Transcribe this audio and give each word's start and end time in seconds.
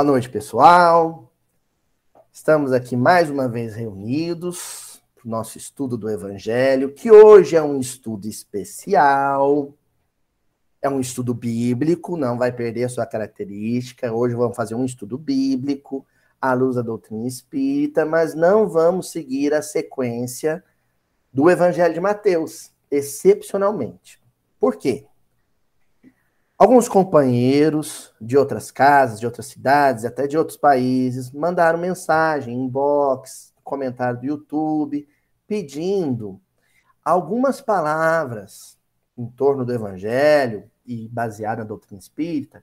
Boa 0.00 0.12
noite, 0.12 0.30
pessoal. 0.30 1.30
Estamos 2.32 2.72
aqui 2.72 2.96
mais 2.96 3.28
uma 3.28 3.46
vez 3.46 3.74
reunidos 3.74 5.02
para 5.14 5.26
o 5.26 5.30
nosso 5.30 5.58
estudo 5.58 5.94
do 5.98 6.08
Evangelho, 6.08 6.94
que 6.94 7.10
hoje 7.10 7.54
é 7.54 7.62
um 7.62 7.78
estudo 7.78 8.26
especial, 8.26 9.74
é 10.80 10.88
um 10.88 11.00
estudo 11.00 11.34
bíblico, 11.34 12.16
não 12.16 12.38
vai 12.38 12.50
perder 12.50 12.84
a 12.84 12.88
sua 12.88 13.04
característica. 13.04 14.10
Hoje 14.10 14.34
vamos 14.34 14.56
fazer 14.56 14.74
um 14.74 14.86
estudo 14.86 15.18
bíblico 15.18 16.06
à 16.40 16.54
luz 16.54 16.76
da 16.76 16.82
doutrina 16.82 17.26
espírita, 17.26 18.06
mas 18.06 18.34
não 18.34 18.66
vamos 18.70 19.10
seguir 19.10 19.52
a 19.52 19.60
sequência 19.60 20.64
do 21.30 21.50
Evangelho 21.50 21.92
de 21.92 22.00
Mateus, 22.00 22.72
excepcionalmente. 22.90 24.18
Por 24.58 24.76
quê? 24.76 25.09
Alguns 26.60 26.90
companheiros 26.90 28.12
de 28.20 28.36
outras 28.36 28.70
casas, 28.70 29.18
de 29.18 29.24
outras 29.24 29.46
cidades, 29.46 30.04
até 30.04 30.26
de 30.26 30.36
outros 30.36 30.58
países, 30.58 31.30
mandaram 31.30 31.78
mensagem, 31.78 32.54
inbox, 32.54 33.54
comentário 33.64 34.20
do 34.20 34.26
YouTube, 34.26 35.08
pedindo 35.46 36.38
algumas 37.02 37.62
palavras 37.62 38.78
em 39.16 39.26
torno 39.26 39.64
do 39.64 39.72
Evangelho 39.72 40.70
e 40.84 41.08
baseado 41.08 41.60
na 41.60 41.64
doutrina 41.64 41.98
espírita 41.98 42.62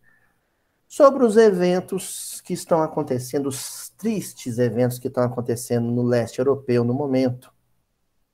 sobre 0.88 1.26
os 1.26 1.36
eventos 1.36 2.40
que 2.42 2.54
estão 2.54 2.84
acontecendo, 2.84 3.50
os 3.50 3.90
tristes 3.98 4.60
eventos 4.60 5.00
que 5.00 5.08
estão 5.08 5.24
acontecendo 5.24 5.90
no 5.90 6.04
leste 6.04 6.38
europeu 6.38 6.84
no 6.84 6.94
momento, 6.94 7.52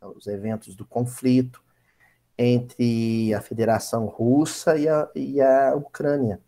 os 0.01 0.27
eventos 0.27 0.75
do 0.75 0.85
conflito, 0.85 1.62
entre 2.37 3.33
a 3.33 3.41
Federação 3.41 4.05
Russa 4.05 4.77
e 4.77 4.87
a, 4.87 5.09
e 5.15 5.41
a 5.41 5.75
Ucrânia. 5.75 6.39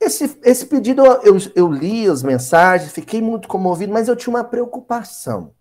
Esse, 0.00 0.40
esse 0.42 0.66
pedido, 0.66 1.04
eu, 1.04 1.36
eu 1.54 1.70
li 1.70 2.08
as 2.08 2.22
mensagens, 2.22 2.90
fiquei 2.90 3.20
muito 3.20 3.46
comovido, 3.46 3.92
mas 3.92 4.08
eu 4.08 4.16
tinha 4.16 4.34
uma 4.34 4.44
preocupação. 4.44 5.52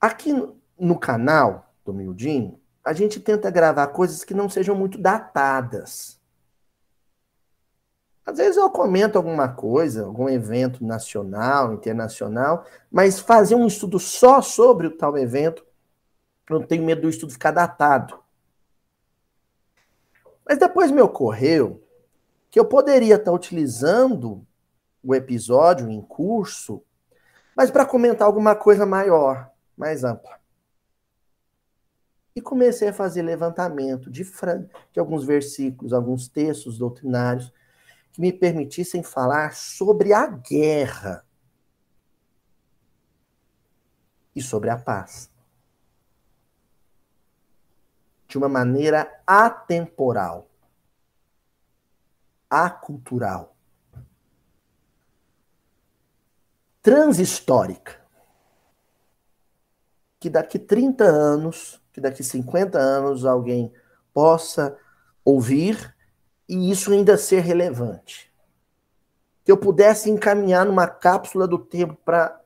Aqui 0.00 0.32
no, 0.78 0.98
canal 0.98 1.74
do 1.84 1.92
Mildinho, 1.92 2.58
a 2.82 2.94
gente 2.94 3.20
tenta 3.20 3.50
gravar 3.50 3.88
coisas 3.88 4.24
que 4.24 4.32
não 4.32 4.48
sejam 4.48 4.74
muito 4.74 4.96
datadas. 4.96 6.17
Às 8.28 8.36
vezes 8.36 8.58
eu 8.58 8.68
comento 8.68 9.16
alguma 9.16 9.48
coisa, 9.48 10.04
algum 10.04 10.28
evento 10.28 10.84
nacional, 10.84 11.72
internacional, 11.72 12.66
mas 12.90 13.18
fazer 13.18 13.54
um 13.54 13.66
estudo 13.66 13.98
só 13.98 14.42
sobre 14.42 14.86
o 14.86 14.94
tal 14.94 15.16
evento, 15.16 15.64
eu 16.50 16.60
não 16.60 16.66
tenho 16.66 16.84
medo 16.84 17.00
do 17.00 17.08
estudo 17.08 17.32
ficar 17.32 17.52
datado. 17.52 18.18
Mas 20.46 20.58
depois 20.58 20.90
me 20.90 21.00
ocorreu 21.00 21.82
que 22.50 22.60
eu 22.60 22.66
poderia 22.66 23.14
estar 23.14 23.32
utilizando 23.32 24.46
o 25.02 25.14
episódio 25.14 25.88
em 25.88 26.02
curso, 26.02 26.82
mas 27.56 27.70
para 27.70 27.86
comentar 27.86 28.26
alguma 28.26 28.54
coisa 28.54 28.84
maior, 28.84 29.50
mais 29.74 30.04
ampla. 30.04 30.38
E 32.36 32.42
comecei 32.42 32.88
a 32.88 32.92
fazer 32.92 33.22
levantamento 33.22 34.10
de, 34.10 34.22
de 34.92 35.00
alguns 35.00 35.24
versículos, 35.24 35.94
alguns 35.94 36.28
textos 36.28 36.76
doutrinários 36.76 37.50
que 38.18 38.20
me 38.20 38.32
permitissem 38.32 39.00
falar 39.00 39.54
sobre 39.54 40.12
a 40.12 40.26
guerra 40.26 41.24
e 44.34 44.42
sobre 44.42 44.68
a 44.70 44.76
paz. 44.76 45.30
De 48.26 48.36
uma 48.36 48.48
maneira 48.48 49.22
atemporal, 49.24 50.50
acultural, 52.50 53.56
transhistórica. 56.82 58.04
Que 60.18 60.28
daqui 60.28 60.58
30 60.58 61.04
anos, 61.04 61.80
que 61.92 62.00
daqui 62.00 62.24
50 62.24 62.76
anos 62.76 63.24
alguém 63.24 63.72
possa 64.12 64.76
ouvir 65.24 65.96
e 66.48 66.70
isso 66.70 66.92
ainda 66.92 67.18
ser 67.18 67.40
relevante. 67.40 68.32
Que 69.44 69.52
eu 69.52 69.58
pudesse 69.58 70.10
encaminhar 70.10 70.64
numa 70.64 70.86
cápsula 70.86 71.46
do 71.46 71.58
tempo 71.58 71.94
para 72.04 72.40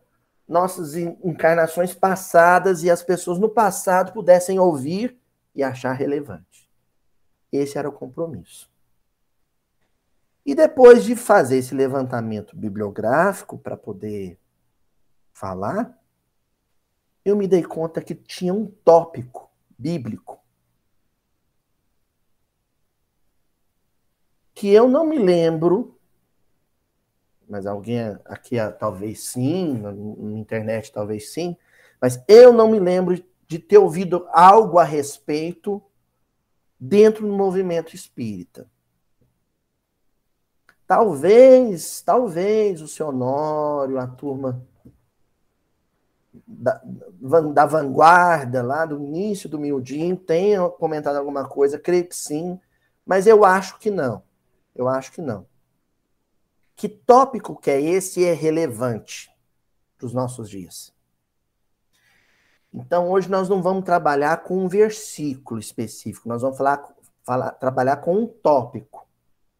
nossas 0.48 0.96
encarnações 0.96 1.94
passadas 1.94 2.82
e 2.82 2.90
as 2.90 3.02
pessoas 3.02 3.38
no 3.38 3.48
passado 3.48 4.12
pudessem 4.12 4.58
ouvir 4.58 5.16
e 5.54 5.62
achar 5.62 5.92
relevante. 5.92 6.68
Esse 7.50 7.78
era 7.78 7.88
o 7.88 7.92
compromisso. 7.92 8.70
E 10.44 10.54
depois 10.54 11.04
de 11.04 11.14
fazer 11.14 11.58
esse 11.58 11.74
levantamento 11.74 12.56
bibliográfico 12.56 13.56
para 13.56 13.76
poder 13.76 14.38
falar, 15.32 15.96
eu 17.24 17.36
me 17.36 17.46
dei 17.46 17.62
conta 17.62 18.02
que 18.02 18.14
tinha 18.14 18.52
um 18.52 18.66
tópico 18.66 19.48
bíblico 19.78 20.41
que 24.62 24.72
eu 24.72 24.88
não 24.88 25.04
me 25.04 25.18
lembro, 25.18 25.98
mas 27.48 27.66
alguém 27.66 27.98
aqui 28.24 28.54
talvez 28.78 29.24
sim, 29.24 29.76
na 29.76 30.38
internet 30.38 30.92
talvez 30.92 31.32
sim, 31.32 31.56
mas 32.00 32.22
eu 32.28 32.52
não 32.52 32.70
me 32.70 32.78
lembro 32.78 33.20
de 33.48 33.58
ter 33.58 33.78
ouvido 33.78 34.24
algo 34.30 34.78
a 34.78 34.84
respeito 34.84 35.82
dentro 36.78 37.26
do 37.26 37.32
movimento 37.32 37.96
espírita. 37.96 38.70
Talvez, 40.86 42.00
talvez 42.00 42.80
o 42.80 42.86
seu 42.86 43.08
Honório, 43.08 43.98
a 43.98 44.06
turma 44.06 44.64
da, 46.46 46.80
da 47.52 47.66
vanguarda, 47.66 48.62
lá 48.62 48.86
do 48.86 49.02
início 49.02 49.48
do 49.48 49.58
Mildinho, 49.58 50.16
tenha 50.16 50.68
comentado 50.68 51.16
alguma 51.16 51.48
coisa, 51.48 51.80
creio 51.80 52.06
que 52.06 52.14
sim, 52.14 52.60
mas 53.04 53.26
eu 53.26 53.44
acho 53.44 53.76
que 53.80 53.90
não. 53.90 54.22
Eu 54.74 54.88
acho 54.88 55.12
que 55.12 55.20
não. 55.20 55.46
Que 56.74 56.88
tópico 56.88 57.56
que 57.56 57.70
é 57.70 57.80
esse 57.80 58.24
é 58.24 58.32
relevante 58.32 59.30
para 59.96 60.06
os 60.06 60.12
nossos 60.12 60.48
dias? 60.48 60.92
Então, 62.72 63.10
hoje 63.10 63.30
nós 63.30 63.48
não 63.48 63.62
vamos 63.62 63.84
trabalhar 63.84 64.42
com 64.44 64.64
um 64.64 64.68
versículo 64.68 65.60
específico, 65.60 66.28
nós 66.28 66.40
vamos 66.40 66.56
falar, 66.56 66.82
falar, 67.22 67.52
trabalhar 67.52 67.98
com 67.98 68.16
um 68.16 68.26
tópico. 68.26 69.06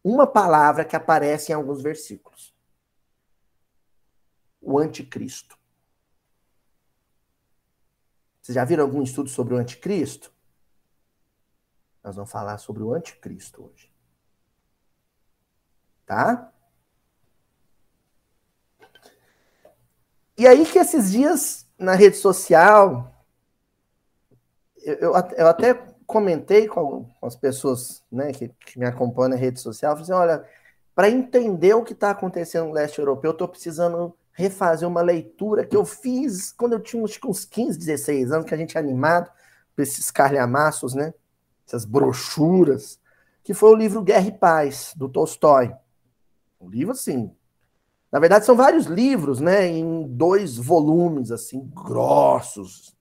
Uma 0.03 0.27
palavra 0.27 0.85
que 0.85 0.97
aparece 0.97 1.53
em 1.53 1.55
alguns 1.55 1.83
versículos. 1.83 2.53
O 4.61 4.79
anticristo. 4.79 5.57
Vocês 8.41 8.57
já 8.57 8.65
viram 8.65 8.85
algum 8.85 9.03
estudo 9.03 9.29
sobre 9.29 9.55
o 9.55 9.59
anticristo? 9.59 10.33
Nós 12.03 12.17
vamos 12.17 12.33
falar 12.33 12.59
sobre 12.59 12.83
o 12.83 12.93
anticristo 12.93 13.63
hoje 13.63 13.92
tá? 16.07 16.53
E 20.37 20.47
aí 20.47 20.65
que 20.65 20.79
esses 20.79 21.13
dias 21.13 21.67
na 21.79 21.95
rede 21.95 22.17
social, 22.17 23.13
eu, 24.83 25.13
eu, 25.37 25.47
até 25.47 25.75
comentei 26.07 26.67
com, 26.67 27.07
as 27.23 27.37
pessoas 27.37 28.03
né, 28.11 28.33
que, 28.33 28.49
que, 28.49 28.79
me 28.79 28.87
acompanham 28.87 29.31
na 29.31 29.37
rede 29.37 29.61
social, 29.61 29.93
falei 29.93 30.03
assim, 30.03 30.13
olha, 30.13 30.45
para 30.95 31.11
entender 31.11 31.75
o 31.75 31.83
que 31.83 31.93
está 31.93 32.11
acontecendo 32.11 32.67
no 32.67 32.73
leste 32.73 32.99
europeu, 32.99 33.31
eu 33.31 33.33
estou 33.33 33.49
precisando 33.49 34.17
refazer 34.33 34.89
uma 34.89 35.03
leitura 35.03 35.65
que 35.67 35.77
eu 35.77 35.85
fiz 35.85 36.53
quando 36.53 36.75
eu 36.75 36.81
tinha 36.81 37.03
uns, 37.03 37.19
uns 37.25 37.45
15, 37.45 37.79
16 37.79 38.33
anos, 38.33 38.47
que 38.47 38.55
a 38.55 38.59
gente 38.59 38.77
é 38.77 38.81
animado 38.81 39.31
por 39.75 39.83
esses 39.83 40.11
calhamaços, 40.11 40.95
né? 40.95 41.13
Essas 41.67 41.85
brochuras, 41.85 42.99
que 43.43 43.55
foi 43.55 43.71
o 43.71 43.77
livro 43.77 44.03
Guerra 44.03 44.29
e 44.29 44.33
Paz, 44.33 44.93
do 44.97 45.09
Tolstói. 45.09 45.75
Um 46.63 46.69
livro 46.69 46.93
assim. 46.93 47.35
Na 48.11 48.21
verdade, 48.21 48.45
são 48.45 48.55
vários 48.55 48.87
livros, 48.87 49.41
né? 49.41 49.67
Em 49.67 50.07
dois 50.07 50.57
volumes, 50.57 51.33
assim, 51.33 51.69
grossos, 51.75 52.97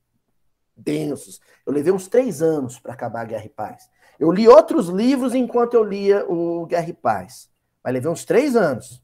densos. 0.75 1.39
Eu 1.65 1.73
levei 1.73 1.91
uns 1.91 2.07
três 2.07 2.41
anos 2.41 2.79
para 2.79 2.93
acabar 2.93 3.25
Guerra 3.25 3.45
e 3.45 3.49
Paz. 3.49 3.89
Eu 4.19 4.31
li 4.31 4.47
outros 4.47 4.87
livros 4.87 5.35
enquanto 5.35 5.73
eu 5.73 5.83
lia 5.83 6.25
o 6.25 6.65
Guerra 6.65 6.89
e 6.89 6.93
Paz. 6.93 7.49
Mas 7.83 7.93
levei 7.93 8.09
uns 8.09 8.25
três 8.25 8.55
anos. 8.55 9.03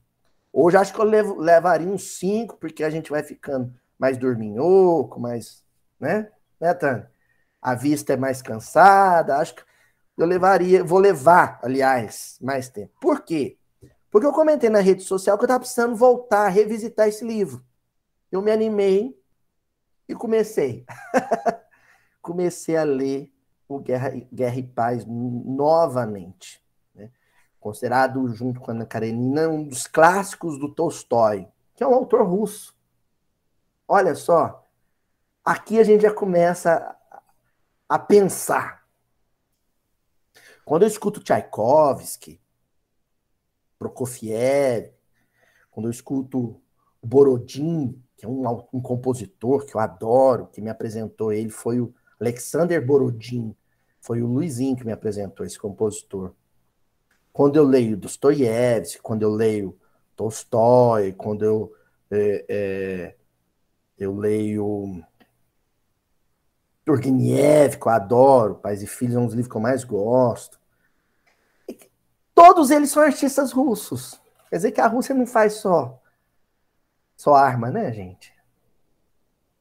Hoje 0.52 0.78
acho 0.78 0.94
que 0.94 1.00
eu 1.00 1.06
levo, 1.06 1.36
levaria 1.40 1.88
uns 1.88 2.18
cinco, 2.18 2.58
porque 2.58 2.84
a 2.84 2.90
gente 2.90 3.12
vai 3.12 3.22
ficando 3.22 3.74
mais 4.00 4.18
dorminhoco, 4.18 5.20
mais. 5.20 5.64
Né? 6.00 6.30
Né, 6.60 6.74
Tânia? 6.74 7.12
A 7.62 7.76
vista 7.76 8.14
é 8.14 8.18
mais 8.18 8.42
cansada. 8.42 9.38
Acho 9.38 9.56
que 9.56 9.64
eu 10.18 10.26
levaria, 10.26 10.84
vou 10.84 11.00
levar, 11.00 11.60
aliás, 11.62 12.38
mais 12.42 12.70
tempo. 12.70 12.94
Por 13.00 13.22
quê? 13.22 13.58
Porque 14.10 14.26
eu 14.26 14.34
comentei 14.34 14.70
na 14.70 14.80
rede 14.80 15.04
social 15.04 15.38
que 15.38 15.44
eu 15.44 15.48
estava 15.48 15.60
precisando 15.60 15.96
voltar 15.96 16.46
a 16.46 16.50
revisitar 16.50 17.08
esse 17.08 17.26
livro. 17.26 17.64
Eu 18.32 18.42
me 18.42 18.52
animei 18.52 19.20
e 20.08 20.16
comecei. 20.16 20.86
comecei 22.22 22.78
a 22.78 22.84
ler 22.84 23.32
o 23.68 23.80
Guerra, 23.80 24.12
Guerra 24.32 24.56
e 24.58 24.64
Paz 24.64 25.06
novamente. 25.06 26.64
Né? 26.96 27.12
considerado, 27.60 28.28
junto 28.30 28.62
com 28.62 28.72
a 28.72 28.74
Ana 28.74 28.86
Karenina, 28.86 29.50
um 29.50 29.68
dos 29.68 29.88
clássicos 29.88 30.58
do 30.58 30.74
Tolstói, 30.74 31.48
que 31.76 31.84
é 31.84 31.88
um 31.88 31.94
autor 31.94 32.26
russo. 32.26 32.74
Olha 33.88 34.16
só, 34.16 34.66
aqui 35.44 35.80
a 35.80 35.84
gente 35.84 36.02
já 36.02 36.14
começa 36.14 36.96
a 37.88 38.00
pensar. 38.00 38.86
Quando 40.66 40.84
eu 40.84 40.88
escuto 40.88 41.22
Tchaikovsky, 41.22 42.42
Prokofiev, 43.78 44.92
quando 45.72 45.88
eu 45.88 45.92
escuto 45.92 46.60
Borodin, 47.02 48.02
que 48.16 48.26
é 48.26 48.28
um, 48.28 48.44
um 48.74 48.82
compositor 48.82 49.66
que 49.66 49.76
eu 49.76 49.80
adoro, 49.80 50.48
que 50.48 50.62
me 50.62 50.70
apresentou 50.70 51.32
ele, 51.32 51.50
foi 51.50 51.80
o 51.80 51.94
Alexander 52.20 52.84
Borodin, 52.84 53.56
foi 54.02 54.22
o 54.22 54.28
Luizinho 54.28 54.76
que 54.76 54.86
me 54.86 54.92
apresentou 54.92 55.46
esse 55.46 55.60
compositor. 55.60 56.34
Quando 57.32 57.58
eu 57.58 57.64
leio 57.64 57.96
Dostoiévski, 57.96 59.02
quando 59.02 59.22
eu 59.22 59.30
leio 59.30 59.78
Tolstói, 60.16 61.14
quando 61.14 61.46
eu, 61.46 61.74
é, 62.10 62.46
é, 62.50 63.16
eu 64.00 64.16
leio 64.16 65.04
Turgenev, 66.84 67.78
que 67.78 67.88
eu 67.88 67.92
adoro, 67.92 68.56
Pais 68.56 68.82
e 68.82 68.88
Filhos 68.88 69.16
é 69.16 69.20
um 69.20 69.26
dos 69.26 69.36
livros 69.36 69.52
que 69.52 69.58
eu 69.58 69.62
mais 69.62 69.84
gosto. 69.84 70.57
Todos 72.48 72.72
eles 72.72 72.92
são 72.92 73.04
artistas 73.04 73.52
russos. 73.52 74.22
Quer 74.50 74.56
dizer 74.56 74.72
que 74.72 74.80
a 74.80 74.88
Rússia 74.88 75.14
não 75.14 75.28
faz 75.28 75.56
só, 75.56 76.02
só 77.18 77.36
arma, 77.36 77.70
né, 77.70 77.92
gente? 77.92 78.34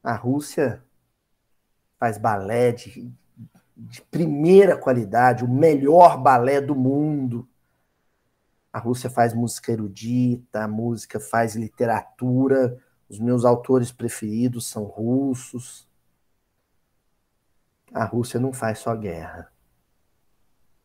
A 0.04 0.14
Rússia 0.14 0.80
faz 1.98 2.16
balé 2.16 2.70
de, 2.70 3.12
de 3.76 4.02
primeira 4.02 4.76
qualidade, 4.76 5.44
o 5.44 5.48
melhor 5.48 6.16
balé 6.16 6.60
do 6.60 6.76
mundo. 6.76 7.48
A 8.72 8.78
Rússia 8.78 9.10
faz 9.10 9.34
música 9.34 9.72
erudita, 9.72 10.62
a 10.62 10.68
música 10.68 11.18
faz 11.18 11.56
literatura. 11.56 12.80
Os 13.08 13.18
meus 13.18 13.44
autores 13.44 13.90
preferidos 13.90 14.68
são 14.68 14.84
russos. 14.84 15.88
A 17.92 18.04
Rússia 18.04 18.38
não 18.38 18.52
faz 18.52 18.78
só 18.78 18.94
guerra. 18.94 19.52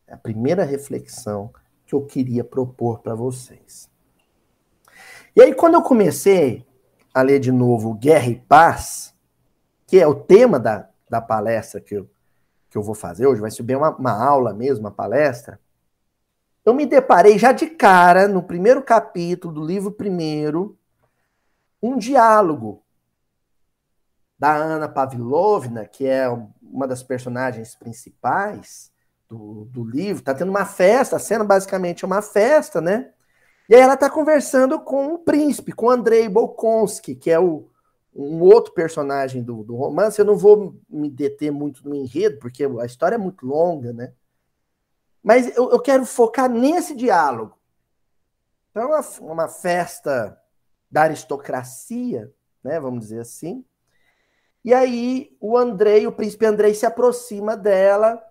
É 0.08 0.16
a 0.16 0.18
primeira 0.18 0.64
reflexão 0.64 1.54
que 1.92 1.96
eu 1.96 2.06
queria 2.06 2.42
propor 2.42 3.00
para 3.00 3.14
vocês. 3.14 3.90
E 5.36 5.42
aí, 5.42 5.54
quando 5.54 5.74
eu 5.74 5.82
comecei 5.82 6.66
a 7.14 7.22
ler 7.22 7.40
de 7.40 7.52
novo 7.52 7.94
Guerra 7.94 8.28
e 8.28 8.40
Paz, 8.40 9.14
que 9.86 10.00
é 10.00 10.08
o 10.08 10.16
tema 10.16 10.58
da, 10.58 10.90
da 11.10 11.20
palestra 11.20 11.82
que 11.82 11.96
eu, 11.96 12.10
que 12.70 12.78
eu 12.78 12.82
vou 12.82 12.96
fazer 12.96 13.28
hoje, 13.28 13.42
vai 13.42 13.52
ser 13.52 13.64
uma, 13.76 13.90
uma 13.90 14.26
aula 14.26 14.54
mesmo, 14.54 14.86
uma 14.86 14.92
palestra, 14.92 15.60
eu 16.64 16.74
me 16.74 16.86
deparei 16.86 17.38
já 17.38 17.52
de 17.52 17.68
cara, 17.68 18.26
no 18.26 18.42
primeiro 18.42 18.82
capítulo 18.82 19.54
do 19.54 19.66
livro 19.66 19.92
primeiro, 19.92 20.78
um 21.84 21.98
diálogo 21.98 22.82
da 24.40 24.56
Ana 24.56 24.88
Pavlovna, 24.88 25.86
que 25.86 26.08
é 26.08 26.26
uma 26.62 26.88
das 26.88 27.04
personagens 27.04 27.76
principais 27.76 28.91
do, 29.32 29.64
do 29.72 29.84
livro, 29.86 30.20
está 30.20 30.34
tendo 30.34 30.50
uma 30.50 30.66
festa, 30.66 31.16
a 31.16 31.20
cena 31.20 31.46
basicamente 31.46 32.04
é 32.04 32.08
uma 32.08 32.22
festa, 32.22 32.82
né? 32.82 33.14
E 33.70 33.74
aí 33.74 33.80
ela 33.80 33.94
está 33.94 34.10
conversando 34.10 34.78
com 34.82 35.14
o 35.14 35.20
príncipe, 35.20 35.72
com 35.72 35.90
Andrei 35.90 36.28
Bolkonsky, 36.28 37.16
que 37.16 37.32
é 37.32 37.40
o, 37.40 37.70
um 38.14 38.42
outro 38.42 38.74
personagem 38.74 39.42
do, 39.42 39.64
do 39.64 39.74
romance. 39.74 40.20
Eu 40.20 40.26
não 40.26 40.36
vou 40.36 40.76
me 40.90 41.10
deter 41.10 41.50
muito 41.50 41.88
no 41.88 41.96
enredo, 41.96 42.40
porque 42.40 42.66
a 42.66 42.86
história 42.86 43.16
é 43.16 43.18
muito 43.18 43.46
longa, 43.46 43.94
né? 43.94 44.12
Mas 45.24 45.56
eu, 45.56 45.72
eu 45.72 45.80
quero 45.80 46.06
focar 46.06 46.50
nesse 46.50 46.94
diálogo. 46.94 47.58
Então, 48.70 48.84
é 48.84 48.86
uma, 48.88 49.02
uma 49.22 49.48
festa 49.48 50.38
da 50.92 51.04
aristocracia, 51.04 52.30
né? 52.62 52.82
Vamos 52.82 53.00
dizer 53.06 53.22
assim. 53.22 53.64
E 54.66 54.74
aí 54.74 55.34
o 55.40 55.58
Andrei, 55.58 56.06
o 56.06 56.12
príncipe 56.12 56.46
Andrei, 56.46 56.74
se 56.74 56.86
aproxima 56.86 57.56
dela 57.56 58.22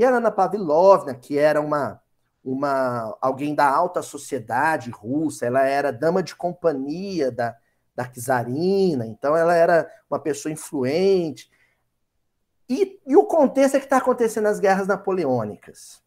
e 0.00 0.04
a 0.04 0.08
Ana 0.08 0.30
Pavlovna, 0.30 1.14
que 1.14 1.38
era 1.38 1.60
uma 1.60 2.00
uma 2.42 3.18
alguém 3.20 3.54
da 3.54 3.68
alta 3.68 4.00
sociedade 4.00 4.90
russa, 4.90 5.44
ela 5.44 5.60
era 5.60 5.92
dama 5.92 6.22
de 6.22 6.34
companhia 6.34 7.30
da, 7.30 7.54
da 7.94 8.06
czarina, 8.06 9.06
então 9.06 9.36
ela 9.36 9.54
era 9.54 9.86
uma 10.08 10.18
pessoa 10.18 10.50
influente. 10.50 11.50
E, 12.66 12.98
e 13.06 13.14
o 13.14 13.26
contexto 13.26 13.74
é 13.74 13.78
que 13.78 13.84
está 13.84 13.98
acontecendo 13.98 14.46
as 14.46 14.58
guerras 14.58 14.86
napoleônicas. 14.86 16.02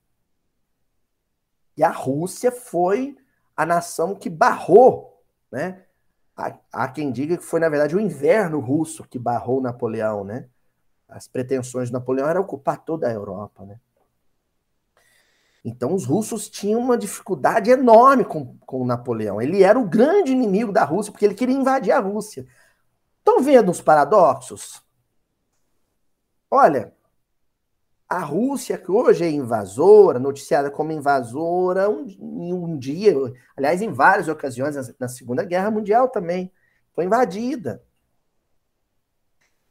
E 1.77 1.83
a 1.83 1.91
Rússia 1.91 2.51
foi 2.51 3.15
a 3.55 3.63
nação 3.63 4.15
que 4.15 4.27
barrou, 4.27 5.23
né? 5.51 5.85
Há, 6.35 6.57
há 6.71 6.87
quem 6.87 7.11
diga 7.11 7.37
que 7.37 7.43
foi, 7.43 7.59
na 7.59 7.69
verdade, 7.69 7.95
o 7.95 7.99
inverno 7.99 8.59
russo 8.59 9.07
que 9.07 9.19
barrou 9.19 9.61
Napoleão, 9.61 10.23
né? 10.23 10.49
As 11.13 11.27
pretensões 11.27 11.89
de 11.89 11.93
Napoleão 11.93 12.27
eram 12.27 12.41
ocupar 12.41 12.83
toda 12.83 13.07
a 13.07 13.11
Europa, 13.11 13.63
né? 13.63 13.79
Então, 15.63 15.93
os 15.93 16.05
russos 16.05 16.49
tinham 16.49 16.81
uma 16.81 16.97
dificuldade 16.97 17.69
enorme 17.71 18.25
com, 18.25 18.57
com 18.65 18.85
Napoleão. 18.85 19.41
Ele 19.41 19.63
era 19.63 19.79
o 19.79 19.87
grande 19.87 20.31
inimigo 20.31 20.73
da 20.73 20.83
Rússia, 20.83 21.11
porque 21.11 21.23
ele 21.23 21.35
queria 21.35 21.55
invadir 21.55 21.93
a 21.93 21.99
Rússia. 21.99 22.45
Estão 23.19 23.41
vendo 23.41 23.71
os 23.71 23.79
paradoxos? 23.79 24.83
Olha, 26.51 26.93
a 28.09 28.19
Rússia, 28.19 28.77
que 28.77 28.91
hoje 28.91 29.23
é 29.23 29.29
invasora, 29.29 30.19
noticiada 30.19 30.69
como 30.69 30.91
invasora, 30.91 31.89
um, 31.89 32.05
um 32.19 32.77
dia, 32.77 33.15
aliás, 33.55 33.81
em 33.81 33.89
várias 33.89 34.27
ocasiões, 34.27 34.75
na 34.99 35.07
Segunda 35.07 35.43
Guerra 35.45 35.71
Mundial 35.71 36.09
também, 36.09 36.51
foi 36.93 37.05
invadida. 37.05 37.81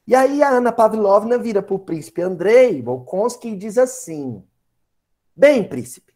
E 0.06 0.14
aí 0.14 0.43
a 0.43 0.49
Ana 0.49 0.72
Pavlovna 0.72 1.38
vira 1.38 1.62
para 1.62 1.75
o 1.75 1.78
príncipe 1.78 2.22
Andrei 2.22 2.82
Bolkonsky 2.82 3.49
e 3.49 3.56
diz 3.56 3.78
assim: 3.78 4.44
Bem, 5.34 5.69
príncipe, 5.69 6.12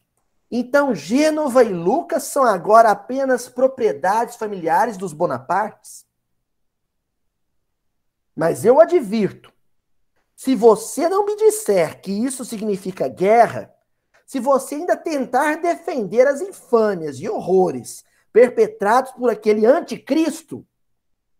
então 0.50 0.94
Gênova 0.94 1.62
e 1.62 1.72
Lucas 1.72 2.24
são 2.24 2.44
agora 2.44 2.90
apenas 2.90 3.48
propriedades 3.48 4.36
familiares 4.36 4.96
dos 4.96 5.12
Bonapartes? 5.12 6.04
Mas 8.34 8.64
eu 8.64 8.80
advirto, 8.80 9.52
se 10.34 10.54
você 10.54 11.08
não 11.08 11.24
me 11.24 11.36
disser 11.36 12.00
que 12.02 12.12
isso 12.12 12.44
significa 12.44 13.08
guerra, 13.08 13.74
se 14.26 14.38
você 14.38 14.74
ainda 14.74 14.96
tentar 14.96 15.56
defender 15.56 16.26
as 16.26 16.40
infâmias 16.40 17.18
e 17.18 17.28
horrores 17.28 18.04
perpetrados 18.32 19.12
por 19.12 19.30
aquele 19.30 19.64
anticristo, 19.64 20.66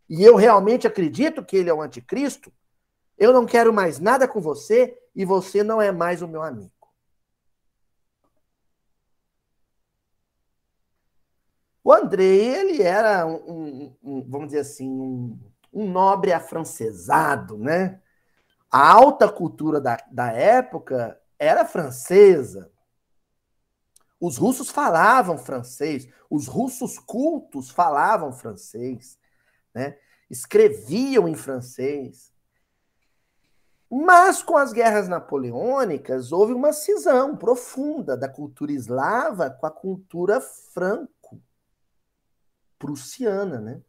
e 0.08 0.22
eu 0.22 0.36
realmente 0.36 0.86
acredito 0.86 1.44
que 1.44 1.56
ele 1.56 1.70
é 1.70 1.74
o 1.74 1.82
anticristo, 1.82 2.52
eu 3.18 3.32
não 3.32 3.46
quero 3.46 3.72
mais 3.72 3.98
nada 3.98 4.28
com 4.28 4.40
você 4.40 4.96
e 5.14 5.24
você 5.24 5.62
não 5.62 5.80
é 5.80 5.90
mais 5.90 6.22
o 6.22 6.28
meu 6.28 6.42
amigo. 6.42 6.70
O 11.82 11.92
André, 11.92 12.24
ele 12.24 12.82
era 12.82 13.24
um, 13.24 13.94
um, 14.02 14.28
vamos 14.28 14.48
dizer 14.48 14.60
assim, 14.60 14.90
um, 14.90 15.38
um, 15.72 15.88
nobre 15.88 16.32
afrancesado, 16.32 17.56
né? 17.56 18.02
A 18.68 18.90
alta 18.92 19.30
cultura 19.30 19.80
da, 19.80 19.96
da 20.10 20.32
época 20.32 21.16
era 21.38 21.64
francesa. 21.64 22.72
Os 24.20 24.36
russos 24.36 24.68
falavam 24.68 25.38
francês, 25.38 26.08
os 26.28 26.48
russos 26.48 26.98
cultos 26.98 27.70
falavam 27.70 28.32
francês, 28.32 29.16
né? 29.76 29.98
escreviam 30.30 31.28
em 31.28 31.34
francês. 31.34 32.32
Mas 33.90 34.42
com 34.42 34.56
as 34.56 34.72
guerras 34.72 35.06
napoleônicas 35.06 36.32
houve 36.32 36.54
uma 36.54 36.72
cisão 36.72 37.36
profunda 37.36 38.16
da 38.16 38.26
cultura 38.26 38.72
eslava 38.72 39.50
com 39.50 39.66
a 39.66 39.70
cultura 39.70 40.40
franca 40.40 41.12
prussiana, 42.78 43.60
né? 43.60 43.80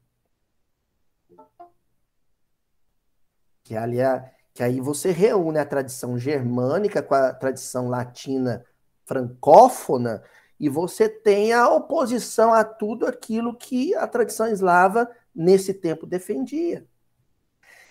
Que, 3.63 3.75
ali 3.75 4.00
é, 4.00 4.34
que 4.53 4.63
aí 4.63 4.79
você 4.79 5.12
reúne 5.12 5.58
a 5.58 5.65
tradição 5.65 6.17
germânica 6.17 7.01
com 7.01 7.15
a 7.15 7.34
tradição 7.34 7.88
latina 7.88 8.63
francófona 9.06 10.22
e 10.60 10.70
você 10.70 11.08
tem 11.08 11.53
a 11.53 11.70
oposição 11.70 12.53
a 12.53 12.63
tudo 12.63 13.06
aquilo 13.06 13.56
que 13.56 13.96
a 13.96 14.08
tradição 14.08 14.48
eslava 14.48 15.10
nesse 15.38 15.74
tempo 15.74 16.08
defendia. 16.08 16.88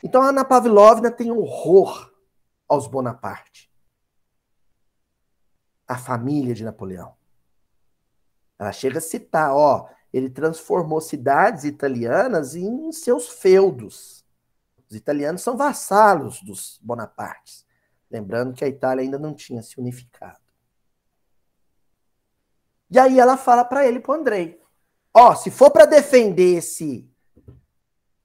Então 0.03 0.21
a 0.21 0.29
Ana 0.29 0.45
Pavlovna 0.45 1.11
tem 1.11 1.31
horror 1.31 2.12
aos 2.69 2.88
Bonaparte. 2.88 3.73
A 5.87 5.97
família 5.97 6.53
de 6.53 6.65
Napoleão. 6.65 7.15
Ela 8.59 8.73
chega 8.73 8.99
a 8.99 9.03
citar, 9.03 9.55
ó, 9.55 9.88
ele 10.12 10.29
transformou 10.29 11.00
cidades 11.00 11.65
italianas 11.65 12.57
em 12.57 12.91
seus 12.91 13.29
feudos. 13.29 14.25
Os 14.88 14.97
italianos 14.97 15.43
são 15.43 15.57
vassalos 15.57 16.43
dos 16.43 16.81
Bonapartes. 16.83 17.65
Lembrando 18.11 18.55
que 18.55 18.65
a 18.65 18.69
Itália 18.69 19.03
ainda 19.03 19.19
não 19.19 19.35
tinha 19.35 19.62
se 19.62 19.79
unificado. 19.79 20.41
E 22.91 22.99
aí 22.99 23.19
ela 23.21 23.37
fala 23.37 23.65
para 23.65 23.87
ele, 23.87 24.00
pro 24.00 24.15
Andrei, 24.15 24.61
ó, 25.12 25.35
se 25.35 25.50
for 25.50 25.71
para 25.71 25.87
defender 25.87 26.57
esse, 26.57 27.09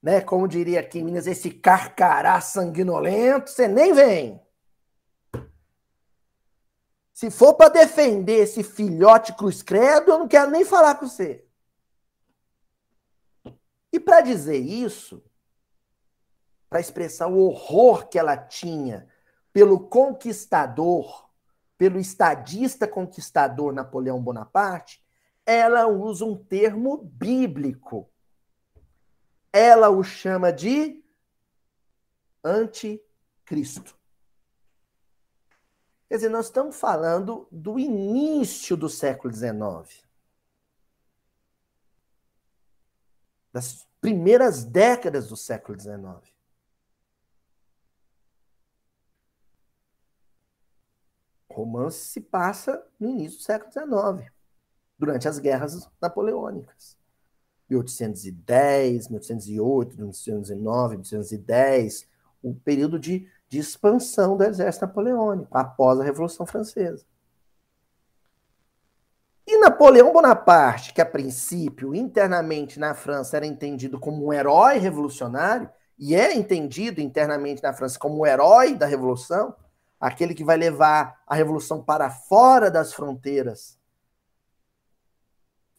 né, 0.01 0.21
como 0.21 0.47
diria 0.47 0.79
aqui 0.79 0.99
em 0.99 1.03
Minas, 1.03 1.27
esse 1.27 1.51
carcará 1.51 2.41
sanguinolento, 2.41 3.51
você 3.51 3.67
nem 3.67 3.93
vem. 3.93 4.41
Se 7.13 7.29
for 7.29 7.53
para 7.53 7.69
defender 7.69 8.39
esse 8.39 8.63
filhote 8.63 9.33
cruz 9.33 9.61
credo, 9.61 10.11
eu 10.11 10.19
não 10.19 10.27
quero 10.27 10.49
nem 10.49 10.65
falar 10.65 10.95
com 10.95 11.07
você. 11.07 11.45
E 13.93 13.99
para 13.99 14.21
dizer 14.21 14.57
isso, 14.57 15.23
para 16.67 16.79
expressar 16.79 17.27
o 17.27 17.37
horror 17.37 18.07
que 18.07 18.17
ela 18.17 18.35
tinha 18.37 19.07
pelo 19.53 19.87
conquistador, 19.87 21.29
pelo 21.77 21.99
estadista 21.99 22.87
conquistador 22.87 23.73
Napoleão 23.73 24.21
Bonaparte, 24.21 25.03
ela 25.45 25.87
usa 25.87 26.23
um 26.23 26.35
termo 26.35 26.97
bíblico. 26.97 28.09
Ela 29.53 29.89
o 29.89 30.03
chama 30.03 30.51
de 30.51 31.03
anticristo. 32.43 33.95
Quer 36.07 36.15
dizer, 36.15 36.29
nós 36.29 36.47
estamos 36.47 36.75
falando 36.75 37.47
do 37.51 37.79
início 37.79 38.75
do 38.75 38.89
século 38.89 39.33
XIX. 39.33 40.05
Das 43.53 43.87
primeiras 44.01 44.63
décadas 44.63 45.29
do 45.29 45.37
século 45.37 45.79
XIX. 45.79 46.33
O 51.47 51.53
romance 51.53 52.05
se 52.05 52.21
passa 52.21 52.85
no 52.99 53.09
início 53.09 53.37
do 53.37 53.43
século 53.43 53.71
XIX, 53.71 54.31
durante 54.97 55.27
as 55.27 55.37
guerras 55.37 55.89
napoleônicas. 56.01 57.00
1810, 57.71 59.07
1808, 59.07 59.95
1809, 59.95 60.97
1810, 60.97 62.07
o 62.43 62.53
período 62.53 62.99
de, 62.99 63.27
de 63.47 63.59
expansão 63.59 64.35
do 64.35 64.43
exército 64.43 64.85
napoleônico, 64.85 65.47
após 65.55 65.99
a 65.99 66.03
Revolução 66.03 66.45
Francesa. 66.45 67.05
E 69.47 69.57
Napoleão 69.57 70.13
Bonaparte, 70.13 70.93
que 70.93 71.01
a 71.01 71.05
princípio, 71.05 71.95
internamente 71.95 72.79
na 72.79 72.93
França, 72.93 73.37
era 73.37 73.45
entendido 73.45 73.99
como 73.99 74.25
um 74.25 74.33
herói 74.33 74.77
revolucionário, 74.77 75.69
e 75.97 76.15
é 76.15 76.35
entendido 76.35 76.99
internamente 76.99 77.61
na 77.61 77.73
França 77.73 77.97
como 77.97 78.21
o 78.21 78.25
herói 78.25 78.75
da 78.75 78.85
Revolução, 78.85 79.55
aquele 79.99 80.33
que 80.33 80.43
vai 80.43 80.57
levar 80.57 81.21
a 81.27 81.35
revolução 81.35 81.83
para 81.83 82.09
fora 82.09 82.71
das 82.71 82.91
fronteiras 82.91 83.77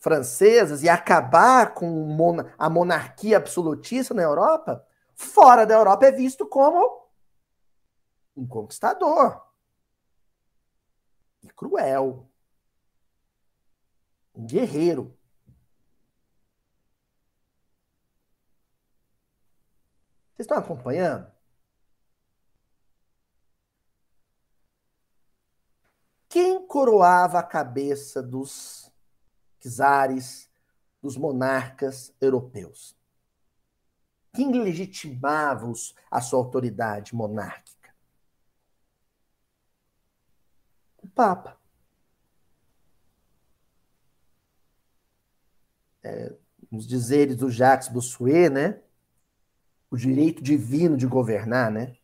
francesas 0.03 0.83
e 0.83 0.89
acabar 0.89 1.75
com 1.75 2.37
a 2.59 2.69
monarquia 2.69 3.37
absolutista 3.37 4.13
na 4.13 4.23
Europa, 4.23 4.85
fora 5.15 5.65
da 5.65 5.75
Europa 5.75 6.07
é 6.07 6.11
visto 6.11 6.45
como 6.45 7.09
um 8.37 8.45
conquistador 8.45 9.41
e 11.41 11.49
cruel, 11.51 12.29
um 14.35 14.45
guerreiro. 14.45 15.17
Vocês 20.35 20.47
estão 20.47 20.59
acompanhando? 20.59 21.31
Quem 26.29 26.67
coroava 26.67 27.39
a 27.39 27.43
cabeça 27.45 28.21
dos 28.21 28.92
czares, 29.63 30.51
dos 31.01 31.17
monarcas 31.17 32.15
europeus? 32.21 32.97
Quem 34.33 34.51
legitimava 34.53 35.71
a 36.11 36.21
sua 36.21 36.39
autoridade 36.39 37.15
monárquica? 37.15 37.95
O 41.03 41.09
Papa. 41.09 41.61
É, 46.03 46.35
nos 46.71 46.87
dizeres 46.87 47.37
do 47.37 47.51
Jacques 47.51 47.89
Bossuet, 47.89 48.49
né? 48.49 48.81
O 49.91 49.97
direito 49.97 50.43
divino 50.43 50.97
de 50.97 51.07
governar, 51.07 51.71
né? 51.71 51.97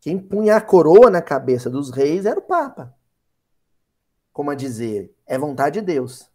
Quem 0.00 0.18
punha 0.18 0.56
a 0.56 0.60
coroa 0.60 1.08
na 1.08 1.22
cabeça 1.22 1.70
dos 1.70 1.90
reis 1.90 2.26
era 2.26 2.38
o 2.38 2.42
Papa. 2.42 2.94
Como 4.32 4.50
a 4.50 4.54
dizer, 4.54 5.13
é 5.26 5.38
vontade 5.38 5.80
de 5.80 5.86
Deus. 5.86 6.30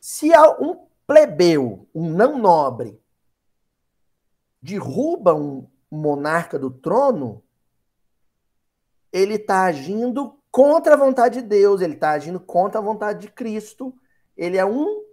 Se 0.00 0.30
um 0.60 0.86
plebeu, 1.06 1.88
um 1.94 2.10
não 2.10 2.38
nobre, 2.38 3.00
derruba 4.60 5.34
um 5.34 5.68
monarca 5.90 6.58
do 6.58 6.70
trono, 6.70 7.42
ele 9.12 9.34
está 9.34 9.64
agindo 9.64 10.38
contra 10.50 10.94
a 10.94 10.96
vontade 10.96 11.40
de 11.40 11.48
Deus, 11.48 11.80
ele 11.80 11.94
está 11.94 12.10
agindo 12.12 12.38
contra 12.38 12.78
a 12.78 12.82
vontade 12.82 13.20
de 13.20 13.32
Cristo, 13.32 13.94
ele 14.36 14.56
é 14.56 14.64
um 14.64 15.04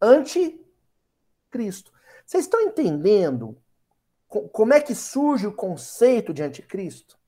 anticristo. 0.00 1.92
Vocês 2.24 2.44
estão 2.44 2.60
entendendo 2.60 3.60
como 4.52 4.72
é 4.72 4.80
que 4.80 4.94
surge 4.94 5.46
o 5.46 5.52
conceito 5.52 6.32
de 6.32 6.42
anticristo? 6.42 7.19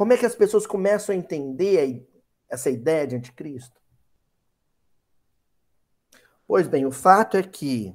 Como 0.00 0.14
é 0.14 0.16
que 0.16 0.24
as 0.24 0.34
pessoas 0.34 0.66
começam 0.66 1.14
a 1.14 1.18
entender 1.18 2.08
essa 2.48 2.70
ideia 2.70 3.06
de 3.06 3.16
anticristo? 3.16 3.78
Pois 6.46 6.66
bem, 6.66 6.86
o 6.86 6.90
fato 6.90 7.36
é 7.36 7.42
que 7.42 7.94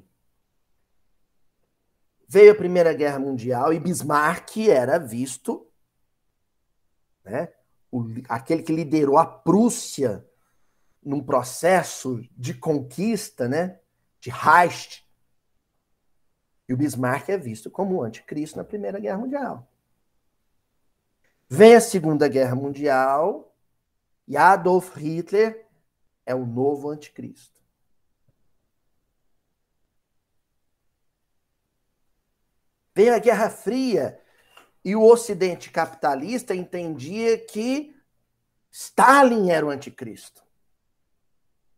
veio 2.28 2.52
a 2.52 2.54
Primeira 2.54 2.94
Guerra 2.94 3.18
Mundial 3.18 3.72
e 3.72 3.80
Bismarck 3.80 4.56
era 4.68 5.00
visto, 5.00 5.68
né, 7.24 7.52
o, 7.90 8.04
aquele 8.28 8.62
que 8.62 8.72
liderou 8.72 9.18
a 9.18 9.26
Prússia 9.26 10.24
num 11.02 11.20
processo 11.20 12.22
de 12.36 12.54
conquista, 12.54 13.48
né, 13.48 13.80
de 14.20 14.30
Reich. 14.30 15.04
E 16.68 16.72
o 16.72 16.76
Bismarck 16.76 17.30
é 17.30 17.36
visto 17.36 17.68
como 17.68 17.96
o 17.96 18.04
anticristo 18.04 18.58
na 18.58 18.62
Primeira 18.62 19.00
Guerra 19.00 19.18
Mundial. 19.18 19.68
Vem 21.48 21.74
a 21.74 21.80
Segunda 21.80 22.28
Guerra 22.28 22.54
Mundial 22.54 23.54
e 24.26 24.36
Adolf 24.36 24.96
Hitler 24.96 25.66
é 26.24 26.34
o 26.34 26.44
novo 26.44 26.90
anticristo. 26.90 27.60
Vem 32.94 33.10
a 33.10 33.18
Guerra 33.18 33.50
Fria 33.50 34.20
e 34.84 34.96
o 34.96 35.02
Ocidente 35.02 35.70
capitalista 35.70 36.54
entendia 36.54 37.38
que 37.38 37.94
Stalin 38.70 39.50
era 39.50 39.66
o 39.66 39.70
anticristo 39.70 40.46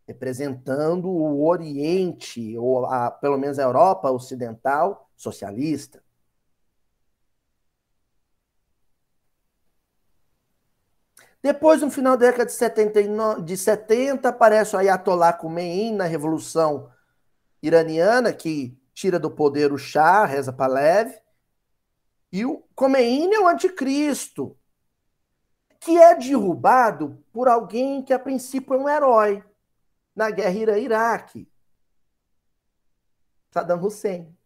representando 0.08 1.06
o 1.06 1.46
Oriente, 1.46 2.56
ou 2.56 2.87
a, 2.87 3.10
pelo 3.10 3.37
menos 3.37 3.58
a 3.58 3.62
Europa 3.62 4.10
Ocidental 4.10 5.10
socialista. 5.14 6.02
Depois, 11.42 11.80
no 11.80 11.90
final 11.90 12.16
da 12.16 12.26
década 12.26 12.47
de, 12.47 12.52
79, 12.52 13.42
de 13.42 13.57
70, 13.57 14.28
aparece 14.28 14.75
o 14.75 14.78
Ayatollah 14.78 15.33
Khomeini 15.33 15.97
na 15.97 16.04
Revolução 16.04 16.90
Iraniana, 17.62 18.33
que 18.33 18.76
tira 18.92 19.18
do 19.18 19.30
poder 19.30 19.73
o 19.73 19.78
Shah, 19.78 20.25
Reza 20.25 20.52
Pahlavi, 20.52 21.16
e 22.33 22.45
o 22.45 22.64
Khomeini 22.75 23.35
é 23.35 23.40
o 23.40 23.47
anticristo, 23.47 24.59
que 25.80 25.97
é 25.97 26.14
derrubado 26.16 27.25
por 27.33 27.49
alguém 27.49 28.02
que 28.02 28.12
a 28.12 28.18
princípio 28.18 28.75
é 28.75 28.78
um 28.78 28.88
herói 28.88 29.45
na 30.14 30.30
guerra 30.30 30.59
Irã-Iraque. 30.59 31.49
Saddam 33.52 33.80
Hussein. 33.80 34.37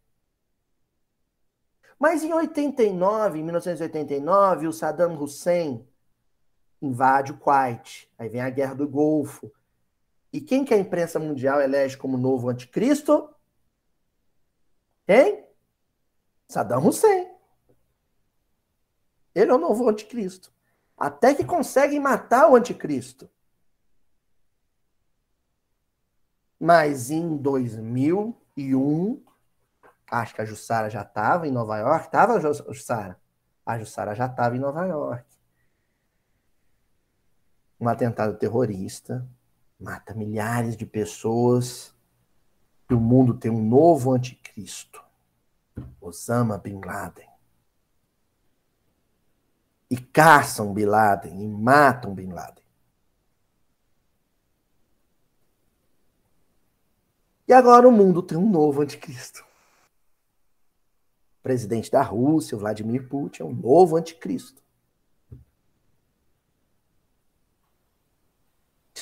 Mas 1.97 2.23
em 2.23 2.31
89, 2.31 3.39
em 3.39 3.43
1989, 3.43 4.67
o 4.67 4.73
Saddam 4.73 5.15
Hussein 5.19 5.87
invade 6.85 7.31
o 7.31 7.37
Kuwait. 7.37 8.09
Aí 8.17 8.29
vem 8.29 8.41
a 8.41 8.49
Guerra 8.49 8.75
do 8.75 8.87
Golfo. 8.87 9.51
E 10.31 10.41
quem 10.41 10.65
que 10.65 10.73
a 10.73 10.77
imprensa 10.77 11.19
mundial 11.19 11.61
elege 11.61 11.97
como 11.97 12.17
novo 12.17 12.49
anticristo? 12.49 13.29
Quem? 15.05 15.45
Saddam 16.47 16.85
Hussein. 16.85 17.31
Ele 19.33 19.51
é 19.51 19.53
o 19.53 19.59
novo 19.59 19.87
anticristo. 19.89 20.53
Até 20.97 21.33
que 21.33 21.43
conseguem 21.43 21.99
matar 21.99 22.49
o 22.49 22.55
anticristo. 22.55 23.29
Mas 26.59 27.11
em 27.11 27.35
2001, 27.35 29.23
Acho 30.13 30.35
que 30.35 30.41
a 30.41 30.45
Jussara 30.45 30.91
já 30.91 31.01
estava 31.01 31.47
em 31.47 31.51
Nova 31.51 31.75
York. 31.79 32.05
Estava, 32.05 32.39
Jussara? 32.39 33.19
A 33.65 33.79
Jussara 33.79 34.13
já 34.13 34.27
estava 34.27 34.55
em 34.55 34.59
Nova 34.59 34.85
York. 34.85 35.25
Um 37.83 37.89
atentado 37.89 38.37
terrorista 38.37 39.27
mata 39.77 40.13
milhares 40.13 40.77
de 40.77 40.85
pessoas. 40.85 41.93
E 42.89 42.93
o 42.93 42.99
mundo 42.99 43.33
tem 43.33 43.51
um 43.51 43.61
novo 43.61 44.13
anticristo. 44.13 45.03
Osama 45.99 46.57
Bin 46.57 46.79
Laden. 46.79 47.27
E 49.89 49.97
caçam 49.97 50.73
Bin 50.73 50.85
Laden 50.85 51.43
e 51.43 51.45
matam 51.45 52.13
Bin 52.13 52.31
Laden. 52.31 52.63
E 57.45 57.51
agora 57.51 57.85
o 57.85 57.91
mundo 57.91 58.23
tem 58.23 58.37
um 58.37 58.49
novo 58.49 58.81
anticristo 58.81 59.43
presidente 61.43 61.91
da 61.91 62.01
Rússia, 62.01 62.57
Vladimir 62.57 63.09
Putin, 63.09 63.41
é 63.41 63.45
um 63.45 63.53
novo 63.53 63.97
anticristo. 63.97 64.62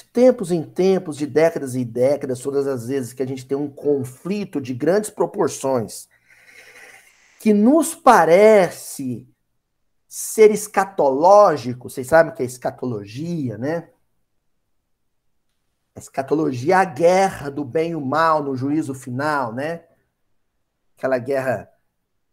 De 0.02 0.06
tempos 0.06 0.52
em 0.52 0.64
tempos, 0.64 1.16
de 1.16 1.28
décadas 1.28 1.76
e 1.76 1.86
décadas, 1.86 2.40
todas 2.40 2.66
as 2.66 2.88
vezes 2.88 3.14
que 3.14 3.22
a 3.22 3.28
gente 3.28 3.46
tem 3.46 3.56
um 3.56 3.70
conflito 3.70 4.60
de 4.60 4.74
grandes 4.74 5.12
proporções, 5.12 6.10
que 7.40 7.54
nos 7.54 7.94
parece 7.94 9.28
ser 10.08 10.50
escatológico, 10.50 11.88
vocês 11.88 12.08
sabem 12.08 12.32
o 12.32 12.36
que 12.36 12.42
é 12.42 12.46
escatologia, 12.46 13.58
né? 13.58 13.90
A 15.96 16.00
escatologia 16.00 16.74
é 16.74 16.78
a 16.78 16.86
guerra 16.86 17.52
do 17.52 17.64
bem 17.64 17.92
e 17.92 17.96
o 17.96 18.02
mal 18.02 18.44
no 18.44 18.56
juízo 18.56 18.96
final, 18.96 19.54
né? 19.54 19.86
Aquela 20.98 21.20
guerra 21.20 21.72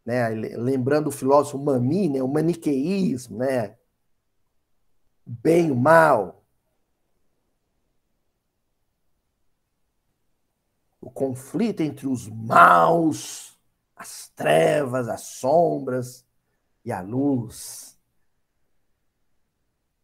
né? 0.07 0.31
lembrando 0.31 1.09
o 1.09 1.13
filósofo 1.13 1.59
Mami, 1.59 2.09
né? 2.09 2.23
o 2.23 2.29
maniqueísmo, 2.29 3.39
né? 3.39 3.77
bem 5.27 5.69
e 5.69 5.71
o 5.71 5.77
mal. 5.77 6.38
O 11.00 11.11
conflito 11.11 11.81
entre 11.81 12.07
os 12.07 12.28
maus, 12.28 13.59
as 13.95 14.28
trevas, 14.28 15.09
as 15.09 15.23
sombras 15.23 16.26
e 16.85 16.93
a 16.93 17.00
luz. 17.00 17.99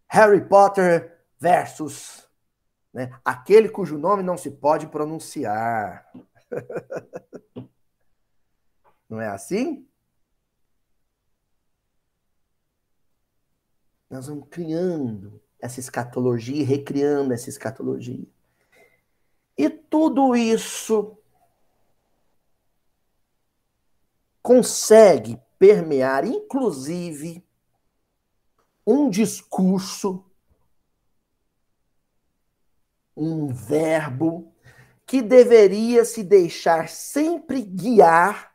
Harry 0.09 0.47
Potter 0.47 1.25
versus 1.39 2.29
né, 2.93 3.19
aquele 3.25 3.69
cujo 3.69 3.99
nome 3.99 4.23
não 4.23 4.37
se 4.37 4.51
pode 4.51 4.87
pronunciar. 4.87 6.09
não 9.09 9.21
é 9.21 9.29
assim? 9.29 9.89
Nós 14.09 14.29
vamos 14.29 14.47
criando 14.49 15.43
essa 15.61 15.81
escatologia 15.81 16.61
e 16.61 16.63
recriando 16.63 17.33
essa 17.33 17.49
escatologia. 17.49 18.29
E 19.57 19.71
tudo 19.71 20.35
isso 20.35 21.17
consegue 24.43 25.41
permear, 25.59 26.27
inclusive, 26.27 27.43
um 28.87 29.09
discurso, 29.09 30.25
um 33.17 33.47
verbo 33.49 34.53
que 35.07 35.23
deveria 35.23 36.05
se 36.05 36.23
deixar 36.23 36.89
sempre 36.89 37.63
guiar 37.63 38.55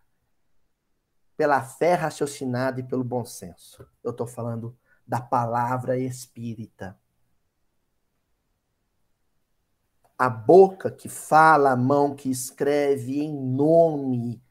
pela 1.38 1.63
fé 1.63 1.93
raciocinada 1.93 2.82
e 2.82 2.84
pelo 2.84 3.04
bom 3.04 3.23
senso. 3.23 3.88
Eu 4.04 4.12
estou 4.12 4.28
falando 4.28 4.78
da 5.08 5.21
palavra 5.21 5.97
espírita. 5.97 7.00
A 10.19 10.29
boca 10.29 10.91
que 10.91 11.08
fala, 11.08 11.71
a 11.71 11.77
mão 11.77 12.13
que 12.13 12.29
escreve 12.29 13.21
em 13.21 13.34
nome 13.34 14.43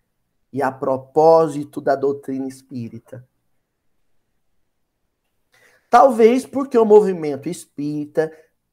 e 0.52 0.62
a 0.62 0.72
propósito 0.72 1.80
da 1.80 1.94
doutrina 1.94 2.48
espírita. 2.48 3.28
Talvez 5.90 6.44
porque 6.46 6.76
o 6.76 6.84
movimento 6.84 7.48
espírita 7.48 8.32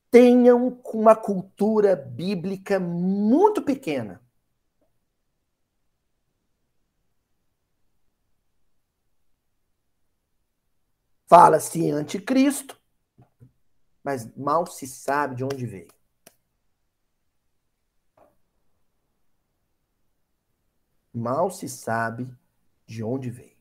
tenha 0.10 0.56
uma 0.56 1.16
cultura 1.16 1.96
bíblica 1.96 2.80
muito 2.80 3.62
pequena. 3.62 4.22
Fala-se 11.28 11.90
anticristo, 11.90 12.80
mas 14.04 14.34
mal 14.36 14.68
se 14.68 14.86
sabe 14.88 15.36
de 15.36 15.44
onde 15.44 15.66
veio. 15.66 15.95
Mal 21.16 21.50
se 21.50 21.70
sabe 21.70 22.30
de 22.86 23.04
onde 23.04 23.30
veio. 23.30 23.56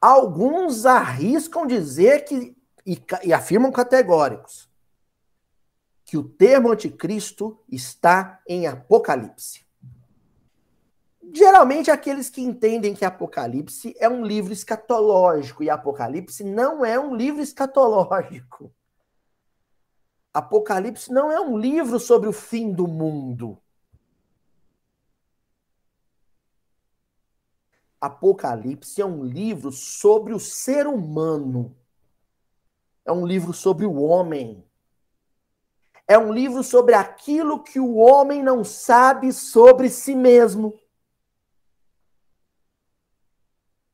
Alguns 0.00 0.86
arriscam 0.86 1.66
dizer 1.66 2.24
que, 2.24 2.56
e, 2.86 3.02
e 3.24 3.32
afirmam 3.32 3.72
categóricos, 3.72 4.68
que 6.04 6.16
o 6.16 6.22
termo 6.22 6.70
anticristo 6.70 7.58
está 7.68 8.40
em 8.46 8.66
Apocalipse. 8.66 9.64
Geralmente, 11.32 11.90
aqueles 11.90 12.30
que 12.30 12.42
entendem 12.42 12.94
que 12.94 13.04
Apocalipse 13.04 13.96
é 13.98 14.08
um 14.08 14.24
livro 14.24 14.52
escatológico, 14.52 15.64
e 15.64 15.70
Apocalipse 15.70 16.44
não 16.44 16.84
é 16.84 17.00
um 17.00 17.16
livro 17.16 17.42
escatológico. 17.42 18.72
Apocalipse 20.32 21.12
não 21.12 21.32
é 21.32 21.40
um 21.40 21.56
livro 21.56 21.98
sobre 21.98 22.28
o 22.28 22.32
fim 22.32 22.72
do 22.72 22.86
mundo. 22.86 23.58
Apocalipse 28.04 29.00
é 29.00 29.06
um 29.06 29.24
livro 29.24 29.72
sobre 29.72 30.34
o 30.34 30.38
ser 30.38 30.86
humano. 30.86 31.74
É 33.04 33.10
um 33.10 33.26
livro 33.26 33.52
sobre 33.52 33.86
o 33.86 33.94
homem. 33.94 34.62
É 36.06 36.18
um 36.18 36.32
livro 36.32 36.62
sobre 36.62 36.94
aquilo 36.94 37.62
que 37.62 37.80
o 37.80 37.94
homem 37.94 38.42
não 38.42 38.62
sabe 38.62 39.32
sobre 39.32 39.88
si 39.88 40.14
mesmo. 40.14 40.78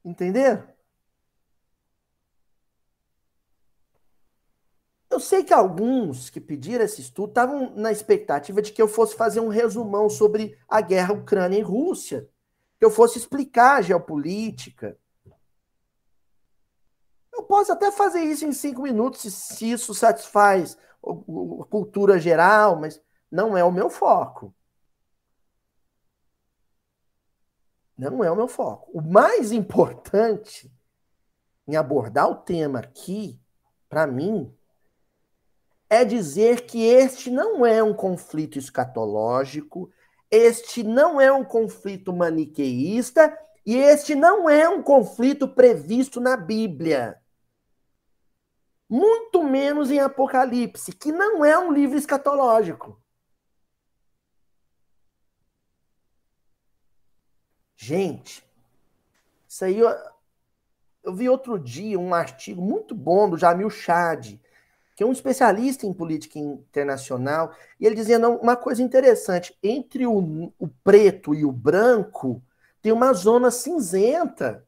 Entender? 0.04 0.74
Eu 5.08 5.20
sei 5.20 5.44
que 5.44 5.52
alguns 5.52 6.30
que 6.30 6.40
pediram 6.40 6.84
esse 6.84 7.00
estudo 7.00 7.30
estavam 7.30 7.76
na 7.76 7.92
expectativa 7.92 8.60
de 8.60 8.72
que 8.72 8.82
eu 8.82 8.88
fosse 8.88 9.14
fazer 9.14 9.38
um 9.38 9.48
resumão 9.48 10.08
sobre 10.08 10.58
a 10.68 10.80
guerra 10.80 11.14
Ucrânia 11.14 11.58
e 11.58 11.62
Rússia, 11.62 12.28
que 12.80 12.84
eu 12.86 12.90
fosse 12.90 13.18
explicar 13.18 13.76
a 13.76 13.82
geopolítica. 13.82 14.98
Eu 17.30 17.42
posso 17.42 17.70
até 17.70 17.92
fazer 17.92 18.22
isso 18.22 18.46
em 18.46 18.52
cinco 18.52 18.80
minutos, 18.80 19.20
se 19.34 19.70
isso 19.70 19.94
satisfaz 19.94 20.78
a 21.04 21.64
cultura 21.66 22.18
geral, 22.18 22.80
mas 22.80 22.98
não 23.30 23.54
é 23.54 23.62
o 23.62 23.70
meu 23.70 23.90
foco. 23.90 24.54
Não 27.98 28.24
é 28.24 28.30
o 28.30 28.36
meu 28.36 28.48
foco. 28.48 28.90
O 28.94 29.02
mais 29.02 29.52
importante 29.52 30.72
em 31.68 31.76
abordar 31.76 32.30
o 32.30 32.36
tema 32.36 32.78
aqui, 32.78 33.38
para 33.90 34.06
mim, 34.06 34.56
é 35.90 36.02
dizer 36.02 36.64
que 36.64 36.82
este 36.82 37.30
não 37.30 37.66
é 37.66 37.82
um 37.82 37.92
conflito 37.92 38.58
escatológico, 38.58 39.92
este 40.30 40.82
não 40.82 41.20
é 41.20 41.32
um 41.32 41.44
conflito 41.44 42.12
maniqueísta 42.12 43.36
e 43.66 43.76
este 43.76 44.14
não 44.14 44.48
é 44.48 44.68
um 44.68 44.82
conflito 44.82 45.48
previsto 45.48 46.20
na 46.20 46.36
Bíblia. 46.36 47.20
Muito 48.88 49.42
menos 49.42 49.90
em 49.90 50.00
Apocalipse, 50.00 50.92
que 50.92 51.12
não 51.12 51.44
é 51.44 51.58
um 51.58 51.72
livro 51.72 51.96
escatológico. 51.96 53.00
Gente, 57.76 58.44
isso 59.48 59.64
aí 59.64 59.78
eu, 59.78 59.88
eu 61.02 61.14
vi 61.14 61.28
outro 61.28 61.58
dia 61.58 61.98
um 61.98 62.12
artigo 62.12 62.60
muito 62.60 62.94
bom 62.94 63.28
do 63.30 63.38
Jamil 63.38 63.70
Chad, 63.70 64.38
que 65.00 65.04
é 65.04 65.06
um 65.06 65.12
especialista 65.12 65.86
em 65.86 65.94
política 65.94 66.38
internacional, 66.38 67.54
e 67.80 67.86
ele 67.86 67.94
dizia 67.94 68.18
não, 68.18 68.36
uma 68.36 68.54
coisa 68.54 68.82
interessante: 68.82 69.56
entre 69.62 70.06
o, 70.06 70.52
o 70.58 70.68
preto 70.84 71.34
e 71.34 71.42
o 71.42 71.50
branco 71.50 72.42
tem 72.82 72.92
uma 72.92 73.14
zona 73.14 73.50
cinzenta, 73.50 74.62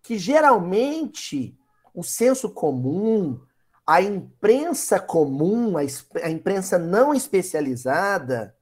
que 0.00 0.16
geralmente 0.16 1.58
o 1.92 2.04
senso 2.04 2.50
comum, 2.50 3.40
a 3.84 4.00
imprensa 4.00 5.00
comum, 5.00 5.76
a, 5.76 5.80
a 6.22 6.30
imprensa 6.30 6.78
não 6.78 7.12
especializada, 7.12 8.56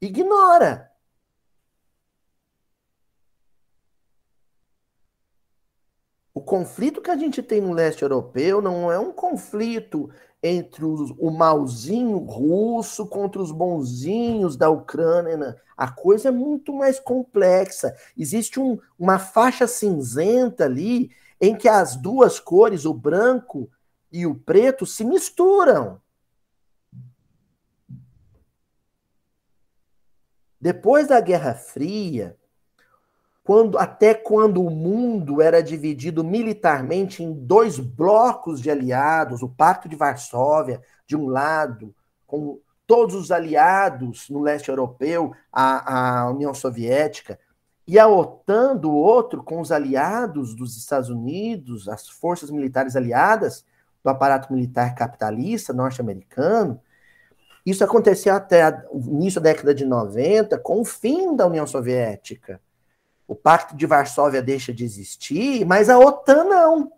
ignora. 0.00 0.87
Conflito 6.48 7.02
que 7.02 7.10
a 7.10 7.16
gente 7.16 7.42
tem 7.42 7.60
no 7.60 7.74
leste 7.74 8.00
europeu 8.00 8.62
não 8.62 8.90
é 8.90 8.98
um 8.98 9.12
conflito 9.12 10.08
entre 10.42 10.82
os, 10.82 11.10
o 11.18 11.30
malzinho 11.30 12.16
russo 12.16 13.06
contra 13.06 13.42
os 13.42 13.52
bonzinhos 13.52 14.56
da 14.56 14.70
Ucrânia. 14.70 15.36
Né? 15.36 15.54
A 15.76 15.90
coisa 15.90 16.28
é 16.28 16.30
muito 16.30 16.72
mais 16.72 16.98
complexa. 16.98 17.94
Existe 18.16 18.58
um, 18.58 18.78
uma 18.98 19.18
faixa 19.18 19.66
cinzenta 19.66 20.64
ali 20.64 21.10
em 21.38 21.54
que 21.54 21.68
as 21.68 21.96
duas 21.96 22.40
cores, 22.40 22.86
o 22.86 22.94
branco 22.94 23.70
e 24.10 24.24
o 24.24 24.34
preto, 24.34 24.86
se 24.86 25.04
misturam. 25.04 26.00
Depois 30.58 31.08
da 31.08 31.20
Guerra 31.20 31.54
Fria, 31.54 32.38
quando, 33.48 33.78
até 33.78 34.12
quando 34.12 34.62
o 34.62 34.68
mundo 34.68 35.40
era 35.40 35.62
dividido 35.62 36.22
militarmente 36.22 37.22
em 37.22 37.32
dois 37.32 37.78
blocos 37.78 38.60
de 38.60 38.70
aliados, 38.70 39.42
o 39.42 39.48
Pacto 39.48 39.88
de 39.88 39.96
Varsóvia, 39.96 40.82
de 41.06 41.16
um 41.16 41.28
lado, 41.28 41.94
com 42.26 42.60
todos 42.86 43.14
os 43.14 43.32
aliados 43.32 44.28
no 44.28 44.42
leste 44.42 44.68
europeu, 44.68 45.32
a, 45.50 46.24
a 46.26 46.30
União 46.30 46.52
Soviética, 46.52 47.38
e 47.86 47.98
a 47.98 48.06
OTAN 48.06 48.76
do 48.76 48.92
outro, 48.92 49.42
com 49.42 49.62
os 49.62 49.72
aliados 49.72 50.54
dos 50.54 50.76
Estados 50.76 51.08
Unidos, 51.08 51.88
as 51.88 52.06
forças 52.06 52.50
militares 52.50 52.96
aliadas 52.96 53.64
do 54.04 54.10
aparato 54.10 54.52
militar 54.52 54.94
capitalista 54.94 55.72
norte-americano. 55.72 56.78
Isso 57.64 57.82
aconteceu 57.82 58.34
até 58.34 58.84
o 58.90 58.98
início 58.98 59.40
da 59.40 59.52
década 59.52 59.74
de 59.74 59.86
90, 59.86 60.58
com 60.58 60.82
o 60.82 60.84
fim 60.84 61.34
da 61.34 61.46
União 61.46 61.66
Soviética. 61.66 62.60
O 63.28 63.36
Pacto 63.36 63.76
de 63.76 63.86
Varsóvia 63.86 64.42
deixa 64.42 64.72
de 64.72 64.84
existir, 64.84 65.64
mas 65.66 65.90
a 65.90 65.98
OTAN 65.98 66.44
não. 66.44 66.92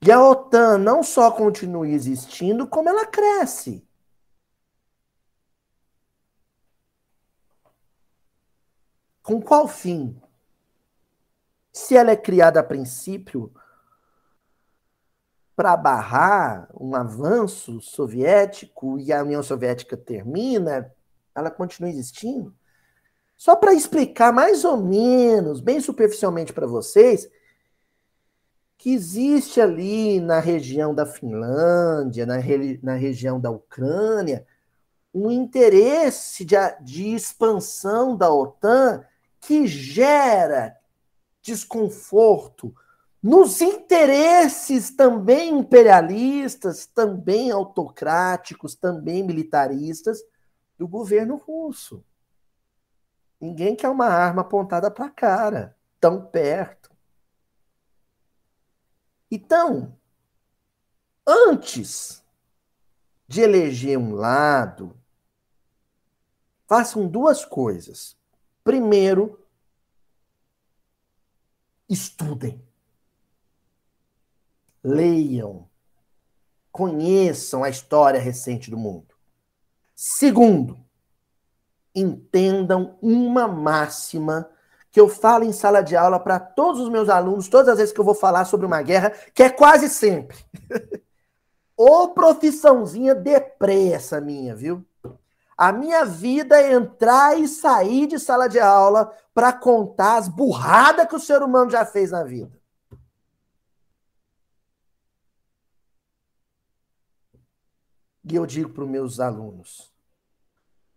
E 0.00 0.12
a 0.12 0.22
OTAN 0.22 0.78
não 0.78 1.02
só 1.02 1.32
continua 1.32 1.88
existindo, 1.88 2.66
como 2.68 2.88
ela 2.88 3.04
cresce. 3.04 3.84
Com 9.20 9.42
qual 9.42 9.66
fim? 9.66 10.18
Se 11.72 11.96
ela 11.96 12.12
é 12.12 12.16
criada 12.16 12.60
a 12.60 12.64
princípio 12.64 13.52
para 15.58 15.76
barrar 15.76 16.68
um 16.72 16.94
avanço 16.94 17.80
soviético 17.80 18.96
e 18.96 19.12
a 19.12 19.24
União 19.24 19.42
Soviética 19.42 19.96
termina, 19.96 20.94
ela 21.34 21.50
continua 21.50 21.90
existindo? 21.90 22.54
Só 23.36 23.56
para 23.56 23.74
explicar 23.74 24.32
mais 24.32 24.64
ou 24.64 24.76
menos, 24.76 25.60
bem 25.60 25.80
superficialmente 25.80 26.52
para 26.52 26.64
vocês, 26.64 27.28
que 28.76 28.94
existe 28.94 29.60
ali 29.60 30.20
na 30.20 30.38
região 30.38 30.94
da 30.94 31.04
Finlândia, 31.04 32.24
na, 32.24 32.36
re, 32.36 32.78
na 32.80 32.94
região 32.94 33.40
da 33.40 33.50
Ucrânia, 33.50 34.46
um 35.12 35.28
interesse 35.28 36.44
de, 36.44 36.54
de 36.82 37.16
expansão 37.16 38.16
da 38.16 38.32
OTAN 38.32 39.04
que 39.40 39.66
gera 39.66 40.76
desconforto, 41.42 42.72
nos 43.22 43.60
interesses 43.60 44.90
também 44.90 45.58
imperialistas, 45.58 46.86
também 46.86 47.50
autocráticos, 47.50 48.76
também 48.76 49.24
militaristas 49.24 50.22
do 50.78 50.86
governo 50.86 51.36
russo. 51.36 52.04
Ninguém 53.40 53.74
quer 53.74 53.88
uma 53.88 54.06
arma 54.06 54.42
apontada 54.42 54.90
para 54.90 55.06
a 55.06 55.10
cara, 55.10 55.76
tão 56.00 56.24
perto. 56.24 56.90
Então, 59.30 59.96
antes 61.26 62.24
de 63.26 63.40
eleger 63.40 63.98
um 63.98 64.14
lado, 64.14 64.96
façam 66.66 67.06
duas 67.06 67.44
coisas. 67.44 68.16
Primeiro, 68.62 69.44
estudem 71.88 72.67
leiam, 74.88 75.68
conheçam 76.72 77.62
a 77.62 77.68
história 77.68 78.18
recente 78.18 78.70
do 78.70 78.78
mundo. 78.78 79.14
Segundo, 79.94 80.78
entendam 81.94 82.96
uma 83.02 83.46
máxima 83.46 84.48
que 84.90 84.98
eu 84.98 85.08
falo 85.08 85.44
em 85.44 85.52
sala 85.52 85.82
de 85.82 85.94
aula 85.94 86.18
para 86.18 86.40
todos 86.40 86.80
os 86.80 86.88
meus 86.88 87.08
alunos, 87.08 87.48
todas 87.48 87.68
as 87.68 87.78
vezes 87.78 87.92
que 87.92 88.00
eu 88.00 88.04
vou 88.04 88.14
falar 88.14 88.44
sobre 88.46 88.64
uma 88.64 88.80
guerra, 88.80 89.12
que 89.34 89.42
é 89.42 89.50
quase 89.50 89.88
sempre. 89.88 90.36
Ô 91.76 92.08
profissãozinha 92.08 93.14
depressa 93.14 94.20
minha, 94.20 94.56
viu? 94.56 94.84
A 95.56 95.72
minha 95.72 96.04
vida 96.04 96.60
é 96.60 96.72
entrar 96.72 97.38
e 97.38 97.46
sair 97.46 98.06
de 98.06 98.18
sala 98.18 98.48
de 98.48 98.58
aula 98.58 99.12
para 99.34 99.52
contar 99.52 100.16
as 100.16 100.28
burradas 100.28 101.06
que 101.06 101.16
o 101.16 101.20
ser 101.20 101.42
humano 101.42 101.70
já 101.70 101.84
fez 101.84 102.10
na 102.12 102.24
vida. 102.24 102.57
E 108.30 108.34
eu 108.34 108.44
digo 108.44 108.70
para 108.70 108.84
os 108.84 108.90
meus 108.90 109.20
alunos: 109.20 109.92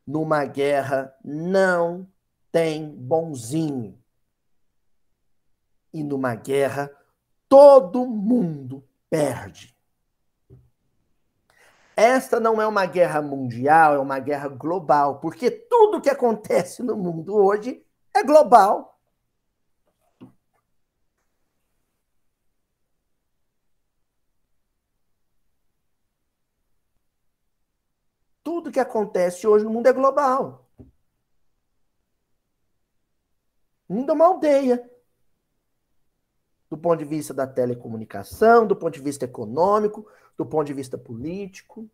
numa 0.06 0.44
guerra 0.46 1.16
não 1.24 2.08
tem 2.52 2.90
bonzinho. 2.90 3.98
E 5.94 6.04
numa 6.04 6.36
guerra 6.36 6.92
todo 7.48 8.06
mundo 8.06 8.84
perde. 9.10 9.76
Esta 11.96 12.40
não 12.40 12.62
é 12.62 12.66
uma 12.66 12.86
guerra 12.86 13.22
mundial, 13.22 13.96
é 13.96 14.00
uma 14.00 14.18
guerra 14.20 14.48
global, 14.48 15.20
porque 15.20 15.52
tudo 15.52 16.02
que 16.02 16.10
acontece 16.10 16.82
no 16.82 16.96
mundo 16.96 17.36
hoje 17.36 17.86
é 18.14 18.24
global. 18.24 19.00
Tudo 28.72 28.74
que 28.74 28.80
acontece 28.80 29.46
hoje 29.46 29.66
no 29.66 29.72
mundo 29.72 29.88
é 29.88 29.94
global. 29.94 30.66
O 33.88 33.94
mundo 33.94 34.12
é 34.12 34.14
uma 34.14 34.26
aldeia. 34.26 34.90
Do 36.70 36.78
ponto 36.78 37.00
de 37.00 37.06
vista 37.06 37.34
da 37.34 37.46
telecomunicação, 37.46 38.66
do 38.66 38.76
ponto 38.76 38.94
de 38.94 39.02
vista 39.02 39.26
econômico, 39.26 40.10
do 40.38 40.46
ponto 40.46 40.66
de 40.66 40.74
vista 40.74 40.98
político. 40.98 41.90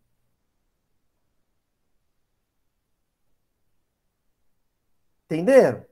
Entenderam? 5.24 5.84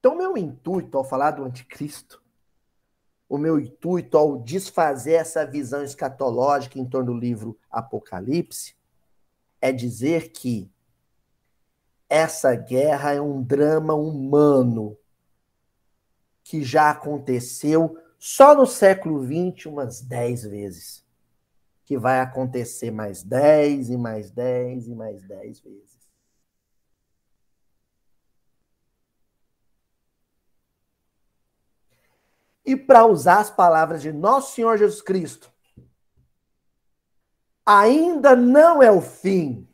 Então, 0.00 0.16
meu 0.16 0.36
intuito 0.36 0.98
ao 0.98 1.04
falar 1.04 1.30
do 1.30 1.44
anticristo, 1.44 2.22
o 3.28 3.38
meu 3.38 3.58
intuito 3.58 4.18
ao 4.18 4.36
desfazer 4.42 5.14
essa 5.14 5.46
visão 5.46 5.82
escatológica 5.82 6.78
em 6.78 6.84
torno 6.84 7.14
do 7.14 7.18
livro 7.18 7.58
Apocalipse, 7.70 8.76
é 9.64 9.72
dizer 9.72 10.30
que 10.30 10.70
essa 12.06 12.54
guerra 12.54 13.14
é 13.14 13.20
um 13.20 13.42
drama 13.42 13.94
humano 13.94 14.94
que 16.42 16.62
já 16.62 16.90
aconteceu 16.90 17.96
só 18.18 18.54
no 18.54 18.66
século 18.66 19.24
XX 19.24 19.64
umas 19.64 20.02
dez 20.02 20.42
vezes. 20.42 21.02
Que 21.82 21.96
vai 21.96 22.20
acontecer 22.20 22.90
mais 22.90 23.22
dez 23.22 23.88
e 23.88 23.96
mais 23.96 24.30
dez 24.30 24.86
e 24.86 24.94
mais 24.94 25.22
dez 25.22 25.60
vezes. 25.60 25.98
E 32.66 32.76
para 32.76 33.06
usar 33.06 33.38
as 33.38 33.50
palavras 33.50 34.02
de 34.02 34.12
Nosso 34.12 34.54
Senhor 34.54 34.76
Jesus 34.76 35.00
Cristo, 35.00 35.53
ainda 37.64 38.36
não 38.36 38.82
é 38.82 38.90
o 38.90 39.00
fim. 39.00 39.66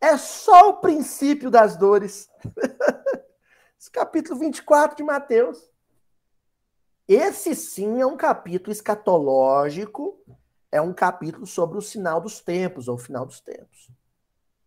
É 0.00 0.16
só 0.16 0.70
o 0.70 0.80
princípio 0.80 1.50
das 1.50 1.76
dores. 1.76 2.30
Esse 3.78 3.90
capítulo 3.90 4.38
24 4.38 4.96
de 4.96 5.02
Mateus. 5.02 5.70
Esse 7.06 7.54
sim 7.54 8.00
é 8.00 8.06
um 8.06 8.16
capítulo 8.16 8.72
escatológico, 8.72 10.22
é 10.70 10.80
um 10.80 10.92
capítulo 10.92 11.46
sobre 11.46 11.76
o 11.76 11.82
sinal 11.82 12.20
dos 12.20 12.40
tempos, 12.40 12.88
ou 12.88 12.94
o 12.94 12.98
final 12.98 13.26
dos 13.26 13.40
tempos. 13.40 13.90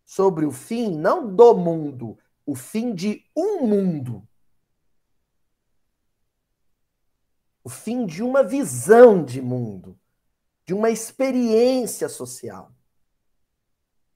Sobre 0.04 0.44
o 0.44 0.52
fim, 0.52 0.94
não 0.96 1.34
do 1.34 1.54
mundo, 1.54 2.18
o 2.44 2.54
fim 2.54 2.94
de 2.94 3.24
um 3.34 3.66
mundo. 3.66 4.22
O 7.64 7.70
fim 7.70 8.04
de 8.04 8.22
uma 8.22 8.42
visão 8.42 9.24
de 9.24 9.40
mundo 9.40 9.98
de 10.66 10.74
uma 10.74 10.90
experiência 10.90 12.08
social. 12.08 12.72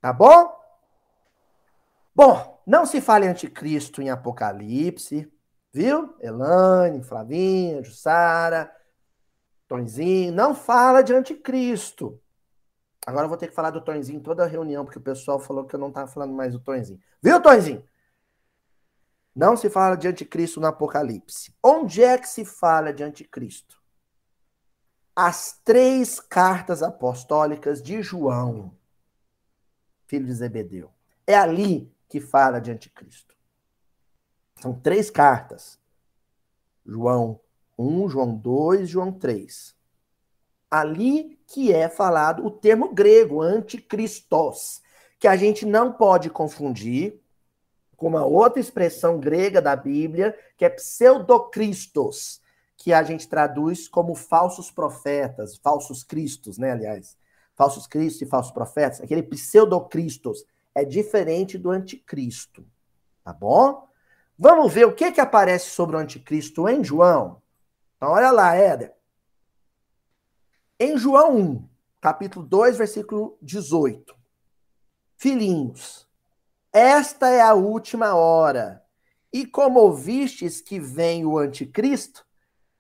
Tá 0.00 0.12
bom? 0.12 0.56
Bom, 2.14 2.58
Não 2.66 2.84
se 2.84 3.00
fala 3.00 3.24
em 3.24 3.28
anticristo 3.28 4.02
em 4.02 4.10
Apocalipse, 4.10 5.32
viu? 5.72 6.14
Elane, 6.20 7.02
Flavinha, 7.02 7.82
Jussara, 7.82 8.70
Tonzinho, 9.66 10.32
não 10.32 10.54
fala 10.54 11.02
de 11.02 11.14
anticristo. 11.14 12.20
Agora 13.06 13.24
eu 13.24 13.28
vou 13.28 13.38
ter 13.38 13.48
que 13.48 13.54
falar 13.54 13.70
do 13.70 13.80
Tonzinho 13.80 14.18
em 14.18 14.22
toda 14.22 14.44
a 14.44 14.46
reunião, 14.46 14.84
porque 14.84 14.98
o 14.98 15.02
pessoal 15.02 15.38
falou 15.40 15.64
que 15.64 15.74
eu 15.74 15.80
não 15.80 15.88
estava 15.88 16.08
falando 16.08 16.34
mais 16.34 16.52
do 16.52 16.60
Tonzinho. 16.60 17.00
Viu, 17.22 17.40
Tonzinho? 17.40 17.82
Não 19.34 19.56
se 19.56 19.70
fala 19.70 19.96
de 19.96 20.08
anticristo 20.08 20.60
no 20.60 20.66
Apocalipse. 20.66 21.54
Onde 21.62 22.02
é 22.02 22.18
que 22.18 22.28
se 22.28 22.44
fala 22.44 22.92
de 22.92 23.02
anticristo? 23.02 23.80
As 25.20 25.58
três 25.64 26.20
cartas 26.20 26.80
apostólicas 26.80 27.82
de 27.82 28.00
João, 28.02 28.70
filho 30.06 30.24
de 30.24 30.32
Zebedeu. 30.32 30.92
É 31.26 31.34
ali 31.34 31.92
que 32.08 32.20
fala 32.20 32.60
de 32.60 32.70
anticristo. 32.70 33.34
São 34.62 34.72
três 34.72 35.10
cartas. 35.10 35.76
João 36.86 37.40
1, 37.76 38.08
João 38.10 38.32
2, 38.32 38.88
João 38.88 39.10
3. 39.10 39.74
Ali 40.70 41.36
que 41.48 41.72
é 41.72 41.88
falado 41.88 42.46
o 42.46 42.50
termo 42.52 42.94
grego, 42.94 43.42
anticristos, 43.42 44.80
que 45.18 45.26
a 45.26 45.36
gente 45.36 45.66
não 45.66 45.92
pode 45.92 46.30
confundir 46.30 47.20
com 47.96 48.06
uma 48.06 48.24
outra 48.24 48.60
expressão 48.60 49.18
grega 49.18 49.60
da 49.60 49.74
Bíblia, 49.74 50.38
que 50.56 50.64
é 50.64 50.70
pseudocristos, 50.70 52.40
que 52.78 52.92
a 52.92 53.02
gente 53.02 53.28
traduz 53.28 53.88
como 53.88 54.14
falsos 54.14 54.70
profetas, 54.70 55.56
falsos 55.56 56.04
cristos, 56.04 56.56
né, 56.58 56.70
aliás. 56.70 57.18
Falsos 57.56 57.88
cristos 57.88 58.22
e 58.22 58.26
falsos 58.26 58.52
profetas. 58.52 59.00
Aquele 59.00 59.22
pseudocristos 59.22 60.44
é 60.72 60.84
diferente 60.84 61.58
do 61.58 61.70
anticristo, 61.70 62.64
tá 63.24 63.32
bom? 63.32 63.88
Vamos 64.38 64.72
ver 64.72 64.86
o 64.86 64.94
que 64.94 65.10
que 65.10 65.20
aparece 65.20 65.70
sobre 65.70 65.96
o 65.96 65.98
anticristo 65.98 66.68
em 66.68 66.84
João. 66.84 67.42
Então, 67.96 68.10
olha 68.10 68.30
lá, 68.30 68.54
Éder. 68.54 68.94
Em 70.78 70.96
João 70.96 71.36
1, 71.36 71.68
capítulo 72.00 72.46
2, 72.46 72.78
versículo 72.78 73.36
18. 73.42 74.14
Filhinhos, 75.16 76.08
esta 76.72 77.28
é 77.28 77.40
a 77.40 77.54
última 77.54 78.14
hora. 78.14 78.84
E 79.32 79.44
como 79.44 79.80
ouvistes 79.80 80.60
que 80.60 80.78
vem 80.78 81.26
o 81.26 81.36
anticristo, 81.36 82.27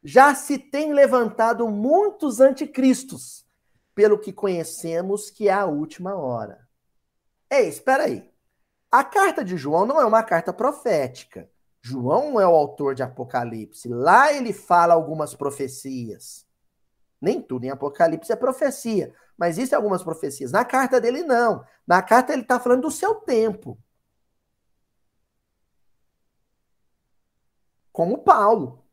já 0.02 0.34
se 0.34 0.58
tem 0.58 0.92
levantado 0.92 1.68
muitos 1.68 2.40
anticristos, 2.40 3.46
pelo 3.94 4.18
que 4.18 4.32
conhecemos 4.32 5.30
que 5.30 5.48
é 5.48 5.52
a 5.52 5.66
última 5.66 6.14
hora. 6.14 6.68
Ei, 7.50 7.68
espera 7.68 8.04
aí. 8.04 8.30
A 8.90 9.02
carta 9.02 9.44
de 9.44 9.56
João 9.56 9.84
não 9.84 10.00
é 10.00 10.04
uma 10.04 10.22
carta 10.22 10.52
profética. 10.52 11.50
João 11.82 12.40
é 12.40 12.46
o 12.46 12.54
autor 12.54 12.94
de 12.94 13.02
Apocalipse. 13.02 13.88
Lá 13.88 14.32
ele 14.32 14.52
fala 14.52 14.94
algumas 14.94 15.34
profecias. 15.34 16.46
Nem 17.20 17.42
tudo 17.42 17.64
em 17.64 17.70
Apocalipse 17.70 18.32
é 18.32 18.36
profecia, 18.36 19.12
mas 19.36 19.56
existem 19.58 19.76
algumas 19.76 20.02
profecias. 20.02 20.52
Na 20.52 20.64
carta 20.64 21.00
dele, 21.00 21.22
não. 21.22 21.64
Na 21.86 22.02
carta, 22.02 22.32
ele 22.32 22.42
está 22.42 22.60
falando 22.60 22.82
do 22.82 22.90
seu 22.90 23.14
tempo. 23.16 23.78
Como 27.92 28.18
Paulo. 28.18 28.84